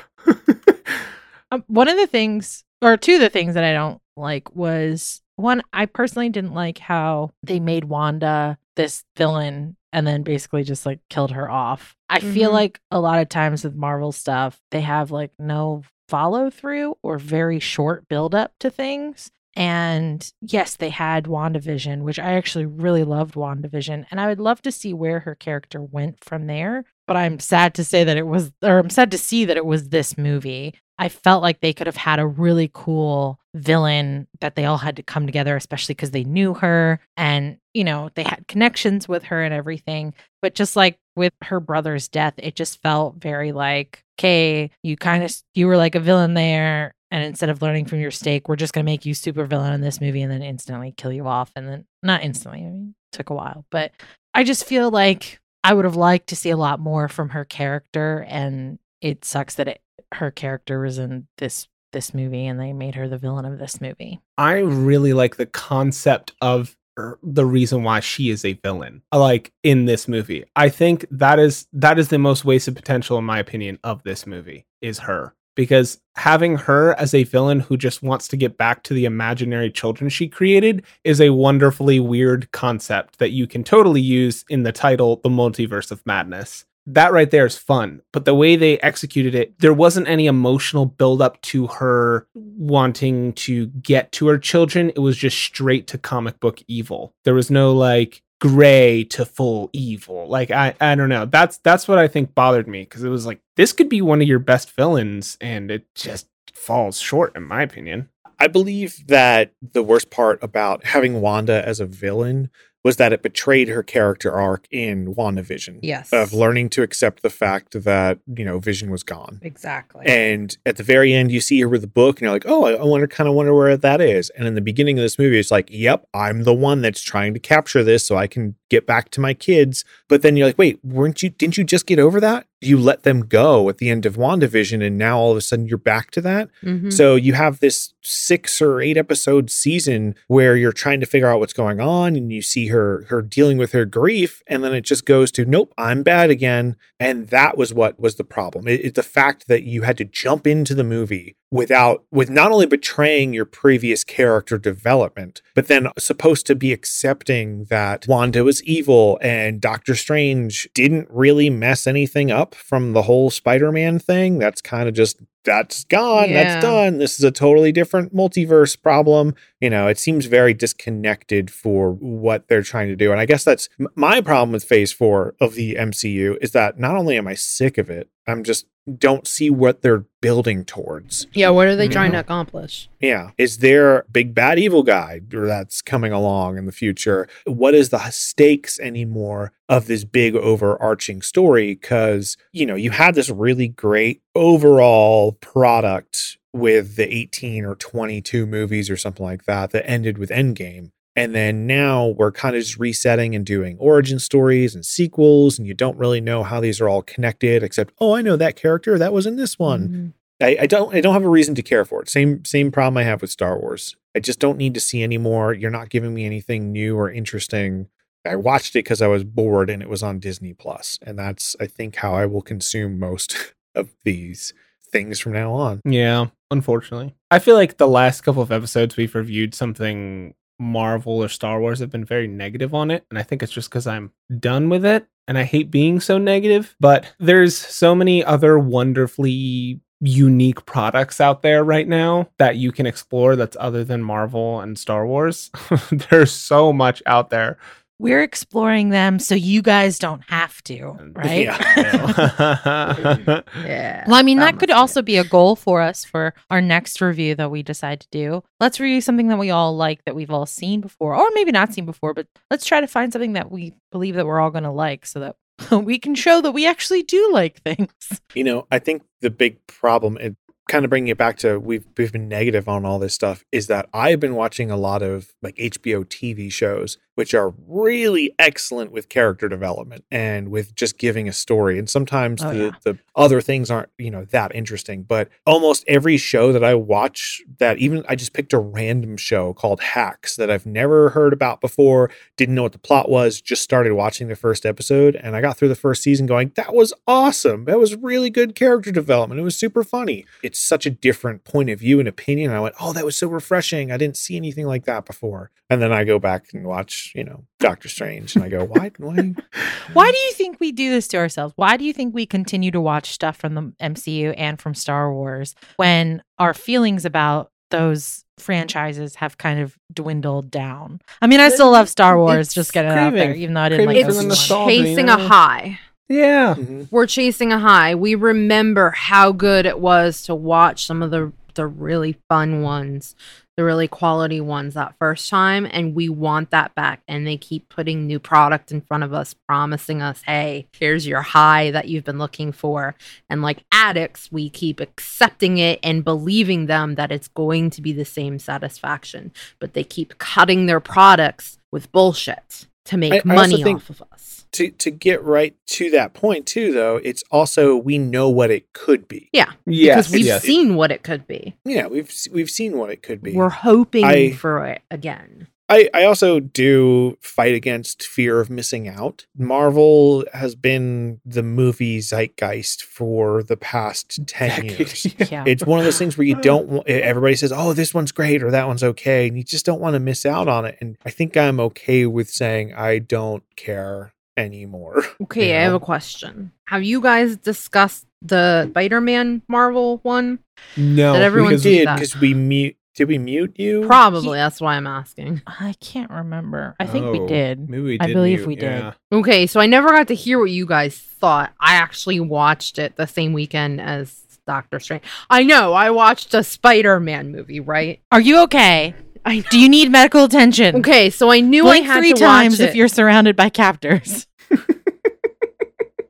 Um, 1.50 1.64
one 1.66 1.88
of 1.88 1.96
the 1.96 2.06
things, 2.06 2.62
or 2.82 2.98
two 2.98 3.14
of 3.14 3.20
the 3.20 3.30
things 3.30 3.54
that 3.54 3.64
I 3.64 3.72
don't 3.72 4.02
like 4.18 4.54
was 4.54 5.22
one, 5.36 5.62
I 5.72 5.86
personally 5.86 6.28
didn't 6.28 6.52
like 6.52 6.76
how 6.76 7.30
they 7.42 7.58
made 7.58 7.84
Wanda 7.84 8.58
this 8.76 9.02
villain 9.16 9.77
and 9.92 10.06
then 10.06 10.22
basically 10.22 10.62
just 10.64 10.84
like 10.86 11.00
killed 11.10 11.32
her 11.32 11.50
off. 11.50 11.96
I 12.08 12.20
feel 12.20 12.50
Mhm. 12.50 12.54
like 12.54 12.80
a 12.90 13.00
lot 13.00 13.20
of 13.20 13.28
times 13.28 13.64
with 13.64 13.74
Marvel 13.74 14.12
stuff, 14.12 14.60
they 14.70 14.80
have 14.82 15.10
like 15.10 15.32
no 15.38 15.82
follow 16.08 16.50
through 16.50 16.96
or 17.02 17.18
very 17.18 17.58
short 17.58 18.08
build 18.08 18.34
up 18.34 18.52
to 18.60 18.70
things. 18.70 19.30
And 19.56 20.30
yes, 20.40 20.76
they 20.76 20.90
had 20.90 21.24
WandaVision, 21.24 22.02
which 22.02 22.18
I 22.18 22.34
actually 22.34 22.64
really 22.66 23.02
loved 23.02 23.34
WandaVision. 23.34 24.06
And 24.10 24.20
I 24.20 24.28
would 24.28 24.38
love 24.38 24.62
to 24.62 24.70
see 24.72 24.94
where 24.94 25.20
her 25.20 25.34
character 25.34 25.82
went 25.82 26.22
from 26.22 26.46
there. 26.46 26.84
But 27.08 27.16
I'm 27.16 27.40
sad 27.40 27.74
to 27.74 27.84
say 27.84 28.04
that 28.04 28.16
it 28.16 28.26
was, 28.26 28.52
or 28.62 28.78
I'm 28.78 28.90
sad 28.90 29.10
to 29.10 29.18
see 29.18 29.44
that 29.46 29.56
it 29.56 29.66
was 29.66 29.88
this 29.88 30.16
movie. 30.16 30.74
I 30.98 31.08
felt 31.08 31.42
like 31.42 31.60
they 31.60 31.72
could 31.72 31.86
have 31.86 31.96
had 31.96 32.18
a 32.18 32.26
really 32.26 32.70
cool 32.72 33.38
villain 33.54 34.26
that 34.40 34.56
they 34.56 34.64
all 34.64 34.78
had 34.78 34.96
to 34.96 35.02
come 35.02 35.26
together, 35.26 35.56
especially 35.56 35.94
because 35.94 36.10
they 36.10 36.24
knew 36.24 36.54
her 36.54 37.00
and, 37.16 37.58
you 37.72 37.84
know, 37.84 38.10
they 38.14 38.24
had 38.24 38.48
connections 38.48 39.08
with 39.08 39.24
her 39.24 39.42
and 39.42 39.54
everything. 39.54 40.14
But 40.42 40.54
just 40.54 40.74
like 40.74 40.98
with 41.14 41.32
her 41.42 41.60
brother's 41.60 42.08
death, 42.08 42.34
it 42.38 42.56
just 42.56 42.82
felt 42.82 43.16
very 43.16 43.52
like, 43.52 44.02
okay, 44.18 44.70
you 44.82 44.96
kind 44.96 45.22
of, 45.22 45.34
you 45.54 45.66
were 45.66 45.76
like 45.76 45.94
a 45.94 46.00
villain 46.00 46.34
there. 46.34 46.92
And 47.10 47.24
instead 47.24 47.48
of 47.48 47.62
learning 47.62 47.86
from 47.86 48.00
your 48.00 48.08
mistake, 48.08 48.48
we're 48.48 48.56
just 48.56 48.74
going 48.74 48.84
to 48.84 48.90
make 48.90 49.06
you 49.06 49.14
super 49.14 49.46
villain 49.46 49.72
in 49.72 49.80
this 49.80 50.00
movie 50.00 50.20
and 50.20 50.30
then 50.30 50.42
instantly 50.42 50.92
kill 50.96 51.12
you 51.12 51.26
off. 51.26 51.50
And 51.56 51.66
then, 51.66 51.86
not 52.02 52.22
instantly, 52.22 52.60
I 52.60 52.68
mean, 52.68 52.94
took 53.12 53.30
a 53.30 53.34
while. 53.34 53.64
But 53.70 53.92
I 54.34 54.44
just 54.44 54.66
feel 54.66 54.90
like 54.90 55.40
I 55.64 55.72
would 55.72 55.86
have 55.86 55.96
liked 55.96 56.28
to 56.28 56.36
see 56.36 56.50
a 56.50 56.56
lot 56.56 56.80
more 56.80 57.08
from 57.08 57.30
her 57.30 57.46
character. 57.46 58.26
And 58.28 58.78
it 59.00 59.24
sucks 59.24 59.54
that 59.56 59.68
it, 59.68 59.80
her 60.12 60.30
character 60.30 60.80
was 60.80 60.98
in 60.98 61.26
this 61.38 61.68
this 61.92 62.12
movie 62.12 62.46
and 62.46 62.60
they 62.60 62.72
made 62.72 62.94
her 62.94 63.08
the 63.08 63.18
villain 63.18 63.44
of 63.44 63.58
this 63.58 63.80
movie. 63.80 64.20
I 64.36 64.58
really 64.58 65.12
like 65.12 65.36
the 65.36 65.46
concept 65.46 66.34
of 66.40 66.76
er, 66.98 67.18
the 67.22 67.46
reason 67.46 67.82
why 67.82 68.00
she 68.00 68.30
is 68.30 68.44
a 68.44 68.54
villain 68.54 69.02
like 69.12 69.52
in 69.62 69.86
this 69.86 70.06
movie. 70.08 70.44
I 70.54 70.68
think 70.68 71.06
that 71.10 71.38
is 71.38 71.66
that 71.72 71.98
is 71.98 72.08
the 72.08 72.18
most 72.18 72.44
wasted 72.44 72.76
potential 72.76 73.18
in 73.18 73.24
my 73.24 73.38
opinion 73.38 73.78
of 73.84 74.02
this 74.02 74.26
movie 74.26 74.66
is 74.80 75.00
her. 75.00 75.34
Because 75.56 75.98
having 76.14 76.56
her 76.56 76.94
as 77.00 77.14
a 77.14 77.24
villain 77.24 77.58
who 77.58 77.76
just 77.76 78.00
wants 78.00 78.28
to 78.28 78.36
get 78.36 78.56
back 78.56 78.84
to 78.84 78.94
the 78.94 79.06
imaginary 79.06 79.72
children 79.72 80.08
she 80.08 80.28
created 80.28 80.84
is 81.02 81.20
a 81.20 81.30
wonderfully 81.30 81.98
weird 81.98 82.52
concept 82.52 83.18
that 83.18 83.32
you 83.32 83.48
can 83.48 83.64
totally 83.64 84.00
use 84.00 84.44
in 84.48 84.62
the 84.62 84.70
title 84.70 85.16
the 85.16 85.28
multiverse 85.28 85.90
of 85.90 86.06
madness 86.06 86.64
that 86.94 87.12
right 87.12 87.30
there 87.30 87.46
is 87.46 87.56
fun 87.56 88.00
but 88.12 88.24
the 88.24 88.34
way 88.34 88.56
they 88.56 88.78
executed 88.80 89.34
it 89.34 89.58
there 89.58 89.74
wasn't 89.74 90.08
any 90.08 90.26
emotional 90.26 90.86
build 90.86 91.20
up 91.20 91.40
to 91.42 91.66
her 91.66 92.26
wanting 92.34 93.32
to 93.34 93.66
get 93.66 94.12
to 94.12 94.26
her 94.28 94.38
children. 94.38 94.90
It 94.90 95.00
was 95.00 95.16
just 95.16 95.38
straight 95.38 95.86
to 95.88 95.98
comic 95.98 96.40
book 96.40 96.62
evil. 96.66 97.14
There 97.24 97.34
was 97.34 97.50
no 97.50 97.72
like 97.72 98.22
gray 98.40 99.04
to 99.04 99.24
full 99.24 99.70
evil. 99.72 100.28
Like 100.28 100.50
i 100.50 100.74
i 100.80 100.94
don't 100.94 101.08
know. 101.08 101.24
That's 101.26 101.58
that's 101.58 101.88
what 101.88 101.98
i 101.98 102.08
think 102.08 102.34
bothered 102.34 102.68
me 102.68 102.82
because 102.82 103.04
it 103.04 103.08
was 103.08 103.26
like 103.26 103.40
this 103.56 103.72
could 103.72 103.88
be 103.88 104.02
one 104.02 104.20
of 104.20 104.28
your 104.28 104.38
best 104.38 104.70
villains 104.72 105.36
and 105.40 105.70
it 105.70 105.86
just 105.94 106.28
falls 106.52 107.00
short 107.00 107.34
in 107.36 107.44
my 107.44 107.62
opinion. 107.62 108.08
I 108.40 108.46
believe 108.46 109.04
that 109.08 109.52
the 109.72 109.82
worst 109.82 110.10
part 110.10 110.40
about 110.44 110.84
having 110.84 111.20
Wanda 111.20 111.66
as 111.66 111.80
a 111.80 111.86
villain 111.86 112.50
was 112.84 112.96
that 112.96 113.12
it 113.12 113.22
betrayed 113.22 113.68
her 113.68 113.82
character 113.82 114.32
arc 114.32 114.66
in 114.70 115.14
WandaVision. 115.14 115.80
Yes. 115.82 116.12
Of 116.12 116.32
learning 116.32 116.70
to 116.70 116.82
accept 116.82 117.22
the 117.22 117.30
fact 117.30 117.82
that, 117.84 118.18
you 118.36 118.44
know, 118.44 118.58
Vision 118.58 118.90
was 118.90 119.02
gone. 119.02 119.40
Exactly. 119.42 120.06
And 120.06 120.56
at 120.64 120.76
the 120.76 120.82
very 120.82 121.12
end, 121.12 121.32
you 121.32 121.40
see 121.40 121.60
her 121.60 121.68
with 121.68 121.82
a 121.84 121.88
book, 121.88 122.16
and 122.16 122.22
you're 122.22 122.32
like, 122.32 122.46
"Oh, 122.46 122.64
I, 122.64 122.74
I 122.74 122.84
wonder, 122.84 123.06
kind 123.06 123.28
of 123.28 123.34
wonder 123.34 123.54
where 123.54 123.76
that 123.76 124.00
is." 124.00 124.30
And 124.30 124.46
in 124.46 124.54
the 124.54 124.60
beginning 124.60 124.98
of 124.98 125.02
this 125.02 125.18
movie, 125.18 125.38
it's 125.38 125.50
like, 125.50 125.68
"Yep, 125.70 126.06
I'm 126.14 126.44
the 126.44 126.54
one 126.54 126.80
that's 126.80 127.02
trying 127.02 127.34
to 127.34 127.40
capture 127.40 127.82
this, 127.82 128.06
so 128.06 128.16
I 128.16 128.26
can 128.26 128.54
get 128.70 128.86
back 128.86 129.10
to 129.10 129.20
my 129.20 129.34
kids. 129.34 129.84
But 130.08 130.22
then 130.22 130.36
you're 130.36 130.46
like, 130.46 130.58
wait, 130.58 130.78
weren't 130.84 131.22
you, 131.22 131.30
didn't 131.30 131.56
you 131.58 131.64
just 131.64 131.86
get 131.86 131.98
over 131.98 132.20
that? 132.20 132.46
You 132.60 132.76
let 132.78 133.04
them 133.04 133.20
go 133.20 133.68
at 133.68 133.78
the 133.78 133.88
end 133.88 134.04
of 134.04 134.16
WandaVision 134.16 134.84
and 134.84 134.98
now 134.98 135.16
all 135.18 135.30
of 135.30 135.36
a 135.36 135.40
sudden 135.40 135.66
you're 135.66 135.78
back 135.78 136.10
to 136.12 136.20
that. 136.22 136.48
Mhm. 136.64 136.92
So 136.92 137.14
you 137.14 137.34
have 137.34 137.60
this 137.60 137.94
six 138.02 138.60
or 138.60 138.80
eight 138.80 138.96
episode 138.96 139.48
season 139.50 140.14
where 140.26 140.56
you're 140.56 140.72
trying 140.72 140.98
to 141.00 141.06
figure 141.06 141.28
out 141.28 141.38
what's 141.38 141.52
going 141.52 141.80
on 141.80 142.16
and 142.16 142.32
you 142.32 142.42
see 142.42 142.68
her 142.68 143.04
her 143.08 143.22
dealing 143.22 143.58
with 143.58 143.72
her 143.72 143.84
grief 143.84 144.42
and 144.48 144.64
then 144.64 144.74
it 144.74 144.80
just 144.80 145.04
goes 145.04 145.30
to 145.32 145.44
nope 145.44 145.72
I'm 145.78 146.02
bad 146.02 146.30
again 146.30 146.74
and 146.98 147.28
that 147.28 147.56
was 147.58 147.72
what 147.74 148.00
was 148.00 148.16
the 148.16 148.24
problem 148.24 148.66
it, 148.66 148.84
it- 148.84 148.94
the 148.94 149.02
fact 149.02 149.46
that 149.48 149.62
you 149.62 149.82
had 149.82 149.98
to 149.98 150.04
jump 150.04 150.46
into 150.46 150.74
the 150.74 150.82
movie 150.84 151.36
without 151.50 152.04
with 152.10 152.28
not 152.28 152.52
only 152.52 152.66
betraying 152.66 153.32
your 153.32 153.44
previous 153.44 154.04
character 154.04 154.58
development 154.58 155.40
but 155.54 155.66
then 155.66 155.88
supposed 155.98 156.46
to 156.46 156.54
be 156.54 156.72
accepting 156.72 157.64
that 157.64 158.06
Wanda 158.06 158.44
was 158.44 158.62
evil 158.64 159.18
and 159.22 159.60
Doctor 159.60 159.94
Strange 159.94 160.68
didn't 160.74 161.08
really 161.10 161.48
mess 161.48 161.86
anything 161.86 162.30
up 162.30 162.54
from 162.54 162.92
the 162.92 163.02
whole 163.02 163.30
Spider-Man 163.30 163.98
thing. 163.98 164.38
That's 164.38 164.60
kind 164.60 164.88
of 164.88 164.94
just 164.94 165.18
that's 165.44 165.84
gone 165.84 166.30
Yeah. 166.30 166.42
that's 166.42 166.64
done 166.64 166.98
this 166.98 167.18
is 167.18 167.24
a 167.24 167.30
totally 167.30 167.72
different 167.72 168.14
multiverse 168.14 168.80
problem 168.80 169.34
you 169.60 169.70
know 169.70 169.86
it 169.86 169.98
seems 169.98 170.26
very 170.26 170.54
disconnected 170.54 171.50
for 171.50 171.92
what 171.92 172.48
they're 172.48 172.62
trying 172.62 172.88
to 172.88 172.96
do 172.96 173.12
and 173.12 173.20
i 173.20 173.26
guess 173.26 173.44
that's 173.44 173.68
my 173.94 174.20
problem 174.20 174.52
with 174.52 174.64
phase 174.64 174.92
4 174.92 175.34
of 175.40 175.54
the 175.54 175.74
mcu 175.76 176.36
is 176.40 176.52
that 176.52 176.78
not 176.78 176.96
only 176.96 177.16
am 177.16 177.28
i 177.28 177.34
sick 177.34 177.78
of 177.78 177.88
it 177.88 178.10
i'm 178.26 178.42
just 178.42 178.66
don't 178.96 179.26
see 179.26 179.50
what 179.50 179.82
they're 179.82 180.06
building 180.20 180.64
towards 180.64 181.26
yeah, 181.32 181.50
what 181.50 181.68
are 181.68 181.76
they 181.76 181.88
trying 181.88 182.12
to 182.12 182.16
mm-hmm. 182.18 182.20
accomplish? 182.20 182.88
yeah. 183.00 183.30
Is 183.36 183.58
there 183.58 184.04
big 184.10 184.34
bad 184.34 184.58
evil 184.58 184.82
guy 184.82 185.20
that's 185.28 185.82
coming 185.82 186.12
along 186.12 186.56
in 186.56 186.66
the 186.66 186.72
future? 186.72 187.28
What 187.44 187.74
is 187.74 187.90
the 187.90 187.98
stakes 188.10 188.80
anymore 188.80 189.52
of 189.68 189.86
this 189.86 190.04
big 190.04 190.34
overarching 190.34 191.22
story? 191.22 191.74
Because, 191.74 192.36
you 192.52 192.66
know, 192.66 192.74
you 192.74 192.90
had 192.90 193.14
this 193.14 193.30
really 193.30 193.68
great 193.68 194.22
overall 194.34 195.32
product 195.32 196.38
with 196.52 196.96
the 196.96 197.12
18 197.14 197.64
or 197.64 197.74
22 197.74 198.46
movies 198.46 198.90
or 198.90 198.96
something 198.96 199.24
like 199.24 199.44
that 199.44 199.70
that 199.70 199.88
ended 199.88 200.18
with 200.18 200.30
Endgame. 200.30 200.90
And 201.14 201.34
then 201.34 201.66
now 201.66 202.06
we're 202.06 202.30
kind 202.32 202.54
of 202.54 202.62
just 202.62 202.78
resetting 202.78 203.34
and 203.34 203.44
doing 203.44 203.76
origin 203.80 204.18
stories 204.20 204.74
and 204.74 204.86
sequels, 204.86 205.58
and 205.58 205.66
you 205.66 205.74
don't 205.74 205.98
really 205.98 206.20
know 206.20 206.44
how 206.44 206.60
these 206.60 206.80
are 206.80 206.88
all 206.88 207.02
connected, 207.02 207.62
except, 207.64 207.92
oh, 207.98 208.14
I 208.14 208.22
know 208.22 208.36
that 208.36 208.54
character. 208.54 208.96
That 208.98 209.12
was 209.12 209.26
in 209.26 209.34
this 209.36 209.58
one. 209.58 209.88
Mhm. 209.88 210.12
I, 210.40 210.56
I 210.60 210.66
don't 210.66 210.94
I 210.94 211.00
don't 211.00 211.14
have 211.14 211.24
a 211.24 211.28
reason 211.28 211.56
to 211.56 211.62
care 211.62 211.84
for 211.84 212.00
it. 212.00 212.08
Same 212.08 212.44
same 212.44 212.70
problem 212.70 212.96
I 212.98 213.02
have 213.02 213.20
with 213.20 213.32
Star 213.32 213.58
Wars. 213.58 213.96
I 214.14 214.20
just 214.20 214.38
don't 214.38 214.56
need 214.56 214.74
to 214.74 214.80
see 214.80 215.02
any 215.02 215.18
more. 215.18 215.52
You're 215.52 215.72
not 215.72 215.88
giving 215.90 216.14
me 216.14 216.24
anything 216.24 216.70
new 216.70 216.96
or 216.96 217.10
interesting. 217.10 217.88
I 218.24 218.36
watched 218.36 218.74
it 218.74 218.80
because 218.80 219.02
I 219.02 219.06
was 219.06 219.24
bored 219.24 219.70
and 219.70 219.82
it 219.82 219.88
was 219.88 220.02
on 220.02 220.18
Disney 220.18 220.52
Plus, 220.52 220.98
and 221.02 221.18
that's 221.18 221.56
I 221.60 221.66
think 221.66 221.96
how 221.96 222.14
I 222.14 222.26
will 222.26 222.42
consume 222.42 222.98
most 222.98 223.54
of 223.74 223.90
these 224.04 224.52
things 224.90 225.18
from 225.18 225.32
now 225.32 225.52
on. 225.52 225.80
Yeah, 225.84 226.26
unfortunately. 226.50 227.14
I 227.30 227.38
feel 227.38 227.54
like 227.54 227.76
the 227.76 227.88
last 227.88 228.22
couple 228.22 228.42
of 228.42 228.52
episodes 228.52 228.96
we've 228.96 229.14
reviewed 229.14 229.54
something 229.54 230.34
Marvel 230.58 231.22
or 231.22 231.28
Star 231.28 231.60
Wars 231.60 231.78
have 231.78 231.90
been 231.90 232.04
very 232.04 232.26
negative 232.26 232.74
on 232.74 232.90
it. 232.90 233.04
And 233.10 233.18
I 233.18 233.22
think 233.22 233.42
it's 233.42 233.52
just 233.52 233.70
because 233.70 233.86
I'm 233.86 234.12
done 234.38 234.68
with 234.68 234.84
it 234.84 235.06
and 235.26 235.38
I 235.38 235.44
hate 235.44 235.70
being 235.70 236.00
so 236.00 236.18
negative. 236.18 236.74
But 236.80 237.12
there's 237.18 237.56
so 237.56 237.94
many 237.94 238.24
other 238.24 238.58
wonderfully 238.58 239.80
unique 240.00 240.64
products 240.64 241.20
out 241.20 241.42
there 241.42 241.64
right 241.64 241.88
now 241.88 242.28
that 242.38 242.56
you 242.56 242.70
can 242.70 242.86
explore 242.86 243.34
that's 243.34 243.56
other 243.58 243.84
than 243.84 244.02
Marvel 244.02 244.60
and 244.60 244.78
Star 244.78 245.06
Wars. 245.06 245.50
there's 246.10 246.32
so 246.32 246.72
much 246.72 247.02
out 247.06 247.30
there. 247.30 247.58
We're 247.98 248.22
exploring 248.22 248.90
them 248.90 249.18
so 249.18 249.34
you 249.34 249.60
guys 249.60 249.98
don't 249.98 250.22
have 250.28 250.62
to, 250.64 250.96
right? 251.14 251.46
Yeah. 251.46 253.42
Yeah. 253.64 254.04
Well, 254.06 254.16
I 254.16 254.22
mean, 254.22 254.38
that 254.38 254.54
must 254.54 254.60
could 254.60 254.68
be 254.68 254.72
also 254.72 255.02
be 255.02 255.16
a 255.16 255.24
goal 255.24 255.56
for 255.56 255.80
us 255.80 256.04
for 256.04 256.34
our 256.50 256.60
next 256.60 257.00
review 257.00 257.34
that 257.34 257.50
we 257.50 257.62
decide 257.62 258.00
to 258.00 258.08
do. 258.10 258.42
Let's 258.60 258.78
review 258.78 259.00
something 259.00 259.28
that 259.28 259.38
we 259.38 259.50
all 259.50 259.76
like 259.76 260.04
that 260.04 260.14
we've 260.14 260.30
all 260.30 260.46
seen 260.46 260.80
before, 260.80 261.14
or 261.16 261.26
maybe 261.34 261.50
not 261.50 261.74
seen 261.74 261.86
before, 261.86 262.14
but 262.14 262.26
let's 262.50 262.64
try 262.64 262.80
to 262.80 262.86
find 262.86 263.12
something 263.12 263.32
that 263.32 263.50
we 263.50 263.74
believe 263.90 264.14
that 264.14 264.26
we're 264.26 264.40
all 264.40 264.50
going 264.50 264.64
to 264.64 264.70
like 264.70 265.04
so 265.04 265.20
that 265.20 265.36
we 265.84 265.98
can 265.98 266.14
show 266.14 266.40
that 266.40 266.52
we 266.52 266.66
actually 266.66 267.02
do 267.02 267.30
like 267.32 267.60
things. 267.62 268.20
You 268.34 268.44
know, 268.44 268.66
I 268.70 268.78
think 268.78 269.02
the 269.20 269.30
big 269.30 269.66
problem, 269.66 270.16
and 270.20 270.36
kind 270.68 270.84
of 270.84 270.90
bringing 270.90 271.08
it 271.08 271.16
back 271.16 271.38
to 271.38 271.58
we've 271.58 271.86
we've 271.96 272.12
been 272.12 272.28
negative 272.28 272.68
on 272.68 272.84
all 272.84 272.98
this 272.98 273.14
stuff, 273.14 273.44
is 273.50 273.66
that 273.68 273.88
I've 273.92 274.20
been 274.20 274.34
watching 274.34 274.70
a 274.70 274.76
lot 274.76 275.02
of 275.02 275.32
like 275.42 275.56
HBO 275.56 276.04
TV 276.04 276.52
shows, 276.52 276.98
which 277.18 277.34
are 277.34 277.52
really 277.66 278.32
excellent 278.38 278.92
with 278.92 279.08
character 279.08 279.48
development 279.48 280.04
and 280.08 280.52
with 280.52 280.72
just 280.76 280.98
giving 280.98 281.28
a 281.28 281.32
story. 281.32 281.76
And 281.76 281.90
sometimes 281.90 282.40
Oh, 282.44 282.52
the 282.54 282.64
yeah. 282.66 282.70
the 282.84 282.98
other 283.16 283.40
things 283.40 283.72
aren't 283.72 283.88
you 283.98 284.08
know 284.08 284.24
that 284.26 284.54
interesting. 284.54 285.02
But 285.02 285.28
almost 285.44 285.82
every 285.88 286.16
show 286.16 286.52
that 286.52 286.62
I 286.62 286.76
watch, 286.76 287.42
that 287.58 287.78
even 287.78 288.04
I 288.08 288.14
just 288.14 288.34
picked 288.34 288.52
a 288.52 288.58
random 288.60 289.16
show 289.16 289.52
called 289.52 289.80
Hacks 289.80 290.36
that 290.36 290.48
I've 290.48 290.64
never 290.64 291.08
heard 291.10 291.32
about 291.32 291.60
before, 291.60 292.08
didn't 292.36 292.54
know 292.54 292.62
what 292.62 292.70
the 292.70 292.78
plot 292.78 293.10
was, 293.10 293.40
just 293.40 293.62
started 293.64 293.94
watching 293.94 294.28
the 294.28 294.36
first 294.36 294.64
episode, 294.64 295.16
and 295.16 295.34
I 295.34 295.40
got 295.40 295.56
through 295.56 295.70
the 295.70 295.74
first 295.74 296.04
season 296.04 296.26
going, 296.26 296.52
that 296.54 296.72
was 296.72 296.92
awesome. 297.08 297.64
That 297.64 297.80
was 297.80 297.96
really 297.96 298.30
good 298.30 298.54
character 298.54 298.92
development. 298.92 299.40
It 299.40 299.44
was 299.44 299.56
super 299.56 299.82
funny. 299.82 300.24
It's 300.44 300.60
such 300.60 300.86
a 300.86 300.90
different 300.90 301.42
point 301.42 301.68
of 301.70 301.80
view 301.80 301.98
and 301.98 302.06
opinion. 302.06 302.52
I 302.52 302.60
went, 302.60 302.76
oh, 302.80 302.92
that 302.92 303.04
was 303.04 303.16
so 303.16 303.26
refreshing. 303.26 303.90
I 303.90 303.96
didn't 303.96 304.16
see 304.16 304.36
anything 304.36 304.66
like 304.68 304.84
that 304.84 305.04
before. 305.04 305.50
And 305.68 305.82
then 305.82 305.92
I 305.92 306.04
go 306.04 306.18
back 306.18 306.46
and 306.54 306.64
watch, 306.64 307.07
you 307.14 307.24
know, 307.24 307.44
Doctor 307.60 307.88
Strange, 307.88 308.34
and 308.36 308.44
I 308.44 308.48
go, 308.48 308.64
why? 308.64 308.90
why? 308.98 309.34
Why 309.92 310.10
do 310.12 310.18
you 310.18 310.32
think 310.32 310.60
we 310.60 310.70
do 310.72 310.90
this 310.90 311.08
to 311.08 311.16
ourselves? 311.16 311.54
Why 311.56 311.76
do 311.76 311.84
you 311.84 311.92
think 311.92 312.14
we 312.14 312.26
continue 312.26 312.70
to 312.72 312.80
watch 312.80 313.10
stuff 313.12 313.36
from 313.36 313.54
the 313.54 313.72
MCU 313.80 314.34
and 314.36 314.60
from 314.60 314.74
Star 314.74 315.12
Wars 315.12 315.54
when 315.76 316.22
our 316.38 316.52
feelings 316.54 317.04
about 317.06 317.50
those 317.70 318.24
franchises 318.38 319.16
have 319.16 319.38
kind 319.38 319.60
of 319.60 319.76
dwindled 319.92 320.50
down? 320.50 321.00
I 321.22 321.26
mean, 321.26 321.40
I 321.40 321.48
still 321.48 321.70
love 321.70 321.88
Star 321.88 322.18
Wars, 322.18 322.48
It's 322.48 322.54
just 322.54 322.72
get 322.72 322.84
it 322.84 322.90
out 322.92 323.14
there, 323.14 323.34
even 323.34 323.54
though 323.54 323.60
I 323.62 323.68
didn't 323.70 323.86
like 323.86 323.94
craving 323.96 324.04
for 324.04 324.08
It's 324.32 324.48
the 324.48 324.54
everyone. 324.54 324.68
nostalgia, 324.68 324.74
you 324.74 324.82
chasing 324.84 325.08
a 325.08 325.16
high. 325.28 325.78
Yeah. 326.10 326.54
Mhm. 326.54 326.88
We're 326.90 327.06
chasing 327.06 327.52
a 327.52 327.58
high. 327.58 327.94
We 327.94 328.14
remember 328.14 328.90
how 328.90 329.32
good 329.32 329.66
it 329.66 329.78
was 329.80 330.22
to 330.24 330.34
watch 330.34 330.86
some 330.86 331.02
of 331.02 331.10
the 331.10 331.32
the 331.54 331.66
really 331.66 332.16
fun 332.28 332.62
ones, 332.62 333.16
the 333.58 333.64
really 333.64 333.88
quality 333.88 334.40
ones 334.40 334.74
that 334.74 334.94
first 335.00 335.28
time, 335.28 335.66
and 335.72 335.92
we 335.92 336.08
want 336.08 336.50
that 336.50 336.72
back. 336.76 337.02
And 337.08 337.26
they 337.26 337.36
keep 337.36 337.68
putting 337.68 338.06
new 338.06 338.20
product 338.20 338.70
in 338.70 338.82
front 338.82 339.02
of 339.02 339.12
us, 339.12 339.34
promising 339.34 340.00
us, 340.00 340.22
"Hey, 340.22 340.68
here's 340.78 341.08
your 341.08 341.22
high 341.22 341.72
that 341.72 341.88
you've 341.88 342.04
been 342.04 342.20
looking 342.20 342.52
for." 342.52 342.94
And 343.28 343.42
like 343.42 343.64
addicts, 343.72 344.30
we 344.30 344.48
keep 344.48 344.78
accepting 344.78 345.58
it 345.58 345.80
and 345.82 346.04
believing 346.04 346.66
them 346.66 346.94
that 346.94 347.10
it's 347.10 347.26
going 347.26 347.70
to 347.70 347.82
be 347.82 347.92
the 347.92 348.04
same 348.04 348.38
satisfaction, 348.38 349.32
but 349.58 349.72
they 349.72 349.82
keep 349.82 350.18
cutting 350.18 350.66
their 350.66 350.78
products 350.78 351.58
with 351.72 351.90
bullshit 351.90 352.68
to 352.84 352.96
make 352.96 353.12
I- 353.12 353.22
I 353.28 353.34
money 353.34 353.60
think- 353.60 353.78
off 353.78 353.90
of 353.90 354.04
us. 354.12 354.37
To, 354.52 354.70
to 354.70 354.90
get 354.90 355.22
right 355.22 355.54
to 355.66 355.90
that 355.90 356.14
point, 356.14 356.46
too, 356.46 356.72
though, 356.72 356.96
it's 356.96 357.22
also 357.30 357.76
we 357.76 357.98
know 357.98 358.28
what 358.28 358.50
it 358.50 358.72
could 358.72 359.06
be. 359.08 359.28
Yeah, 359.32 359.52
Yes. 359.66 360.06
because 360.08 360.12
we've 360.12 360.26
yes. 360.26 360.42
seen 360.42 360.74
what 360.74 360.90
it 360.90 361.02
could 361.02 361.26
be. 361.26 361.56
Yeah, 361.64 361.86
we've 361.86 362.12
we've 362.32 362.50
seen 362.50 362.78
what 362.78 362.90
it 362.90 363.02
could 363.02 363.22
be. 363.22 363.34
We're 363.34 363.48
hoping 363.50 364.04
I- 364.04 364.32
for 364.32 364.64
it 364.64 364.82
again. 364.90 365.48
I, 365.70 365.90
I 365.92 366.04
also 366.04 366.40
do 366.40 367.18
fight 367.20 367.54
against 367.54 368.02
fear 368.02 368.40
of 368.40 368.48
missing 368.48 368.88
out. 368.88 369.26
Marvel 369.36 370.24
has 370.32 370.54
been 370.54 371.20
the 371.26 371.42
movie 371.42 371.98
zeitgeist 372.00 372.82
for 372.82 373.42
the 373.42 373.56
past 373.58 374.18
10 374.26 374.64
years. 374.64 375.06
Yeah. 375.30 375.44
It's 375.46 375.66
one 375.66 375.78
of 375.78 375.84
those 375.84 375.98
things 375.98 376.16
where 376.16 376.26
you 376.26 376.36
don't 376.36 376.68
want, 376.68 376.88
everybody 376.88 377.34
says, 377.36 377.52
oh, 377.52 377.74
this 377.74 377.92
one's 377.92 378.12
great 378.12 378.42
or 378.42 378.50
that 378.50 378.66
one's 378.66 378.82
okay. 378.82 379.28
And 379.28 379.36
you 379.36 379.44
just 379.44 379.66
don't 379.66 379.80
want 379.80 379.92
to 379.92 380.00
miss 380.00 380.24
out 380.24 380.48
on 380.48 380.64
it. 380.64 380.78
And 380.80 380.96
I 381.04 381.10
think 381.10 381.36
I'm 381.36 381.60
okay 381.60 382.06
with 382.06 382.30
saying 382.30 382.72
I 382.72 382.98
don't 382.98 383.42
care 383.54 384.14
anymore. 384.38 385.02
Okay, 385.22 385.48
You 385.50 385.56
I 385.56 385.60
have 385.62 385.74
a 385.74 385.80
question. 385.80 386.52
Have 386.68 386.82
you 386.84 387.00
guys 387.00 387.36
discussed 387.36 388.06
the 388.22 388.66
Spider-Man 388.70 389.42
Marvel 389.48 389.98
one? 390.02 390.38
No. 390.76 391.12
That 391.12 391.22
everyone 391.22 391.50
because- 391.50 391.62
did 391.64 391.84
because 391.94 392.20
we 392.20 392.34
mute. 392.34 392.76
Did 392.94 393.06
we 393.08 393.18
mute 393.18 393.54
you? 393.58 393.86
Probably. 393.86 394.38
That's 394.38 394.60
why 394.60 394.74
I'm 394.74 394.86
asking. 394.88 395.42
I 395.46 395.74
can't 395.80 396.10
remember. 396.10 396.74
I 396.80 396.86
think 396.86 397.12
we 397.12 397.20
Oh, 397.20 397.28
did. 397.28 397.68
Maybe 397.70 397.82
we 397.82 397.98
I 398.00 398.12
believe 398.12 398.38
mute, 398.40 398.48
we 398.48 398.56
did. 398.56 398.62
yeah. 398.80 398.92
Okay, 399.12 399.46
so 399.46 399.60
I 399.60 399.66
never 399.66 399.88
got 399.90 400.08
to 400.08 400.14
hear 400.16 400.38
what 400.40 400.50
you 400.50 400.66
guys 400.66 400.96
thought. 400.98 401.52
I 401.60 401.74
actually 401.74 402.18
watched 402.18 402.76
it 402.78 402.96
the 402.96 403.06
same 403.06 403.32
weekend 403.32 403.80
as 403.80 404.20
Doctor 404.48 404.80
Strange. 404.80 405.04
I 405.30 405.44
know. 405.44 405.74
I 405.74 405.90
watched 405.90 406.34
a 406.34 406.42
Spider-Man 406.42 407.30
movie, 407.30 407.60
right? 407.60 408.00
Are 408.10 408.20
you 408.20 408.38
okay? 408.44 408.94
I 409.24 409.40
Do 409.50 409.60
you 409.60 409.68
need 409.68 409.90
medical 409.92 410.24
attention? 410.24 410.76
Okay, 410.76 411.10
so 411.10 411.30
I 411.30 411.40
knew 411.40 411.64
Blink 411.64 411.84
I 411.84 411.92
had 411.92 412.00
three 412.00 412.12
to 412.14 412.18
times 412.20 412.54
watch 412.58 412.60
it. 412.66 412.70
if 412.70 412.74
you're 412.74 412.88
surrounded 412.88 413.36
by 413.36 413.48
captors. 413.48 414.26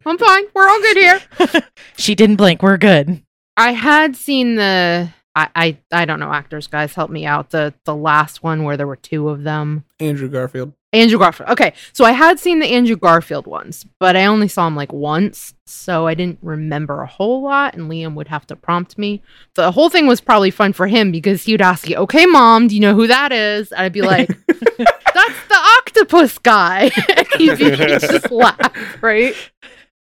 I'm 0.09 0.19
fine. 0.19 0.45
We're 0.55 0.69
all 0.69 0.81
good 0.81 0.97
here. 0.97 1.21
she 1.99 2.15
didn't 2.15 2.37
blink. 2.37 2.63
We're 2.63 2.79
good. 2.79 3.23
I 3.59 3.73
had 3.73 4.17
seen 4.17 4.55
the 4.55 5.11
I, 5.35 5.49
I 5.55 5.79
I 5.93 6.05
don't 6.05 6.19
know 6.19 6.33
actors, 6.33 6.67
guys. 6.67 6.95
Help 6.95 7.11
me 7.11 7.27
out. 7.27 7.51
The 7.51 7.75
the 7.85 7.95
last 7.95 8.43
one 8.43 8.65
where 8.65 8.77
there 8.77 8.87
were 8.87 8.97
two 8.97 9.29
of 9.29 9.45
them. 9.45 9.85
Andrew 10.01 10.29
Garfield. 10.29 10.73
Andrew 10.93 11.19
Garfield. 11.19 11.51
Okay, 11.51 11.75
so 11.93 12.07
I 12.07 12.13
had 12.13 12.39
seen 12.39 12.61
the 12.61 12.67
Andrew 12.67 12.97
Garfield 12.97 13.47
ones, 13.47 13.85
but 14.01 14.17
I 14.17 14.25
only 14.25 14.49
saw 14.49 14.67
him 14.67 14.75
like 14.75 14.91
once, 14.91 15.53
so 15.67 16.07
I 16.07 16.15
didn't 16.15 16.39
remember 16.41 17.03
a 17.03 17.07
whole 17.07 17.43
lot. 17.43 17.75
And 17.75 17.91
Liam 17.91 18.15
would 18.15 18.29
have 18.29 18.47
to 18.47 18.57
prompt 18.57 18.97
me. 18.97 19.23
The 19.55 19.71
whole 19.71 19.91
thing 19.91 20.07
was 20.07 20.23
probably 20.23 20.51
fun 20.51 20.73
for 20.73 20.87
him 20.87 21.13
because 21.13 21.45
he 21.45 21.53
would 21.53 21.61
ask 21.61 21.89
you, 21.89 21.97
"Okay, 21.97 22.25
mom, 22.25 22.69
do 22.69 22.75
you 22.75 22.81
know 22.81 22.95
who 22.95 23.07
that 23.07 23.31
is?" 23.31 23.71
And 23.71 23.83
I'd 23.83 23.93
be 23.93 24.03
like, 24.03 24.29
"That's 24.47 25.49
the 25.49 25.69
octopus 25.79 26.39
guy." 26.39 26.89
he'd, 27.37 27.59
be, 27.59 27.77
he'd 27.77 28.01
just 28.01 28.31
laugh, 28.31 29.03
right? 29.03 29.37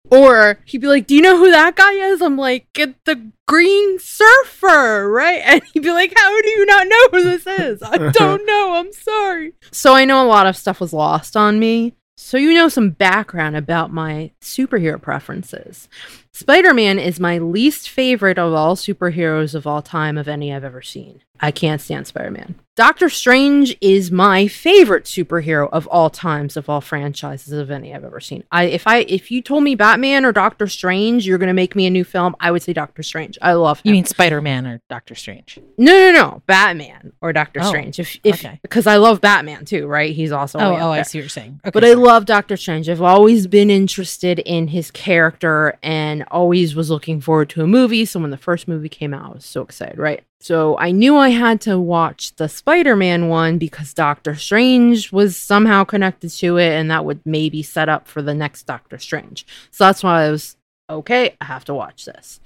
Or 0.09 0.59
he'd 0.65 0.81
be 0.81 0.87
like, 0.87 1.07
Do 1.07 1.15
you 1.15 1.21
know 1.21 1.37
who 1.37 1.51
that 1.51 1.75
guy 1.75 1.93
is? 1.93 2.21
I'm 2.21 2.37
like, 2.37 2.67
Get 2.73 3.03
the 3.05 3.31
green 3.47 3.99
surfer, 3.99 5.09
right? 5.09 5.41
And 5.45 5.61
he'd 5.73 5.83
be 5.83 5.91
like, 5.91 6.13
How 6.15 6.41
do 6.41 6.49
you 6.49 6.65
not 6.65 6.87
know 6.87 7.07
who 7.11 7.23
this 7.23 7.47
is? 7.47 7.81
I 7.83 7.97
don't 8.11 8.45
know. 8.45 8.73
I'm 8.75 8.93
sorry. 8.93 9.53
So 9.71 9.93
I 9.93 10.05
know 10.05 10.25
a 10.25 10.27
lot 10.27 10.47
of 10.47 10.57
stuff 10.57 10.79
was 10.79 10.93
lost 10.93 11.35
on 11.35 11.59
me. 11.59 11.93
So 12.19 12.37
you 12.37 12.55
know 12.55 12.67
some 12.67 12.89
background 12.89 13.55
about 13.55 13.93
my 13.93 14.31
superhero 14.41 14.99
preferences. 14.99 15.87
Spider 16.33 16.73
Man 16.73 16.97
is 16.97 17.19
my 17.19 17.37
least 17.37 17.89
favorite 17.89 18.39
of 18.39 18.53
all 18.53 18.75
superheroes 18.75 19.53
of 19.53 19.67
all 19.67 19.83
time, 19.83 20.17
of 20.17 20.27
any 20.27 20.51
I've 20.53 20.63
ever 20.63 20.81
seen. 20.81 21.21
I 21.39 21.51
can't 21.51 21.81
stand 21.81 22.07
Spider 22.07 22.31
Man. 22.31 22.55
Doctor 22.75 23.09
Strange 23.09 23.75
is 23.81 24.11
my 24.11 24.47
favorite 24.47 25.05
superhero 25.05 25.67
of 25.71 25.87
all 25.87 26.11
times, 26.11 26.55
of 26.55 26.69
all 26.69 26.79
franchises, 26.79 27.51
of 27.51 27.71
any 27.71 27.91
I've 27.91 28.03
ever 28.03 28.19
seen. 28.19 28.43
I 28.51 28.65
if 28.65 28.85
I 28.85 28.97
if 28.99 29.31
you 29.31 29.41
told 29.41 29.63
me 29.63 29.73
Batman 29.73 30.23
or 30.25 30.31
Doctor 30.31 30.67
Strange, 30.67 31.25
you're 31.25 31.39
gonna 31.39 31.55
make 31.55 31.75
me 31.75 31.87
a 31.87 31.89
new 31.89 32.03
film, 32.03 32.35
I 32.39 32.51
would 32.51 32.61
say 32.61 32.73
Doctor 32.73 33.01
Strange. 33.01 33.35
I 33.41 33.53
love 33.53 33.79
him. 33.79 33.83
You 33.85 33.93
mean 33.93 34.05
Spider 34.05 34.41
Man 34.41 34.67
or 34.67 34.79
Doctor 34.89 35.15
Strange? 35.15 35.57
no, 35.79 35.91
no, 35.91 36.11
no, 36.11 36.43
Batman 36.45 37.13
or 37.19 37.33
Doctor 37.33 37.61
Oh, 37.63 37.67
Strange. 37.67 37.97
If 37.99 38.19
if 38.23 38.45
okay. 38.45 38.59
because 38.61 38.85
I 38.85 38.97
love 38.97 39.21
Batman 39.21 39.65
too, 39.65 39.87
right? 39.87 40.13
He's 40.13 40.31
also 40.31 40.59
Oh, 40.59 40.75
oh, 40.75 40.91
I 40.91 41.01
see 41.01 41.17
what 41.17 41.23
you're 41.23 41.29
saying. 41.29 41.59
Okay, 41.65 41.71
But 41.71 41.83
I 41.83 41.93
love 41.93 42.25
Doctor 42.25 42.55
Strange. 42.57 42.89
I've 42.89 43.01
always 43.01 43.47
been 43.47 43.71
interested 43.71 44.37
in 44.37 44.67
his 44.67 44.91
character 44.91 45.79
and 45.81 46.25
always 46.29 46.75
was 46.75 46.91
looking 46.91 47.21
forward 47.21 47.49
to 47.51 47.63
a 47.63 47.67
movie. 47.67 48.05
So 48.05 48.19
when 48.19 48.29
the 48.29 48.37
first 48.37 48.67
movie 48.67 48.87
came 48.89 49.15
out, 49.15 49.31
I 49.31 49.33
was 49.33 49.45
so 49.45 49.63
excited, 49.63 49.97
right? 49.97 50.23
So 50.39 50.77
I 50.77 50.91
knew 50.91 51.17
I 51.17 51.29
had 51.29 51.61
to 51.61 51.79
watch 51.79 52.35
the 52.35 52.47
Spider 52.47 52.95
Man 52.95 53.27
one 53.27 53.57
because 53.57 53.93
Doctor 53.93 54.35
Strange 54.35 55.11
was 55.11 55.35
somehow 55.35 55.83
connected 55.83 56.29
to 56.29 56.57
it 56.57 56.73
and 56.73 56.91
that 56.91 57.05
would 57.05 57.21
maybe 57.25 57.63
set 57.63 57.89
up 57.89 58.07
for 58.07 58.21
the 58.21 58.33
next 58.35 58.63
Doctor 58.63 58.97
Strange. 58.97 59.45
So 59.71 59.85
that's 59.85 60.03
why 60.03 60.25
I 60.25 60.31
was 60.31 60.55
okay, 60.89 61.35
I 61.41 61.45
have 61.45 61.65
to 61.65 61.73
watch 61.73 62.05
this. 62.05 62.39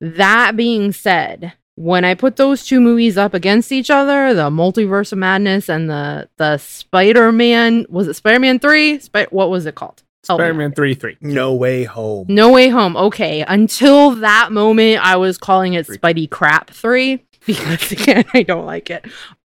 That 0.00 0.56
being 0.56 0.92
said, 0.92 1.54
when 1.76 2.04
I 2.04 2.14
put 2.14 2.36
those 2.36 2.66
two 2.66 2.80
movies 2.80 3.16
up 3.16 3.32
against 3.32 3.70
each 3.70 3.90
other, 3.90 4.34
the 4.34 4.50
Multiverse 4.50 5.12
of 5.12 5.18
Madness 5.18 5.68
and 5.68 5.88
the 5.88 6.28
the 6.38 6.58
Spider 6.58 7.30
Man 7.30 7.86
was 7.88 8.08
it 8.08 8.14
Spider 8.14 8.40
Man 8.40 8.58
three? 8.58 8.98
Spi- 8.98 9.28
what 9.30 9.50
was 9.50 9.66
it 9.66 9.76
called? 9.76 10.02
Spider 10.34 10.54
Man 10.54 10.72
3 10.72 10.94
3. 10.94 11.16
No 11.20 11.54
way 11.54 11.84
home. 11.84 12.26
No 12.28 12.50
Way 12.50 12.68
Home. 12.68 12.96
Okay, 12.96 13.44
until 13.46 14.10
that 14.16 14.50
moment, 14.50 15.04
I 15.04 15.16
was 15.16 15.38
calling 15.38 15.74
it 15.74 15.86
Spidey 15.86 16.28
Crap 16.28 16.70
three 16.70 17.24
because 17.56 17.92
again, 17.92 18.24
I 18.34 18.42
don't 18.42 18.66
like 18.66 18.90
it. 18.90 19.04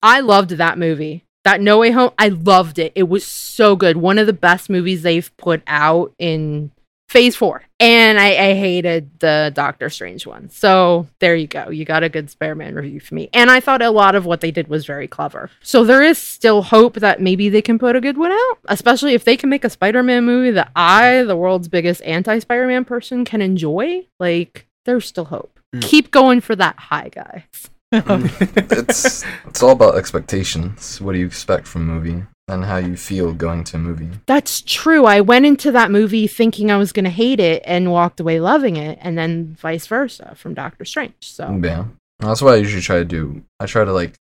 I 0.03 0.19
loved 0.19 0.51
that 0.51 0.77
movie. 0.77 1.23
That 1.45 1.61
No 1.61 1.77
Way 1.79 1.91
Home, 1.91 2.11
I 2.17 2.29
loved 2.29 2.79
it. 2.79 2.91
It 2.95 3.07
was 3.07 3.25
so 3.25 3.75
good. 3.75 3.97
One 3.97 4.17
of 4.17 4.25
the 4.25 4.33
best 4.33 4.69
movies 4.69 5.03
they've 5.03 5.31
put 5.37 5.61
out 5.67 6.11
in 6.17 6.71
Phase 7.07 7.35
Four, 7.35 7.61
and 7.79 8.19
I, 8.19 8.29
I 8.29 8.53
hated 8.55 9.19
the 9.19 9.51
Doctor 9.53 9.91
Strange 9.91 10.25
one. 10.25 10.49
So 10.49 11.07
there 11.19 11.35
you 11.35 11.45
go. 11.45 11.69
You 11.69 11.85
got 11.85 12.03
a 12.03 12.09
good 12.09 12.31
Spider-Man 12.31 12.73
review 12.73 12.99
for 12.99 13.13
me. 13.13 13.29
And 13.31 13.51
I 13.51 13.59
thought 13.59 13.83
a 13.83 13.91
lot 13.91 14.15
of 14.15 14.25
what 14.25 14.41
they 14.41 14.49
did 14.49 14.67
was 14.67 14.87
very 14.87 15.07
clever. 15.07 15.51
So 15.61 15.83
there 15.83 16.01
is 16.01 16.17
still 16.17 16.63
hope 16.63 16.95
that 16.95 17.21
maybe 17.21 17.47
they 17.47 17.61
can 17.61 17.77
put 17.77 17.95
a 17.95 18.01
good 18.01 18.17
one 18.17 18.31
out, 18.31 18.57
especially 18.65 19.13
if 19.13 19.23
they 19.23 19.37
can 19.37 19.49
make 19.49 19.63
a 19.63 19.69
Spider-Man 19.69 20.25
movie 20.25 20.51
that 20.51 20.71
I, 20.75 21.21
the 21.23 21.37
world's 21.37 21.67
biggest 21.67 22.01
anti-Spider-Man 22.01 22.85
person, 22.85 23.23
can 23.23 23.41
enjoy. 23.41 24.07
Like 24.19 24.65
there's 24.85 25.05
still 25.05 25.25
hope. 25.25 25.59
Mm. 25.75 25.83
Keep 25.83 26.09
going 26.09 26.41
for 26.41 26.55
that 26.55 26.77
high, 26.79 27.09
guys. 27.09 27.69
it's 28.09 29.23
it's 29.45 29.63
all 29.63 29.71
about 29.71 29.95
expectations. 29.95 30.99
What 31.01 31.13
do 31.13 31.19
you 31.19 31.25
expect 31.25 31.67
from 31.67 31.89
a 31.89 31.93
movie 31.93 32.23
and 32.47 32.63
how 32.65 32.77
you 32.77 32.95
feel 32.97 33.33
going 33.33 33.63
to 33.65 33.77
a 33.77 33.79
movie? 33.79 34.09
That's 34.25 34.61
true. 34.61 35.05
I 35.05 35.21
went 35.21 35.45
into 35.45 35.71
that 35.71 35.91
movie 35.91 36.27
thinking 36.27 36.71
I 36.71 36.77
was 36.77 36.91
going 36.91 37.05
to 37.05 37.11
hate 37.11 37.39
it 37.39 37.63
and 37.65 37.91
walked 37.91 38.19
away 38.19 38.39
loving 38.39 38.75
it, 38.75 38.99
and 39.01 39.17
then 39.17 39.55
vice 39.59 39.87
versa 39.87 40.33
from 40.35 40.53
Doctor 40.53 40.85
Strange. 40.85 41.15
So 41.21 41.59
Yeah, 41.63 41.85
that's 42.19 42.41
what 42.41 42.53
I 42.53 42.57
usually 42.57 42.81
try 42.81 42.97
to 42.97 43.05
do. 43.05 43.43
I 43.59 43.65
try 43.65 43.83
to 43.85 43.93
like 43.93 44.15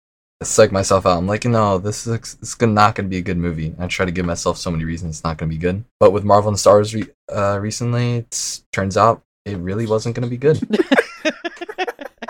psych 0.43 0.71
myself 0.71 1.05
out. 1.05 1.17
I'm 1.17 1.27
like, 1.27 1.45
no, 1.45 1.77
this 1.77 2.05
is 2.05 2.13
it's 2.41 2.53
gonna- 2.55 2.73
not 2.73 2.95
gonna 2.95 3.07
be 3.09 3.17
a 3.17 3.21
good 3.21 3.37
movie. 3.37 3.73
I 3.79 3.87
try 3.87 4.05
to 4.05 4.11
give 4.11 4.25
myself 4.25 4.57
so 4.57 4.69
many 4.71 4.83
reasons 4.83 5.15
it's 5.17 5.23
not 5.23 5.37
gonna 5.37 5.49
be 5.49 5.57
good. 5.57 5.83
But 5.99 6.11
with 6.11 6.23
Marvel 6.25 6.49
and 6.49 6.59
Star 6.59 6.75
Wars 6.75 6.93
re- 6.93 7.07
uh, 7.33 7.59
recently, 7.61 8.17
it 8.17 8.61
turns 8.73 8.97
out 8.97 9.21
it 9.45 9.57
really 9.57 9.85
wasn't 9.87 10.15
gonna 10.15 10.27
be 10.27 10.37
good. 10.37 10.59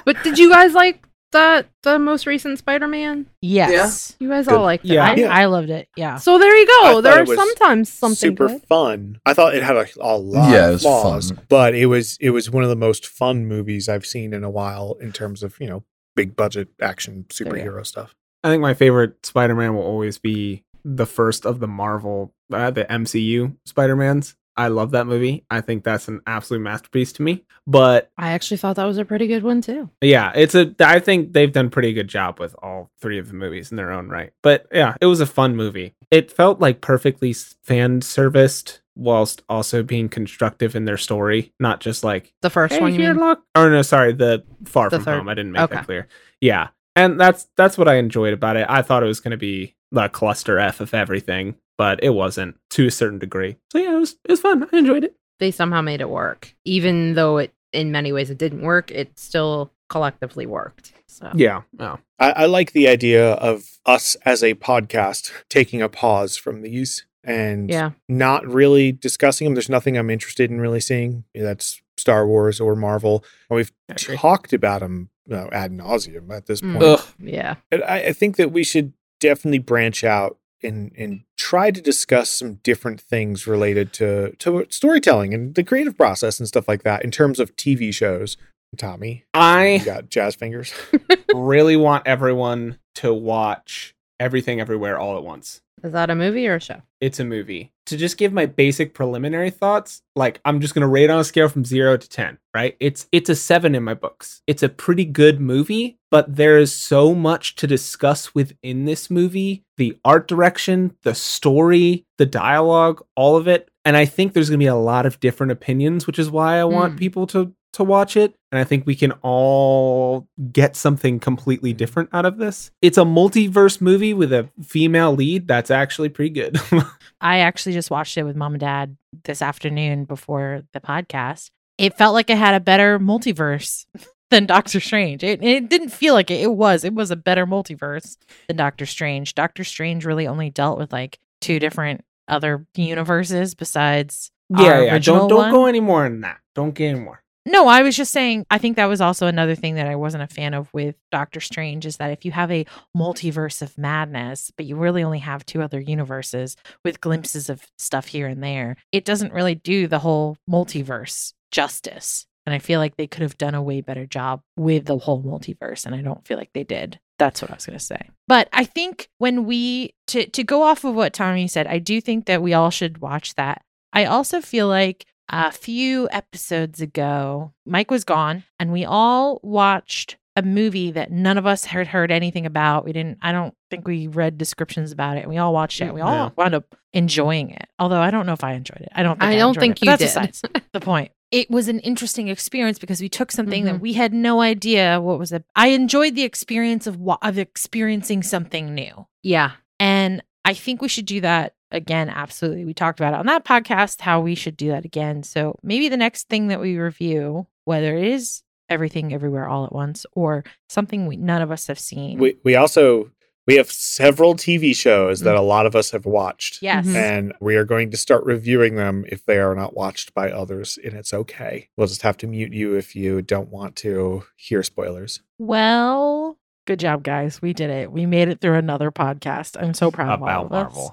But 0.06 0.22
did 0.24 0.38
you 0.38 0.50
guys 0.50 0.74
like 0.74 1.08
the 1.34 1.66
the 1.84 2.00
most 2.00 2.26
recent 2.26 2.58
Spider-Man? 2.60 3.26
yes. 3.42 4.16
You 4.20 4.30
guys 4.30 4.48
Good. 4.48 4.56
all 4.56 4.64
liked 4.64 4.86
it. 4.86 4.92
Yeah. 4.94 5.04
I. 5.12 5.16
Yeah. 5.16 5.28
I 5.34 5.46
loved 5.46 5.70
it. 5.70 5.90
Yeah. 5.98 6.16
So 6.18 6.40
there 6.40 6.56
you 6.58 6.66
go. 6.66 6.82
thought 6.94 7.04
There 7.04 7.22
are 7.22 7.26
sometimes 7.26 7.92
something 7.92 8.16
super 8.16 8.48
good. 8.48 8.64
fun. 8.64 9.20
I 9.26 9.34
thought 9.34 9.54
it 9.54 9.62
had 9.64 9.76
a, 9.76 9.86
a 10.00 10.18
lot 10.18 10.50
Yeah, 10.50 10.66
it 10.66 10.68
of 10.68 10.72
was 10.74 10.82
flaws, 10.84 11.32
fun. 11.32 11.46
but 11.50 11.76
it 11.76 11.88
was 11.88 12.18
it 12.22 12.30
was 12.30 12.50
one 12.50 12.64
of 12.64 12.70
the 12.70 12.76
most 12.78 13.06
fun 13.06 13.46
movies 13.46 13.90
I've 13.90 14.06
seen 14.06 14.34
in 14.34 14.44
a 14.44 14.50
while 14.50 14.96
in 15.02 15.12
terms 15.12 15.44
of 15.44 15.60
you 15.60 15.68
know 15.68 15.84
big 16.16 16.36
budget 16.36 16.70
action 16.82 17.26
you 17.38 17.46
go. 17.46 17.52
superhero 17.52 17.86
stuff. 17.86 18.16
I 18.44 18.50
think 18.50 18.62
my 18.62 18.74
favorite 18.74 19.26
Spider 19.26 19.56
Man 19.56 19.76
will 19.76 19.84
always 19.84 20.18
be 20.18 20.64
the 20.86 21.06
first 21.06 21.46
of 21.46 21.60
the 21.60 21.68
Marvel, 21.68 22.34
uh, 22.52 22.70
the 22.72 22.86
MCU 22.86 23.56
Spider 23.66 23.96
Mans. 23.96 24.36
I 24.56 24.68
love 24.68 24.91
that 24.91 25.08
movie. 25.08 25.45
I 25.49 25.62
think 25.62 25.84
that's 25.84 26.08
an 26.08 26.22
absolute 26.28 26.60
masterpiece 26.62 27.12
to 27.14 27.22
me. 27.24 27.43
But 27.66 28.12
I 28.18 28.32
actually 28.32 28.58
thought 28.58 28.76
that 28.76 28.86
was 28.86 28.97
a 28.97 29.06
pretty 29.06 29.28
good 29.28 29.43
one 29.43 29.62
too. 29.62 29.89
yeah, 30.01 30.32
it's 30.36 30.54
a. 30.56 30.76
I 30.80 30.99
think 30.99 31.34
they've 31.34 31.51
done 31.51 31.70
pretty 31.70 31.93
good 31.93 32.08
job 32.08 32.39
with 32.39 32.56
all 32.62 32.91
three 32.99 33.18
of 33.20 33.28
the 33.30 33.34
movies 33.34 33.72
in 33.72 33.78
their 33.78 33.91
own 33.91 34.10
right. 34.10 34.32
But 34.41 34.68
yeah, 34.72 34.95
it 35.01 35.06
was 35.08 35.22
a 35.22 35.26
fun 35.26 35.56
movie. 35.56 35.95
It 36.12 36.32
felt 36.32 36.60
like 36.60 36.82
perfectly 36.82 37.34
fan 37.34 38.01
serviced 38.01 38.82
whilst 38.95 39.41
also 39.49 39.82
being 39.82 40.08
constructive 40.08 40.76
in 40.76 40.86
their 40.86 40.97
story, 40.97 41.51
not 41.60 41.80
just 41.80 42.04
like 42.04 42.32
The 42.41 42.49
first 42.51 42.76
hey, 42.76 42.82
one, 42.82 42.93
you 42.93 42.99
here, 43.01 43.14
mean? 43.16 43.24
look. 43.24 43.39
Or 43.56 43.64
oh, 43.64 43.70
no, 43.70 43.82
sorry, 43.82 44.14
the 44.14 44.43
Far 44.66 44.89
The 44.89 44.97
From 44.97 45.06
third- 45.06 45.18
Home. 45.20 45.30
I 45.30 45.34
didn't 45.34 45.54
make 45.54 45.64
okay. 45.64 45.76
that 45.76 45.86
clear. 45.86 46.08
Yeah, 46.41 46.68
and 46.95 47.20
that's 47.20 47.47
that's 47.56 47.78
what 47.78 47.88
I 47.88 47.95
enjoyed 47.95 48.34
about 48.34 48.58
it. 48.58 48.68
I 48.70 48.82
thought 48.84 49.01
it 49.04 49.08
was 49.08 49.20
going 49.20 49.32
to 49.32 49.38
be 49.38 49.76
the 49.91 50.10
cluster 50.10 50.60
F 50.60 50.80
of 50.82 50.93
everything, 50.93 51.56
but 51.78 52.04
it 52.04 52.12
wasn't 52.12 52.58
to 52.72 52.88
a 52.88 52.92
certain 52.92 53.20
degree. 53.20 53.56
So 53.72 53.78
yeah, 53.80 53.96
it 53.96 54.00
was 54.00 54.16
it 54.26 54.32
was 54.32 54.40
fun. 54.42 54.68
I 54.72 54.78
enjoyed 54.78 55.04
it. 55.04 55.16
They 55.40 55.52
somehow 55.52 55.82
made 55.82 56.02
it 56.02 56.10
work, 56.10 56.56
even 56.66 57.14
though 57.16 57.38
it 57.38 57.54
in 57.72 57.92
many 57.92 58.12
ways 58.14 58.30
it 58.30 58.38
didn't 58.38 58.62
work. 58.62 58.92
It 58.92 59.18
still 59.18 59.72
collectively 59.90 60.46
worked. 60.46 60.94
So 61.08 61.32
Yeah. 61.36 61.62
Oh. 61.80 62.00
I, 62.20 62.32
I 62.32 62.46
like 62.46 62.72
the 62.72 62.88
idea 62.88 63.34
of 63.34 63.78
us 63.86 64.16
as 64.26 64.44
a 64.44 64.54
podcast 64.56 65.32
taking 65.50 65.82
a 65.82 65.90
pause 65.90 66.38
from 66.38 66.62
these 66.62 67.06
and 67.24 67.70
yeah, 67.70 67.92
not 68.10 68.46
really 68.48 68.92
discussing 68.92 69.46
them. 69.46 69.54
There's 69.56 69.70
nothing 69.70 69.98
I'm 69.98 70.10
interested 70.10 70.50
in 70.52 70.60
really 70.62 70.80
seeing. 70.80 71.24
That's 71.36 71.82
Star 71.98 72.26
Wars 72.28 72.60
or 72.60 72.76
Marvel. 72.76 73.24
And 73.50 73.58
we've 73.58 73.72
talked 73.98 74.54
about 74.54 74.80
them 74.82 75.10
you 75.26 75.36
know, 75.36 75.50
ad 75.52 75.72
nauseum 75.72 76.32
at 76.36 76.46
this 76.48 76.62
Mm. 76.62 76.74
point. 76.74 76.84
Ugh. 76.84 77.06
yeah. 77.20 77.56
And 77.72 77.84
I, 77.84 77.98
I 78.06 78.14
think 78.14 78.36
that 78.38 78.52
we 78.52 78.64
should 78.64 78.94
definitely 79.20 79.60
branch 79.60 80.04
out 80.04 80.38
and 80.64 80.91
and 80.97 81.22
try 81.38 81.72
to 81.72 81.82
discuss 81.82 82.30
some 82.30 82.55
different 82.64 83.01
things 83.01 83.47
related 83.47 83.93
to 83.93 84.36
to 84.39 84.66
storytelling 84.70 85.34
and 85.34 85.55
the 85.55 85.64
creative 85.64 85.97
process 85.97 86.39
and 86.39 86.47
stuff 86.47 86.68
like 86.68 86.84
that 86.84 87.03
in 87.03 87.11
terms 87.11 87.39
of 87.39 87.55
TV 87.55 87.93
shows. 87.93 88.38
Tommy, 88.76 89.24
I 89.34 89.82
got 89.86 90.09
jazz 90.09 90.36
fingers. 90.36 90.74
really 91.34 91.76
want 91.76 92.07
everyone 92.07 92.80
to 92.95 93.14
watch 93.14 93.93
Everything 94.20 94.59
Everywhere 94.59 94.97
All 94.97 95.18
at 95.18 95.24
Once. 95.24 95.61
Is 95.84 95.92
that 95.92 96.10
a 96.10 96.16
movie 96.16 96.48
or 96.48 96.56
a 96.56 96.60
show? 96.62 96.82
It's 97.02 97.20
a 97.20 97.26
movie. 97.26 97.74
To 97.88 97.98
just 97.98 98.18
give 98.18 98.32
my 98.32 98.46
basic 98.46 98.94
preliminary 98.94 99.50
thoughts, 99.50 100.02
like 100.16 100.40
I'm 100.46 100.62
just 100.62 100.74
gonna 100.74 100.88
rate 100.88 101.10
on 101.10 101.20
a 101.20 101.24
scale 101.26 101.50
from 101.50 101.66
zero 101.66 101.98
to 101.98 102.08
ten, 102.10 102.38
right? 102.56 102.78
It's 102.80 103.08
it's 103.12 103.30
a 103.30 103.36
seven 103.36 103.76
in 103.76 103.84
my 103.84 103.94
books. 103.94 104.42
It's 104.48 104.64
a 104.64 104.70
pretty 104.70 105.04
good 105.04 105.42
movie, 105.42 105.98
but 106.10 106.34
there 106.38 106.58
is 106.58 106.74
so 106.74 107.14
much 107.14 107.56
to 107.58 107.68
discuss 107.68 108.34
within 108.34 108.86
this 108.86 109.10
movie. 109.12 109.64
The 109.76 109.98
art 110.06 110.30
direction, 110.30 110.96
the 111.04 111.14
story, 111.14 112.06
the 112.18 112.26
dialogue, 112.26 113.04
all 113.18 113.36
of 113.36 113.50
it. 113.50 113.70
And 113.84 113.98
I 113.98 114.06
think 114.06 114.32
there's 114.32 114.50
gonna 114.50 114.60
be 114.60 114.66
a 114.68 114.76
lot 114.76 115.06
of 115.06 115.20
different 115.20 115.52
opinions, 115.52 116.08
which 116.08 116.18
is 116.20 116.32
why 116.32 116.58
I 116.60 116.64
want 116.64 116.96
Mm. 116.96 117.00
people 117.00 117.28
to 117.28 117.54
to 117.74 117.84
watch 117.84 118.16
it. 118.16 118.36
And 118.52 118.60
I 118.60 118.64
think 118.64 118.86
we 118.86 118.96
can 118.96 119.12
all 119.22 120.28
get 120.52 120.76
something 120.76 121.20
completely 121.20 121.72
mm-hmm. 121.72 121.78
different 121.78 122.10
out 122.14 122.26
of 122.26 122.38
this. 122.38 122.72
It's 122.82 122.98
a 122.98 123.04
multiverse 123.04 123.82
movie 123.82 124.14
with 124.14 124.32
a 124.32 124.50
female 124.64 125.14
lead 125.14 125.48
that's 125.48 125.72
actually 125.72 126.10
pretty 126.10 126.30
good. 126.30 126.58
I 127.22 127.40
actually 127.40 127.74
just 127.74 127.92
watched 127.92 128.18
it 128.18 128.24
with 128.24 128.36
mom 128.36 128.54
and 128.54 128.62
dad 128.62 128.98
this 129.24 129.42
afternoon 129.42 130.06
before 130.06 130.64
the 130.74 130.80
podcast. 130.80 131.50
It 131.78 131.98
felt 131.98 132.14
like 132.14 132.30
it 132.30 132.38
had 132.38 132.54
a 132.54 132.60
better 132.60 133.00
multiverse 133.00 133.86
than 134.30 134.46
Doctor 134.46 134.80
Strange. 134.80 135.24
It, 135.24 135.44
it 135.44 135.70
didn't 135.70 135.90
feel 135.90 136.14
like 136.14 136.30
it. 136.30 136.42
It 136.42 136.54
was. 136.54 136.84
It 136.84 136.94
was 136.94 137.12
a 137.12 137.16
better 137.16 137.46
multiverse 137.46 138.18
than 138.48 138.58
Doctor 138.58 138.86
Strange. 138.86 139.34
Doctor 139.36 139.64
Strange 139.64 140.06
really 140.06 140.28
only 140.28 140.50
dealt 140.50 140.78
with 140.78 140.94
like 140.94 141.20
two 141.42 141.60
different 141.60 142.04
other 142.28 142.66
universes 142.76 143.56
besides 143.56 144.32
Yeah, 144.50 144.66
our 144.66 144.84
yeah. 144.84 144.94
original 144.94 145.22
Don't 145.22 145.30
don't 145.30 145.38
one. 145.40 145.52
go 145.52 145.66
any 145.66 145.80
more 145.80 146.04
than 146.04 146.22
that. 146.22 146.40
Don't 146.56 146.74
get 146.76 146.90
any 146.90 147.00
more. 147.00 147.23
No, 147.46 147.68
I 147.68 147.82
was 147.82 147.98
just 147.98 148.14
saying, 148.14 148.46
I 148.50 148.58
think 148.58 148.78
that 148.78 148.86
was 148.86 149.02
also 149.02 149.28
another 149.28 149.56
thing 149.56 149.76
that 149.76 149.88
I 149.88 149.96
wasn't 149.96 150.24
a 150.24 150.28
fan 150.28 150.54
of 150.54 150.74
with 150.74 150.96
Doctor 151.12 151.41
Strange 151.41 151.86
is 151.86 151.98
that 151.98 152.12
if 152.12 152.24
you 152.24 152.32
have 152.32 152.52
a 152.52 152.66
multiverse 152.96 153.62
of 153.62 153.78
madness, 153.78 154.52
but 154.56 154.66
you 154.66 154.78
really 154.78 155.04
only 155.04 155.20
have 155.20 155.46
two 155.46 155.62
other 155.62 155.80
universes 155.80 156.56
with 156.86 157.02
glimpses 157.02 157.50
of 157.50 157.68
stuff 157.78 158.08
here 158.08 158.28
and 158.28 158.41
there, 158.41 158.78
it 158.94 159.04
doesn't 159.04 159.34
really 159.34 159.56
do 159.56 159.88
the 159.88 160.00
whole 160.00 160.38
multiverse 160.50 161.34
justice. 161.52 162.26
And 162.46 162.54
I 162.54 162.60
feel 162.60 162.80
like 162.80 162.96
they 162.96 163.08
could 163.08 163.22
have 163.22 163.38
done 163.38 163.56
a 163.56 163.62
way 163.62 163.82
better 163.82 164.06
job 164.06 164.41
with 164.58 164.86
the 164.86 164.98
whole 164.98 165.22
multiverse. 165.22 165.86
And 165.86 165.96
I 165.96 166.02
don't 166.02 166.26
feel 166.26 166.38
like 166.38 166.52
they 166.54 166.64
did. 166.64 167.00
That's 167.20 167.41
what 167.41 167.52
I 167.52 167.56
was 167.56 167.66
going 167.66 167.80
to 167.80 167.84
say. 167.84 168.10
But 168.28 168.50
I 168.52 168.66
think 168.66 169.08
when 169.18 169.46
we, 169.46 169.94
to, 170.08 170.28
to 170.30 170.44
go 170.44 170.64
off 170.64 170.84
of 170.84 170.96
what 170.96 171.14
Tommy 171.14 171.48
said, 171.48 171.68
I 171.68 171.80
do 171.80 172.02
think 172.02 172.26
that 172.26 172.41
we 172.41 172.54
all 172.54 172.70
should 172.70 173.00
watch 173.00 173.36
that. 173.36 173.62
I 173.94 174.06
also 174.06 174.41
feel 174.41 174.68
like 174.68 175.06
a 175.30 175.52
few 175.52 176.08
episodes 176.12 176.82
ago, 176.82 177.54
Mike 177.66 177.92
was 177.92 178.04
gone, 178.04 178.44
and 178.60 178.72
we 178.72 178.86
all 178.86 179.40
watched 179.44 180.18
a 180.36 180.42
movie 180.42 180.90
that 180.92 181.12
none 181.12 181.38
of 181.38 181.46
us 181.46 181.66
had 181.66 181.86
heard 181.88 182.12
anything 182.12 182.46
about. 182.48 182.84
We 182.86 182.92
didn't, 182.92 183.20
I 183.22 183.32
don't 183.32 183.54
think 183.70 183.88
we 183.88 184.08
read 184.08 184.38
descriptions 184.38 184.92
about 184.92 185.18
it. 185.18 185.22
And 185.22 185.30
we 185.30 185.38
all 185.38 185.54
watched 185.54 185.80
it. 185.80 185.86
And 185.86 185.94
we 185.94 186.02
all 186.02 186.12
Yeah. 186.12 186.30
wound 186.36 186.56
up 186.56 186.76
enjoying 186.92 187.52
it. 187.52 187.68
Although 187.78 188.02
I 188.02 188.10
don't 188.10 188.26
know 188.26 188.34
if 188.34 188.44
I 188.44 188.54
enjoyed 188.54 188.82
it. 188.82 188.90
I 188.96 189.04
don't 189.04 189.20
think 189.20 189.30
I 189.32 189.36
I, 189.36 189.38
don't 189.38 189.56
think 189.60 189.78
it, 189.78 189.86
you 189.86 189.92
but 189.92 190.00
did. 190.00 190.10
that's 190.10 190.42
besides 190.42 190.62
the 190.72 190.80
point. 190.80 191.12
It 191.34 191.50
was 191.50 191.68
an 191.68 191.80
interesting 191.80 192.28
experience 192.28 192.78
because 192.78 193.02
we 193.02 193.10
took 193.10 193.32
something 193.32 193.66
that 193.66 193.76
Mhm. 193.78 193.80
we 193.80 193.94
had 193.94 194.14
no 194.14 194.42
idea 194.42 195.02
what 195.02 195.18
was 195.18 195.32
it. 195.32 195.44
I 195.56 195.70
enjoyed 195.70 196.14
the 196.14 196.22
experience 196.22 196.86
of 196.86 196.98
wa- 197.00 197.18
of 197.24 197.40
experiencing 197.40 198.22
something 198.22 198.74
new. 198.76 199.08
yeah. 199.24 199.52
And 199.80 200.22
I 200.46 200.54
think 200.54 200.82
we 200.82 200.88
should 200.90 201.08
do 201.08 201.22
that 201.22 201.54
again. 201.74 202.10
Absolutely. 202.10 202.64
We 202.66 202.74
talked 202.74 203.00
about 203.00 203.14
it 203.14 203.20
on 203.20 203.26
that 203.26 203.44
podcast, 203.46 204.02
how 204.02 204.22
we 204.22 204.36
should 204.36 204.56
do 204.56 204.70
that 204.70 204.86
again. 204.86 205.24
So 205.24 205.58
maybe 205.64 205.90
the 205.90 205.98
next 205.98 206.30
thing 206.30 206.48
that 206.48 206.60
we 206.62 206.78
review, 206.78 207.48
whether 207.66 207.96
it 207.98 208.06
is 208.08 208.44
everything 208.70 209.14
everywhere 209.14 209.48
all 209.48 209.66
at 209.66 209.74
once 209.74 210.06
or 210.14 210.44
something 210.70 211.06
we 211.06 211.18
none 211.18 211.42
of 211.42 211.52
us 211.52 211.68
have 211.68 211.80
seen. 211.80 212.18
We 212.20 212.38
we 212.44 212.56
also 212.56 213.12
we 213.46 213.56
have 213.58 213.70
several 213.70 214.36
TV 214.36 214.74
shows 214.74 215.20
that 215.20 215.36
a 215.36 215.42
lot 215.42 215.66
of 215.66 215.76
us 215.76 215.92
have 215.92 216.06
watched. 216.06 216.62
yes. 216.62 216.88
Mhm. 216.88 216.96
And 216.96 217.34
we 217.42 217.58
are 217.58 217.66
going 217.66 217.92
to 217.92 217.98
start 217.98 218.24
reviewing 218.24 218.76
them 218.76 219.04
if 219.10 219.26
they 219.26 219.38
are 219.38 219.54
not 219.54 219.76
watched 219.76 220.14
by 220.14 220.32
others, 220.32 220.80
and 220.82 220.94
it's 220.94 221.14
okay. 221.14 221.68
We'll 221.76 221.88
just 221.88 222.04
have 222.04 222.16
to 222.18 222.28
mute 222.28 222.54
you 222.54 222.76
if 222.76 222.96
you 222.96 223.22
don't 223.22 223.50
want 223.50 223.76
to 223.78 224.24
hear 224.38 224.64
spoilers. 224.64 225.20
Well, 225.40 226.38
good 226.66 226.80
job, 226.80 227.04
guys. 227.04 227.42
We 227.42 227.52
did 227.52 227.70
it. 227.70 227.92
We 227.92 228.06
made 228.06 228.30
it 228.30 228.40
through 228.40 228.56
another 228.56 228.92
podcast. 228.92 229.62
I'm 229.62 229.74
so 229.74 229.92
proud 229.92 230.14
of 230.14 230.22
all 230.24 230.46
About 230.46 230.72
of 230.72 230.78
us. 230.78 230.92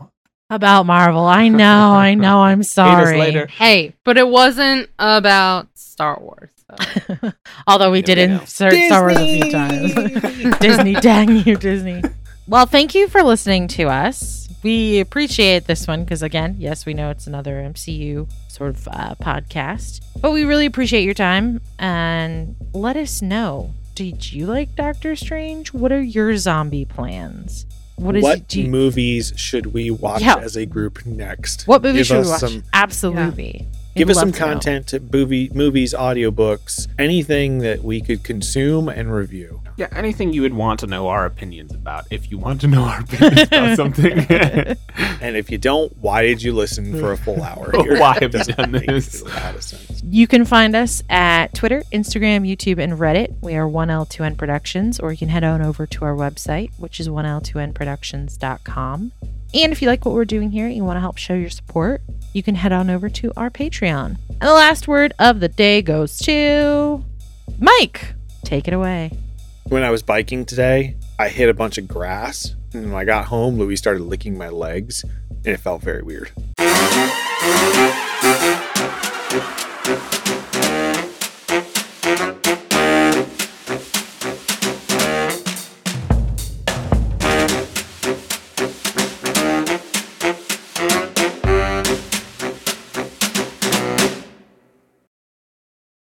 Marvel. 0.51 0.57
About 0.57 0.87
Marvel. 0.87 1.25
I 1.25 1.49
know. 1.49 1.93
I 1.93 2.15
know. 2.15 2.43
I'm 2.43 2.63
sorry. 2.63 3.19
later. 3.19 3.47
Hey, 3.47 3.95
but 4.05 4.19
it 4.19 4.29
wasn't 4.29 4.91
about 4.99 5.69
Star 5.75 6.19
Wars. 6.21 6.51
So. 6.69 7.33
Although 7.67 7.91
we 7.91 7.99
Yeah, 8.01 8.05
did 8.07 8.19
we 8.19 8.27
know. 8.35 8.41
insert 8.43 8.75
Star 8.75 9.03
Wars 9.03 9.17
a 9.17 9.41
few 9.41 9.51
times. 9.51 10.59
Disney, 10.61 10.95
dang 10.95 11.37
you, 11.47 11.57
Disney. 11.57 12.03
Well, 12.47 12.67
thank 12.67 12.95
you 12.95 13.09
for 13.09 13.23
listening 13.23 13.69
to 13.69 13.85
us. 13.89 14.49
We 14.63 15.01
appreciate 15.01 15.67
this 15.67 15.87
one 15.87 16.05
because, 16.05 16.23
again, 16.23 16.57
yes, 16.59 16.85
we 16.85 16.93
know 16.95 17.11
it's 17.11 17.27
another 17.27 17.55
MCU 17.63 18.29
sort 18.49 18.71
of 18.77 18.89
uh, 18.89 19.15
podcast, 19.23 20.01
but 20.21 20.33
we 20.33 20.45
really 20.45 20.67
appreciate 20.67 21.05
your 21.05 21.15
time 21.15 21.61
and 21.79 22.57
let 22.75 22.97
us 22.97 23.23
know. 23.23 23.73
Did 23.95 24.33
you 24.33 24.47
like 24.47 24.75
Doctor 24.77 25.17
Strange? 25.17 25.73
What 25.73 25.93
are 25.93 26.03
your 26.03 26.37
zombie 26.37 26.85
plans? 26.85 27.65
What 28.01 28.17
is 28.17 28.23
what 28.23 28.55
you- 28.55 28.69
movies 28.69 29.33
should 29.37 29.73
we 29.75 29.91
watch 29.91 30.23
Yeah. 30.23 30.37
as 30.39 30.57
a 30.57 30.65
group 30.67 31.05
next? 31.07 31.67
what 31.67 31.83
movies 31.83 32.09
Give 32.09 32.19
should 32.19 32.25
we 32.25 32.31
watch? 32.31 32.41
some- 32.41 32.63
Absolutely. 32.73 33.67
Give 33.97 34.09
us 34.09 34.19
some 34.19 34.33
to 34.33 34.39
know. 34.41 34.47
content, 34.47 34.95
movie, 35.13 35.51
movies, 35.53 35.93
audiobooks, 35.93 36.87
anything 36.99 37.59
that 37.59 37.83
we 37.85 38.01
could 38.01 38.23
consume 38.23 38.89
and 38.89 39.13
review. 39.13 39.61
Yeah, 39.81 39.89
anything 39.93 40.33
you 40.35 40.43
would 40.43 40.53
want 40.53 40.81
to 40.81 40.87
know 40.87 41.09
our 41.09 41.25
opinions 41.25 41.73
about 41.73 42.05
if 42.11 42.31
you 42.31 42.37
want 42.37 42.61
to 42.61 42.67
know 42.67 42.83
our 42.83 43.01
opinions 43.01 43.41
about 43.45 43.77
something. 43.77 44.27
And 45.23 45.37
if 45.37 45.51
you 45.51 45.57
don't, 45.57 45.97
why 45.99 46.21
did 46.23 46.43
you 46.43 46.53
listen 46.53 46.99
for 46.99 47.13
a 47.13 47.17
full 47.17 47.43
hour? 47.43 47.71
Why 47.73 48.19
have 48.21 48.35
you 48.35 48.45
done 48.45 48.73
this? 48.73 49.23
a 49.23 49.27
lot 49.27 49.55
of 49.55 49.63
sense. 49.63 50.03
You 50.03 50.27
can 50.27 50.45
find 50.47 50.75
us 50.77 51.03
at 51.09 51.55
Twitter, 51.55 51.83
Instagram, 51.93 52.47
YouTube, 52.47 52.79
and 52.79 52.93
Reddit. 52.95 53.41
We 53.43 53.55
are 53.55 53.67
1L2N 53.67 54.37
Productions, 54.39 54.99
or 54.99 55.13
you 55.13 55.19
can 55.19 55.29
head 55.29 55.45
on 55.45 55.61
over 55.63 55.87
to 55.87 56.05
our 56.07 56.15
website, 56.15 56.71
which 56.79 56.99
is 57.01 57.09
1L2NProductions.com. 57.09 59.13
And 59.55 59.73
if 59.73 59.81
you 59.83 59.89
like 59.89 60.05
what 60.05 60.15
we're 60.15 60.27
doing 60.27 60.51
here 60.51 60.67
and 60.67 60.75
you 60.75 60.85
want 60.85 60.97
to 60.97 61.01
help 61.01 61.17
show 61.19 61.35
your 61.35 61.51
support, 61.51 62.03
you 62.33 62.43
can 62.43 62.55
head 62.55 62.73
on 62.73 62.89
over 62.91 63.09
to 63.09 63.33
our 63.37 63.51
Patreon. 63.51 64.17
And 64.29 64.41
the 64.41 64.53
last 64.53 64.89
word 64.89 65.13
of 65.19 65.41
the 65.41 65.49
day 65.49 65.81
goes 65.83 66.19
to 66.21 67.05
Mike. 67.59 68.15
Take 68.45 68.69
it 68.69 68.75
away. 68.75 69.11
When 69.69 69.83
I 69.83 69.91
was 69.91 70.03
biking 70.03 70.45
today, 70.47 70.97
I 71.19 71.29
hit 71.29 71.49
a 71.49 71.55
bunch 71.55 71.79
of 71.79 71.87
grass. 71.87 72.55
And 72.73 72.93
when 72.93 73.01
I 73.01 73.05
got 73.05 73.27
home, 73.27 73.59
Louis 73.59 73.77
started 73.77 74.03
licking 74.03 74.37
my 74.37 74.49
legs, 74.49 75.05
and 75.05 75.47
it 75.47 75.59
felt 75.59 75.83
very 75.83 76.03
weird. 76.03 76.31